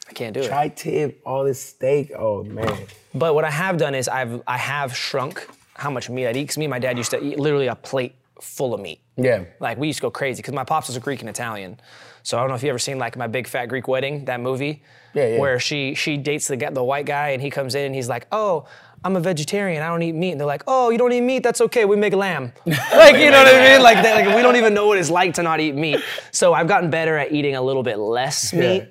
I 0.08 0.14
can't 0.14 0.34
do 0.34 0.42
it. 0.42 0.48
Tri-tip, 0.48 1.22
all 1.26 1.44
this 1.44 1.60
steak. 1.62 2.12
Oh 2.18 2.44
man. 2.44 2.72
But 3.16 3.34
what 3.34 3.44
I 3.44 3.50
have 3.52 3.78
done 3.78 3.96
is 3.96 4.08
I've 4.08 4.42
I 4.48 4.58
have 4.58 4.96
shrunk 4.96 5.48
how 5.76 5.90
much 5.90 6.10
meat 6.10 6.28
I'd 6.28 6.38
eat. 6.38 6.48
Cause 6.50 6.58
me 6.58 6.66
and 6.66 6.70
my 6.70 6.80
dad 6.80 6.98
used 6.98 7.12
to 7.12 7.22
eat 7.24 7.40
literally 7.40 7.68
a 7.68 7.76
plate 7.76 8.14
full 8.40 8.74
of 8.76 8.80
meat. 8.82 9.00
Yeah. 9.18 9.46
Like 9.60 9.78
we 9.80 9.88
used 9.88 9.98
to 9.98 10.04
go 10.04 10.12
crazy 10.12 10.42
because 10.42 10.54
my 10.54 10.64
pops 10.64 10.88
was 10.88 10.96
a 10.96 11.00
Greek 11.00 11.22
and 11.22 11.30
Italian. 11.30 11.80
So 12.26 12.38
I 12.38 12.42
don't 12.42 12.50
know 12.50 12.56
if 12.56 12.64
you 12.64 12.70
ever 12.70 12.80
seen 12.80 12.98
like 12.98 13.16
my 13.16 13.28
big 13.28 13.48
fat 13.48 13.68
Greek 13.68 13.88
wedding, 13.88 14.26
that 14.26 14.40
movie, 14.42 14.82
Yeah, 15.14 15.28
yeah. 15.28 15.40
where 15.40 15.60
she 15.60 15.94
she 15.94 16.18
dates 16.18 16.48
the 16.48 16.58
guy, 16.58 16.72
the 16.72 16.84
white 16.84 17.06
guy 17.06 17.30
and 17.30 17.42
he 17.42 17.50
comes 17.52 17.76
in 17.76 17.86
and 17.86 17.96
he's 17.96 18.10
like, 18.10 18.28
oh. 18.32 18.66
I'm 19.04 19.16
a 19.16 19.20
vegetarian. 19.20 19.84
I 19.84 19.88
don't 19.90 20.02
eat 20.02 20.16
meat. 20.16 20.32
And 20.32 20.40
they're 20.40 20.48
like, 20.48 20.64
"Oh, 20.66 20.90
you 20.90 20.98
don't 20.98 21.12
eat 21.14 21.22
meat? 21.22 21.44
That's 21.44 21.62
okay. 21.62 21.86
We 21.86 21.96
make 21.96 22.14
lamb." 22.14 22.52
like, 22.66 23.18
you 23.18 23.30
know 23.30 23.38
what 23.44 23.54
I 23.56 23.74
mean? 23.74 23.84
Like, 23.84 24.02
they, 24.02 24.12
like 24.26 24.36
we 24.36 24.42
don't 24.42 24.56
even 24.56 24.74
know 24.74 24.88
what 24.88 24.98
it's 24.98 25.12
like 25.12 25.36
to 25.36 25.44
not 25.44 25.60
eat 25.60 25.76
meat. 25.76 26.00
So 26.32 26.54
I've 26.56 26.68
gotten 26.68 26.90
better 26.90 27.16
at 27.16 27.32
eating 27.32 27.56
a 27.56 27.62
little 27.62 27.84
bit 27.84 28.00
less 28.00 28.52
meat, 28.52 28.88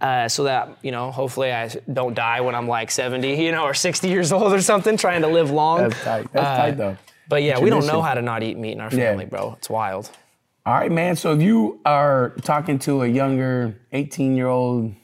uh, 0.00 0.26
so 0.28 0.42
that 0.44 0.78
you 0.82 0.90
know, 0.90 1.12
hopefully, 1.12 1.52
I 1.52 1.68
don't 1.92 2.12
die 2.12 2.40
when 2.40 2.56
I'm 2.56 2.66
like 2.66 2.90
70, 2.90 3.34
you 3.40 3.52
know, 3.52 3.62
or 3.62 3.72
60 3.72 4.08
years 4.08 4.32
old 4.32 4.52
or 4.52 4.60
something, 4.60 4.96
trying 4.96 5.22
to 5.22 5.28
live 5.28 5.52
long. 5.52 5.78
That's 5.90 6.02
tight. 6.02 6.32
That's 6.32 6.44
Uh, 6.46 6.56
tight 6.56 6.76
though. 6.76 6.96
But 7.28 7.44
yeah, 7.44 7.60
we 7.60 7.70
don't 7.70 7.86
know 7.86 8.02
how 8.02 8.14
to 8.14 8.22
not 8.22 8.42
eat 8.42 8.58
meat 8.58 8.72
in 8.72 8.80
our 8.80 8.90
family, 8.90 9.26
bro. 9.26 9.54
It's 9.58 9.70
wild. 9.70 10.10
All 10.64 10.74
right, 10.74 10.92
man. 10.92 11.16
So 11.16 11.32
if 11.32 11.42
you 11.42 11.80
are 11.84 12.36
talking 12.42 12.78
to 12.80 13.02
a 13.02 13.08
younger 13.08 13.74
18 13.90 14.36
year 14.36 14.46
old 14.46 14.94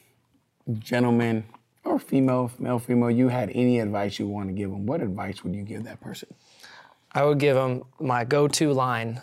gentleman 0.78 1.44
or 1.82 1.98
female, 1.98 2.52
male, 2.60 2.78
female, 2.78 3.10
you 3.10 3.26
had 3.28 3.50
any 3.50 3.80
advice 3.80 4.20
you 4.20 4.28
want 4.28 4.48
to 4.50 4.52
give 4.52 4.70
them, 4.70 4.86
what 4.86 5.00
advice 5.00 5.42
would 5.42 5.56
you 5.56 5.64
give 5.64 5.82
that 5.82 6.00
person? 6.00 6.28
I 7.10 7.24
would 7.24 7.40
give 7.40 7.56
them 7.56 7.82
my 7.98 8.24
go-to 8.24 8.72
line. 8.72 9.20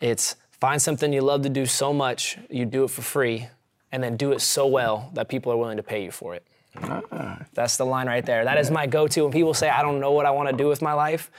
It's 0.00 0.36
find 0.60 0.80
something 0.80 1.12
you 1.12 1.22
love 1.22 1.42
to 1.42 1.48
do 1.48 1.66
so 1.66 1.92
much 1.92 2.38
you 2.48 2.64
do 2.64 2.84
it 2.84 2.90
for 2.90 3.02
free, 3.02 3.48
and 3.90 4.04
then 4.04 4.16
do 4.16 4.30
it 4.30 4.40
so 4.40 4.68
well 4.68 5.10
that 5.14 5.28
people 5.28 5.50
are 5.50 5.56
willing 5.56 5.78
to 5.78 5.82
pay 5.82 6.04
you 6.04 6.12
for 6.12 6.36
it. 6.36 6.46
Ah. 6.76 7.40
That's 7.54 7.76
the 7.76 7.86
line 7.86 8.06
right 8.06 8.24
there. 8.24 8.44
That 8.44 8.58
is 8.58 8.70
my 8.70 8.86
go-to 8.86 9.22
when 9.22 9.32
people 9.32 9.54
say 9.54 9.68
I 9.68 9.82
don't 9.82 9.98
know 9.98 10.12
what 10.12 10.26
I 10.26 10.30
want 10.30 10.48
to 10.48 10.56
do 10.56 10.68
with 10.68 10.80
my 10.80 10.92
life. 10.92 11.30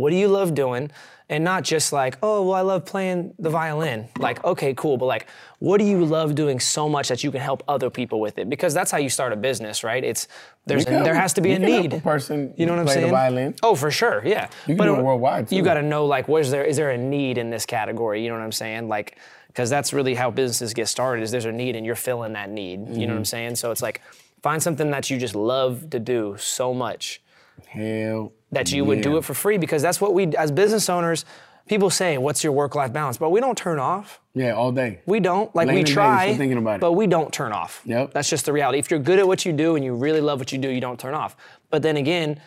What 0.00 0.10
do 0.10 0.16
you 0.16 0.26
love 0.28 0.54
doing? 0.54 0.90
And 1.28 1.42
not 1.44 1.62
just 1.62 1.92
like, 1.92 2.18
oh, 2.22 2.42
well, 2.46 2.54
I 2.54 2.60
love 2.60 2.84
playing 2.84 3.32
the 3.38 3.48
violin. 3.48 4.08
Like, 4.18 4.44
okay, 4.44 4.74
cool, 4.74 4.96
but 4.98 5.06
like, 5.06 5.26
what 5.58 5.78
do 5.78 5.84
you 5.84 6.04
love 6.04 6.34
doing 6.34 6.58
so 6.60 6.88
much 6.88 7.08
that 7.08 7.22
you 7.24 7.30
can 7.30 7.40
help 7.40 7.62
other 7.68 7.88
people 7.90 8.18
with 8.20 8.36
it? 8.38 8.50
Because 8.50 8.74
that's 8.74 8.90
how 8.90 8.98
you 8.98 9.08
start 9.08 9.32
a 9.32 9.36
business, 9.36 9.82
right? 9.84 10.02
It's 10.04 10.26
there's 10.66 10.84
can 10.84 11.02
there 11.04 11.14
has 11.14 11.32
to 11.34 11.40
be 11.40 11.52
a 11.52 11.58
need. 11.58 11.94
a 11.94 12.00
person 12.00 12.52
you 12.56 12.66
know 12.66 12.72
what 12.72 12.80
I'm 12.80 12.86
play 12.86 12.94
the 12.96 13.00
saying? 13.02 13.12
violin. 13.12 13.54
Oh, 13.62 13.74
for 13.76 13.90
sure, 13.90 14.20
yeah. 14.26 14.48
You 14.66 14.76
can 14.76 14.84
do 14.86 14.96
it 14.96 15.02
worldwide, 15.02 15.50
You 15.52 15.62
got 15.62 15.74
to 15.74 15.82
know 15.82 16.04
like, 16.06 16.26
was 16.28 16.50
there 16.50 16.64
is 16.64 16.76
there 16.76 16.90
a 16.90 16.98
need 16.98 17.38
in 17.38 17.48
this 17.50 17.64
category? 17.64 18.22
You 18.22 18.28
know 18.30 18.36
what 18.36 18.44
I'm 18.44 18.52
saying? 18.52 18.88
Like, 18.88 19.16
because 19.46 19.70
that's 19.70 19.92
really 19.94 20.14
how 20.14 20.30
businesses 20.32 20.74
get 20.74 20.88
started. 20.88 21.22
Is 21.22 21.30
there's 21.30 21.44
a 21.46 21.52
need 21.52 21.74
and 21.76 21.86
you're 21.86 21.94
filling 22.08 22.32
that 22.34 22.50
need. 22.50 22.80
You 22.80 22.84
know 22.84 22.92
Mm-hmm. 22.92 23.10
what 23.12 23.16
I'm 23.18 23.24
saying? 23.24 23.54
So 23.56 23.70
it's 23.70 23.80
like 23.82 24.02
find 24.42 24.60
something 24.62 24.90
that 24.90 25.08
you 25.08 25.16
just 25.18 25.34
love 25.36 25.88
to 25.90 25.98
do 26.00 26.36
so 26.38 26.74
much 26.74 27.22
Hell. 27.68 28.32
That 28.54 28.72
you 28.72 28.84
would 28.84 29.00
do 29.02 29.16
it 29.16 29.24
for 29.24 29.34
free 29.34 29.58
because 29.58 29.82
that's 29.82 30.00
what 30.00 30.14
we 30.14 30.34
as 30.36 30.50
business 30.50 30.88
owners. 30.88 31.24
People 31.66 31.88
say, 31.88 32.18
"What's 32.18 32.44
your 32.44 32.52
work-life 32.52 32.92
balance?" 32.92 33.16
But 33.16 33.30
we 33.30 33.40
don't 33.40 33.56
turn 33.56 33.78
off. 33.78 34.20
Yeah, 34.34 34.52
all 34.52 34.70
day. 34.70 35.00
We 35.06 35.18
don't. 35.20 35.54
Like 35.54 35.68
we 35.68 35.82
try, 35.82 36.34
thinking 36.36 36.58
about 36.58 36.74
it. 36.76 36.80
but 36.80 36.92
we 36.92 37.06
don't 37.06 37.32
turn 37.32 37.52
off. 37.52 37.80
Yep. 37.86 38.12
That's 38.12 38.28
just 38.28 38.44
the 38.44 38.52
reality. 38.52 38.78
If 38.78 38.90
you're 38.90 39.00
good 39.00 39.18
at 39.18 39.26
what 39.26 39.46
you 39.46 39.52
do 39.52 39.74
and 39.76 39.82
you 39.84 39.94
really 39.94 40.20
love 40.20 40.38
what 40.38 40.52
you 40.52 40.58
do, 40.58 40.68
you 40.68 40.80
don't 40.82 41.00
turn 41.00 41.14
off. 41.14 41.36
But 41.70 41.82
then 41.82 41.96
again, 41.96 42.38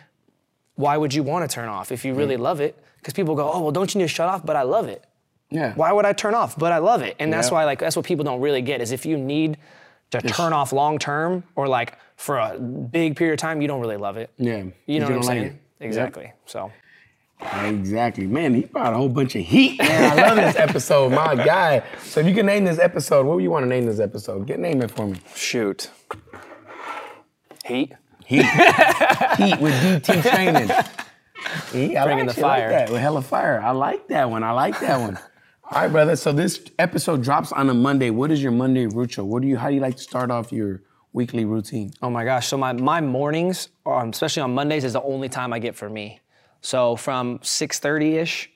why 0.76 0.96
would 0.96 1.12
you 1.14 1.24
want 1.24 1.48
to 1.50 1.52
turn 1.52 1.68
off 1.68 1.90
if 1.90 2.04
you 2.04 2.14
really 2.14 2.36
Mm. 2.36 2.40
love 2.40 2.60
it? 2.60 2.76
Because 2.98 3.14
people 3.14 3.34
go, 3.34 3.50
"Oh, 3.52 3.60
well, 3.62 3.72
don't 3.72 3.92
you 3.92 3.98
need 3.98 4.04
to 4.04 4.14
shut 4.14 4.28
off?" 4.28 4.46
But 4.46 4.54
I 4.54 4.62
love 4.62 4.86
it. 4.88 5.02
Yeah. 5.50 5.72
Why 5.74 5.90
would 5.90 6.04
I 6.06 6.12
turn 6.12 6.34
off? 6.34 6.56
But 6.56 6.70
I 6.72 6.78
love 6.78 7.02
it. 7.02 7.16
And 7.18 7.32
that's 7.32 7.46
Yep. 7.48 7.52
why 7.54 7.64
like 7.64 7.78
that's 7.80 7.96
what 7.96 8.04
people 8.04 8.24
don't 8.24 8.40
really 8.40 8.62
get 8.62 8.80
is 8.80 8.92
if 8.92 9.04
you 9.06 9.16
need 9.16 9.56
to 10.10 10.20
turn 10.20 10.52
off 10.52 10.72
long 10.72 10.98
term 10.98 11.42
or 11.56 11.66
like 11.66 11.94
for 12.16 12.38
a 12.38 12.56
big 12.58 13.16
period 13.16 13.32
of 13.34 13.38
time, 13.40 13.60
you 13.62 13.66
don't 13.68 13.80
really 13.80 13.96
love 13.96 14.16
it. 14.16 14.30
Yeah. 14.38 14.62
You 14.86 15.00
know 15.00 15.06
what 15.06 15.14
I'm 15.16 15.20
like 15.42 15.52
Exactly. 15.80 16.32
So 16.46 16.72
Exactly. 17.40 18.26
Man, 18.26 18.54
he 18.54 18.62
brought 18.62 18.92
a 18.92 18.96
whole 18.96 19.08
bunch 19.08 19.36
of 19.36 19.44
heat, 19.44 19.78
man. 19.78 20.18
I 20.18 20.28
love 20.28 20.36
this 20.36 20.56
episode, 20.56 21.12
my 21.12 21.36
guy. 21.36 21.84
So 22.02 22.20
if 22.20 22.26
you 22.26 22.34
can 22.34 22.46
name 22.46 22.64
this 22.64 22.78
episode, 22.78 23.26
what 23.26 23.36
would 23.36 23.44
you 23.44 23.50
want 23.50 23.62
to 23.64 23.68
name 23.68 23.86
this 23.86 24.00
episode? 24.00 24.46
Get 24.46 24.58
name 24.58 24.82
it 24.82 24.90
for 24.90 25.06
me. 25.06 25.20
shoot. 25.34 25.90
Heat. 27.64 27.92
Heat. 28.26 28.44
heat 29.36 29.60
with 29.60 29.74
DT 30.02 30.22
training. 30.22 30.68
Heat, 31.72 31.96
I 31.96 32.04
Bringing 32.04 32.26
the 32.26 32.34
fire. 32.34 32.70
Like 32.70 32.86
that. 32.86 32.90
With 32.92 33.00
hella 33.00 33.22
fire. 33.22 33.60
I 33.60 33.70
like 33.70 34.08
that 34.08 34.30
one. 34.30 34.42
I 34.42 34.50
like 34.50 34.78
that 34.80 35.00
one. 35.00 35.16
All 35.70 35.82
right, 35.82 35.92
brother. 35.92 36.16
So 36.16 36.32
this 36.32 36.60
episode 36.78 37.22
drops 37.22 37.52
on 37.52 37.70
a 37.70 37.74
Monday. 37.74 38.10
What 38.10 38.32
is 38.32 38.42
your 38.42 38.52
Monday 38.52 38.86
ritual? 38.86 39.28
What 39.28 39.42
do 39.42 39.48
you? 39.48 39.56
How 39.56 39.68
do 39.68 39.74
you 39.74 39.80
like 39.80 39.96
to 39.96 40.02
start 40.02 40.30
off 40.30 40.50
your 40.50 40.82
weekly 41.12 41.44
routine? 41.44 41.92
Oh 42.02 42.10
my 42.10 42.24
gosh. 42.24 42.48
So 42.48 42.56
my, 42.56 42.72
my 42.72 43.00
mornings, 43.00 43.68
um, 43.86 44.10
especially 44.10 44.42
on 44.42 44.54
Mondays, 44.54 44.84
is 44.84 44.92
the 44.92 45.02
only 45.02 45.28
time 45.28 45.52
I 45.52 45.58
get 45.58 45.74
for 45.74 45.88
me. 45.88 46.20
So 46.60 46.96
from 46.96 47.38
6:30ish 47.38 48.48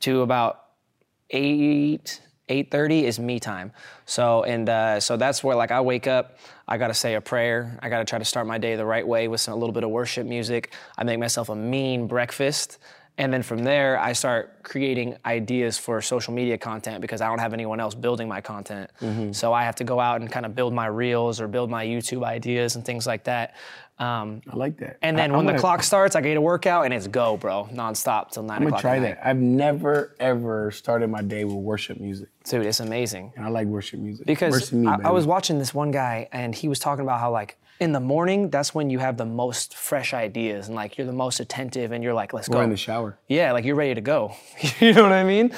to 0.00 0.22
about 0.22 0.64
8, 1.30 2.20
8:30 2.48 3.02
is 3.04 3.18
me 3.18 3.40
time. 3.40 3.72
So 4.06 4.42
and 4.44 4.68
uh, 4.68 5.00
so 5.00 5.16
that's 5.16 5.42
where 5.42 5.56
like 5.56 5.70
I 5.70 5.80
wake 5.80 6.06
up, 6.06 6.38
I 6.68 6.78
gotta 6.78 6.94
say 6.94 7.14
a 7.14 7.20
prayer. 7.20 7.78
I 7.82 7.88
gotta 7.88 8.04
try 8.04 8.18
to 8.18 8.24
start 8.24 8.46
my 8.46 8.58
day 8.58 8.76
the 8.76 8.84
right 8.84 9.06
way 9.06 9.28
with 9.28 9.40
some, 9.40 9.54
a 9.54 9.56
little 9.56 9.72
bit 9.72 9.84
of 9.84 9.90
worship 9.90 10.26
music. 10.26 10.72
I 10.98 11.04
make 11.04 11.18
myself 11.18 11.48
a 11.48 11.56
mean 11.56 12.06
breakfast. 12.06 12.78
And 13.16 13.32
then 13.32 13.42
from 13.44 13.62
there, 13.62 13.96
I 13.98 14.12
start 14.12 14.64
creating 14.64 15.16
ideas 15.24 15.78
for 15.78 16.02
social 16.02 16.34
media 16.34 16.58
content 16.58 17.00
because 17.00 17.20
I 17.20 17.28
don't 17.28 17.38
have 17.38 17.52
anyone 17.52 17.78
else 17.78 17.94
building 17.94 18.26
my 18.28 18.40
content. 18.40 18.90
So 19.32 19.52
I 19.52 19.62
have 19.62 19.76
to 19.76 19.84
go 19.84 20.00
out 20.00 20.20
and 20.20 20.30
kind 20.32 20.44
of 20.44 20.54
build 20.56 20.72
my 20.74 20.86
reels 20.86 21.40
or 21.40 21.46
build 21.46 21.70
my 21.70 21.86
YouTube 21.86 22.24
ideas 22.24 22.74
and 22.74 22.84
things 22.84 23.06
like 23.06 23.24
that. 23.24 23.54
Um, 24.00 24.42
I 24.52 24.56
like 24.56 24.78
that. 24.78 24.98
and 25.02 25.16
then 25.16 25.30
I, 25.30 25.36
when 25.36 25.48
I'm 25.48 25.54
the 25.54 25.60
clock 25.60 25.84
starts, 25.84 26.16
I 26.16 26.20
get 26.20 26.36
a 26.36 26.40
workout 26.40 26.84
and 26.86 26.92
it's 26.92 27.06
go, 27.06 27.36
bro, 27.36 27.68
nonstop 27.72 28.32
till 28.32 28.42
nine 28.42 28.56
I'm 28.56 28.62
gonna 28.64 28.68
o'clock. 28.70 28.80
try 28.80 28.98
that. 28.98 29.24
I've 29.24 29.36
never 29.38 30.16
ever 30.18 30.72
started 30.72 31.08
my 31.10 31.22
day 31.22 31.44
with 31.44 31.54
worship 31.54 32.00
music, 32.00 32.28
Dude, 32.42 32.66
it's 32.66 32.80
amazing. 32.80 33.32
and 33.36 33.44
I 33.44 33.48
like 33.50 33.68
worship 33.68 34.00
music. 34.00 34.26
Because 34.26 34.72
me, 34.72 34.88
I, 34.88 34.96
I 35.04 35.10
was 35.12 35.26
watching 35.28 35.60
this 35.60 35.72
one 35.72 35.92
guy 35.92 36.28
and 36.32 36.52
he 36.52 36.68
was 36.68 36.80
talking 36.80 37.04
about 37.04 37.20
how 37.20 37.30
like 37.30 37.56
in 37.80 37.92
the 37.92 38.00
morning, 38.00 38.50
that's 38.50 38.74
when 38.74 38.88
you 38.90 38.98
have 39.00 39.16
the 39.16 39.24
most 39.26 39.74
fresh 39.76 40.14
ideas 40.14 40.68
and 40.68 40.76
like 40.76 40.96
you're 40.96 41.06
the 41.06 41.12
most 41.12 41.40
attentive 41.40 41.92
and 41.92 42.02
you're 42.04 42.14
like, 42.14 42.32
let's 42.32 42.48
Or 42.48 42.52
go. 42.52 42.60
in 42.60 42.70
the 42.70 42.76
shower. 42.76 43.18
yeah, 43.28 43.52
like 43.52 43.64
you're 43.64 43.74
ready 43.76 43.94
to 43.94 44.00
go. 44.00 44.34
you 44.80 44.92
know 44.92 45.02
what 45.02 45.12
I 45.12 45.24
mean? 45.24 45.52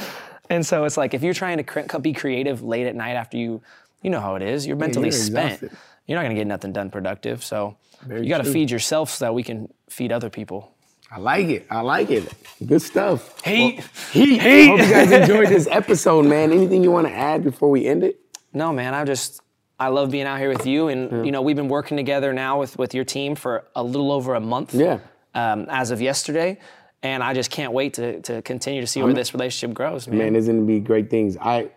And 0.48 0.64
so 0.64 0.84
it's 0.84 0.96
like 0.96 1.12
if 1.14 1.22
you're 1.22 1.34
trying 1.34 1.62
to 1.64 1.98
be 2.00 2.12
creative 2.12 2.62
late 2.62 2.86
at 2.86 2.94
night 2.94 3.14
after 3.14 3.36
you, 3.36 3.62
you 4.02 4.10
know 4.10 4.20
how 4.20 4.36
it 4.36 4.42
is. 4.42 4.66
You're 4.66 4.76
mentally 4.76 5.06
you're 5.08 5.12
spent. 5.12 5.54
exhausted. 5.62 5.78
You're 6.06 6.16
not 6.18 6.22
gonna 6.22 6.34
get 6.36 6.46
nothing 6.46 6.72
done 6.72 6.90
productive. 6.90 7.42
So 7.44 7.76
you 8.08 8.28
got 8.28 8.38
to 8.38 8.44
true. 8.44 8.52
feed 8.52 8.70
yourself 8.70 9.10
so 9.10 9.24
that 9.24 9.34
we 9.34 9.42
can 9.42 9.72
feed 9.90 10.12
other 10.12 10.30
people. 10.30 10.72
I 11.10 11.18
like 11.18 11.46
it. 11.48 11.66
I 11.70 11.80
like 11.80 12.10
it. 12.10 12.32
Good 12.64 12.82
stuff. 12.82 13.40
Heat. 13.44 13.80
Heat. 14.12 14.40
Heat. 14.42 14.68
Hope 14.68 14.78
you 14.80 14.90
guys 14.90 15.10
enjoyed 15.22 15.48
this 15.48 15.66
episode, 15.70 16.26
man. 16.26 16.52
Anything 16.52 16.82
you 16.84 16.90
want 16.90 17.06
to 17.08 17.12
add 17.12 17.42
before 17.44 17.70
we 17.70 17.86
end 17.86 18.04
it? 18.04 18.20
No, 18.52 18.72
man, 18.72 18.92
I 18.94 19.04
just 19.04 19.40
I 19.78 19.88
love 19.88 20.10
being 20.10 20.26
out 20.26 20.38
here 20.38 20.48
with 20.48 20.66
you, 20.66 20.88
and 20.88 21.26
you 21.26 21.32
know 21.32 21.42
we've 21.42 21.56
been 21.56 21.68
working 21.68 21.96
together 21.96 22.32
now 22.32 22.58
with 22.58 22.78
with 22.78 22.94
your 22.94 23.04
team 23.04 23.34
for 23.34 23.64
a 23.74 23.82
little 23.82 24.10
over 24.10 24.34
a 24.34 24.40
month. 24.40 24.74
Yeah. 24.74 25.00
Um, 25.34 25.66
as 25.68 25.90
of 25.90 26.00
yesterday, 26.00 26.58
and 27.02 27.22
I 27.22 27.34
just 27.34 27.50
can't 27.50 27.72
wait 27.72 27.94
to 27.94 28.20
to 28.22 28.40
continue 28.42 28.80
to 28.80 28.86
see 28.86 29.02
where 29.02 29.12
this 29.12 29.34
relationship 29.34 29.74
grows, 29.74 30.08
man. 30.08 30.18
Man, 30.18 30.32
there's 30.32 30.46
gonna 30.46 30.62
be 30.62 30.80
great 30.80 31.10
things. 31.10 31.36
I 31.36 31.70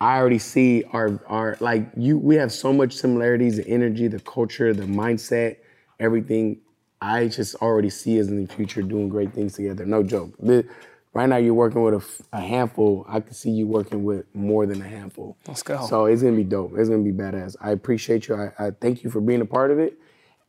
I 0.00 0.18
already 0.18 0.40
see 0.40 0.82
our 0.92 1.20
our 1.28 1.56
like 1.60 1.86
you 1.96 2.18
we 2.18 2.34
have 2.36 2.52
so 2.52 2.72
much 2.72 2.92
similarities, 2.94 3.56
the 3.56 3.68
energy, 3.68 4.08
the 4.08 4.20
culture, 4.20 4.74
the 4.74 4.82
mindset, 4.84 5.58
everything. 6.00 6.58
I 7.00 7.28
just 7.28 7.54
already 7.56 7.90
see 7.90 8.18
us 8.20 8.28
in 8.28 8.44
the 8.44 8.52
future 8.52 8.82
doing 8.82 9.08
great 9.08 9.32
things 9.32 9.54
together. 9.54 9.84
No 9.84 10.02
joke. 10.02 10.32
The- 10.40 10.66
right 11.14 11.28
now 11.28 11.36
you're 11.36 11.54
working 11.54 11.82
with 11.82 12.22
a 12.32 12.40
handful. 12.40 13.06
I 13.08 13.20
can 13.20 13.32
see 13.32 13.50
you 13.50 13.66
working 13.66 14.04
with 14.04 14.26
more 14.34 14.66
than 14.66 14.82
a 14.82 14.88
handful. 14.88 15.36
Let's 15.46 15.62
go. 15.62 15.86
So 15.86 16.06
it's 16.06 16.22
gonna 16.22 16.36
be 16.36 16.44
dope. 16.44 16.72
It's 16.76 16.88
gonna 16.88 17.02
be 17.02 17.12
badass. 17.12 17.56
I 17.60 17.70
appreciate 17.70 18.28
you. 18.28 18.34
I, 18.34 18.52
I 18.58 18.70
thank 18.72 19.02
you 19.04 19.10
for 19.10 19.20
being 19.20 19.40
a 19.40 19.46
part 19.46 19.70
of 19.70 19.78
it. 19.78 19.98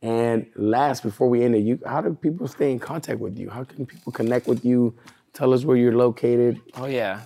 And 0.02 0.46
last, 0.56 1.02
before 1.02 1.28
we 1.28 1.42
end 1.42 1.54
it, 1.54 1.60
you 1.60 1.80
how 1.86 2.00
do 2.02 2.14
people 2.14 2.46
stay 2.48 2.70
in 2.70 2.78
contact 2.78 3.18
with 3.20 3.38
you? 3.38 3.48
How 3.48 3.64
can 3.64 3.86
people 3.86 4.12
connect 4.12 4.46
with 4.46 4.64
you? 4.64 4.94
Tell 5.32 5.52
us 5.52 5.64
where 5.64 5.76
you're 5.76 5.96
located. 5.96 6.60
oh 6.74 6.86
yeah. 6.86 7.20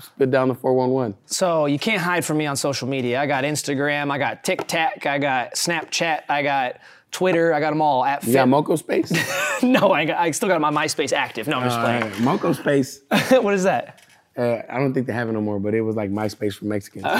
Spit 0.00 0.30
down 0.30 0.46
the 0.46 0.54
411. 0.54 1.16
So 1.26 1.66
you 1.66 1.78
can't 1.78 2.00
hide 2.00 2.24
from 2.24 2.38
me 2.38 2.46
on 2.46 2.56
social 2.56 2.86
media. 2.86 3.20
I 3.20 3.26
got 3.26 3.42
Instagram, 3.42 4.12
I 4.12 4.18
got 4.18 4.44
TikTok, 4.44 5.06
I 5.06 5.18
got 5.18 5.54
Snapchat, 5.54 6.22
I 6.28 6.42
got 6.42 6.78
Twitter, 7.10 7.54
I 7.54 7.60
got 7.60 7.70
them 7.70 7.80
all 7.80 8.04
at 8.04 8.24
You 8.24 8.34
got 8.34 8.48
Moco 8.48 8.76
Space? 8.76 9.10
no, 9.62 9.92
I, 9.92 10.04
got, 10.04 10.18
I 10.18 10.30
still 10.30 10.48
got 10.48 10.60
my 10.60 10.70
MySpace 10.70 11.12
active. 11.12 11.48
No, 11.48 11.58
I'm 11.58 11.68
just 11.68 11.80
playing. 11.80 12.22
Moco 12.22 12.52
Space. 12.52 13.00
what 13.30 13.54
is 13.54 13.64
that? 13.64 14.02
Uh, 14.36 14.62
I 14.68 14.78
don't 14.78 14.94
think 14.94 15.06
they 15.06 15.12
have 15.12 15.28
it 15.28 15.32
no 15.32 15.40
more, 15.40 15.58
but 15.58 15.74
it 15.74 15.80
was 15.80 15.96
like 15.96 16.10
MySpace 16.10 16.54
for 16.54 16.66
Mexicans. 16.66 17.04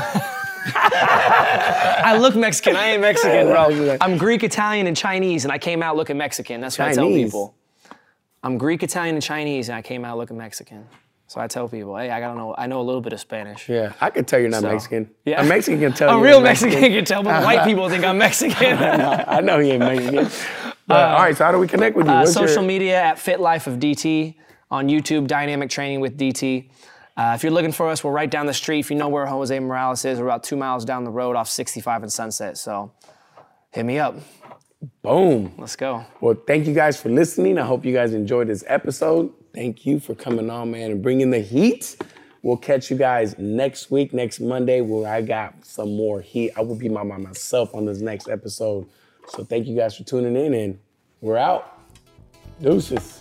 I 0.71 2.17
look 2.21 2.37
Mexican. 2.37 2.77
I 2.77 2.91
ain't 2.91 3.01
Mexican, 3.01 3.47
bro. 3.47 3.97
I'm 4.01 4.19
Greek, 4.19 4.45
Italian, 4.45 4.87
and 4.87 4.97
Chinese, 4.97 5.45
and 5.45 5.51
I 5.53 5.59
came 5.59 5.83
out 5.83 5.97
looking 5.97 6.17
Mexican. 6.17 6.61
That's 6.61 6.79
what 6.79 6.89
I 6.89 6.93
tell 6.93 7.05
Chinese? 7.05 7.27
people. 7.27 7.57
I'm 8.43 8.57
Greek, 8.57 8.83
Italian, 8.83 9.17
and 9.17 9.23
Chinese, 9.23 9.69
and 9.69 9.77
I 9.77 9.83
came 9.83 10.05
out 10.05 10.17
looking 10.17 10.37
Mexican. 10.37 10.87
So 11.29 11.41
I 11.43 11.47
tell 11.47 11.69
people, 11.69 11.95
hey, 11.97 12.11
I 12.11 12.21
gotta 12.21 12.39
know. 12.39 12.55
I 12.57 12.67
know 12.67 12.81
a 12.81 12.83
little 12.83 13.03
bit 13.03 13.13
of 13.13 13.21
Spanish. 13.21 13.69
yeah, 13.69 13.93
I 14.01 14.09
could 14.11 14.27
tell 14.27 14.41
you're 14.41 14.49
not 14.49 14.63
So, 14.63 14.69
Mexican. 14.71 15.11
yeah. 15.27 15.43
A 15.43 15.45
Mexican 15.47 15.79
can 15.79 15.93
tell 15.93 16.09
A 16.19 16.23
real 16.23 16.39
not 16.41 16.45
Mexican 16.45 16.81
can 16.81 17.05
tell, 17.05 17.23
but 17.23 17.45
white 17.45 17.65
people 17.67 17.89
think 17.91 18.03
I'm 18.05 18.17
Mexican. 18.19 18.79
I 18.79 19.41
know 19.41 19.59
he 19.61 19.71
ain't 19.73 19.81
Mexican. 19.81 20.29
But, 20.89 21.11
all 21.11 21.19
right, 21.19 21.37
so 21.37 21.45
how 21.45 21.53
do 21.53 21.59
we 21.59 21.69
connect 21.69 21.97
with 21.97 22.07
you? 22.07 22.13
Uh, 22.13 22.25
social 22.25 22.57
your- 22.57 22.63
media 22.63 22.97
at 22.99 23.19
Fit 23.19 23.41
Life 23.41 23.67
of 23.67 23.75
DT 23.75 24.37
on 24.71 24.89
YouTube, 24.89 25.27
Dynamic 25.27 25.69
Training 25.69 26.01
with 26.01 26.17
DT. 26.19 26.71
Uh, 27.15 27.33
if 27.35 27.43
you're 27.43 27.53
looking 27.53 27.73
for 27.73 27.89
us, 27.91 28.03
we're 28.03 28.11
right 28.11 28.31
down 28.31 28.47
the 28.47 28.55
street. 28.55 28.79
If 28.79 28.91
you 28.91 28.97
know 28.97 29.11
where 29.11 29.27
Jose 29.27 29.59
Morales 29.59 30.07
is, 30.07 30.19
we're 30.19 30.25
about 30.25 30.45
two 30.45 30.57
miles 30.57 30.87
down 30.87 31.05
the 31.05 31.11
road 31.11 31.37
off 31.37 31.47
65 31.51 32.05
and 32.05 32.11
Sunset. 32.11 32.57
So 32.57 32.91
hit 33.71 33.85
me 33.85 33.99
up. 33.99 34.17
Boom. 35.03 35.53
Let's 35.59 35.77
go. 35.77 36.07
Well, 36.23 36.37
thank 36.47 36.67
you 36.67 36.73
guys 36.73 36.99
for 36.99 37.11
listening. 37.11 37.59
I 37.59 37.67
hope 37.67 37.85
you 37.85 37.93
guys 37.93 38.15
enjoyed 38.15 38.49
this 38.49 38.65
episode. 38.67 39.31
Thank 39.59 39.85
you 39.85 39.99
for 39.99 40.15
coming 40.15 40.51
on, 40.51 40.71
man, 40.71 40.93
and 40.93 41.03
bringing 41.03 41.31
the 41.31 41.41
heat. 41.41 41.97
We'll 42.43 42.57
catch 42.57 42.93
you 42.93 42.97
guys 42.97 43.37
next 43.39 43.91
week, 43.91 44.15
next 44.15 44.39
Monday, 44.39 44.83
where 44.83 45.13
I 45.13 45.21
got 45.21 45.65
some 45.65 45.97
more 45.97 46.21
heat. 46.21 46.53
I 46.57 46.61
will 46.61 46.77
be 46.77 46.89
my, 46.89 47.03
my 47.03 47.17
myself 47.17 47.75
on 47.75 47.85
this 47.85 47.99
next 47.99 48.29
episode. 48.29 48.89
So 49.27 49.43
thank 49.43 49.67
you 49.67 49.75
guys 49.75 49.97
for 49.97 50.05
tuning 50.05 50.37
in, 50.37 50.55
and 50.55 50.79
we're 51.21 51.39
out. 51.39 51.77
Deuces. 52.63 53.21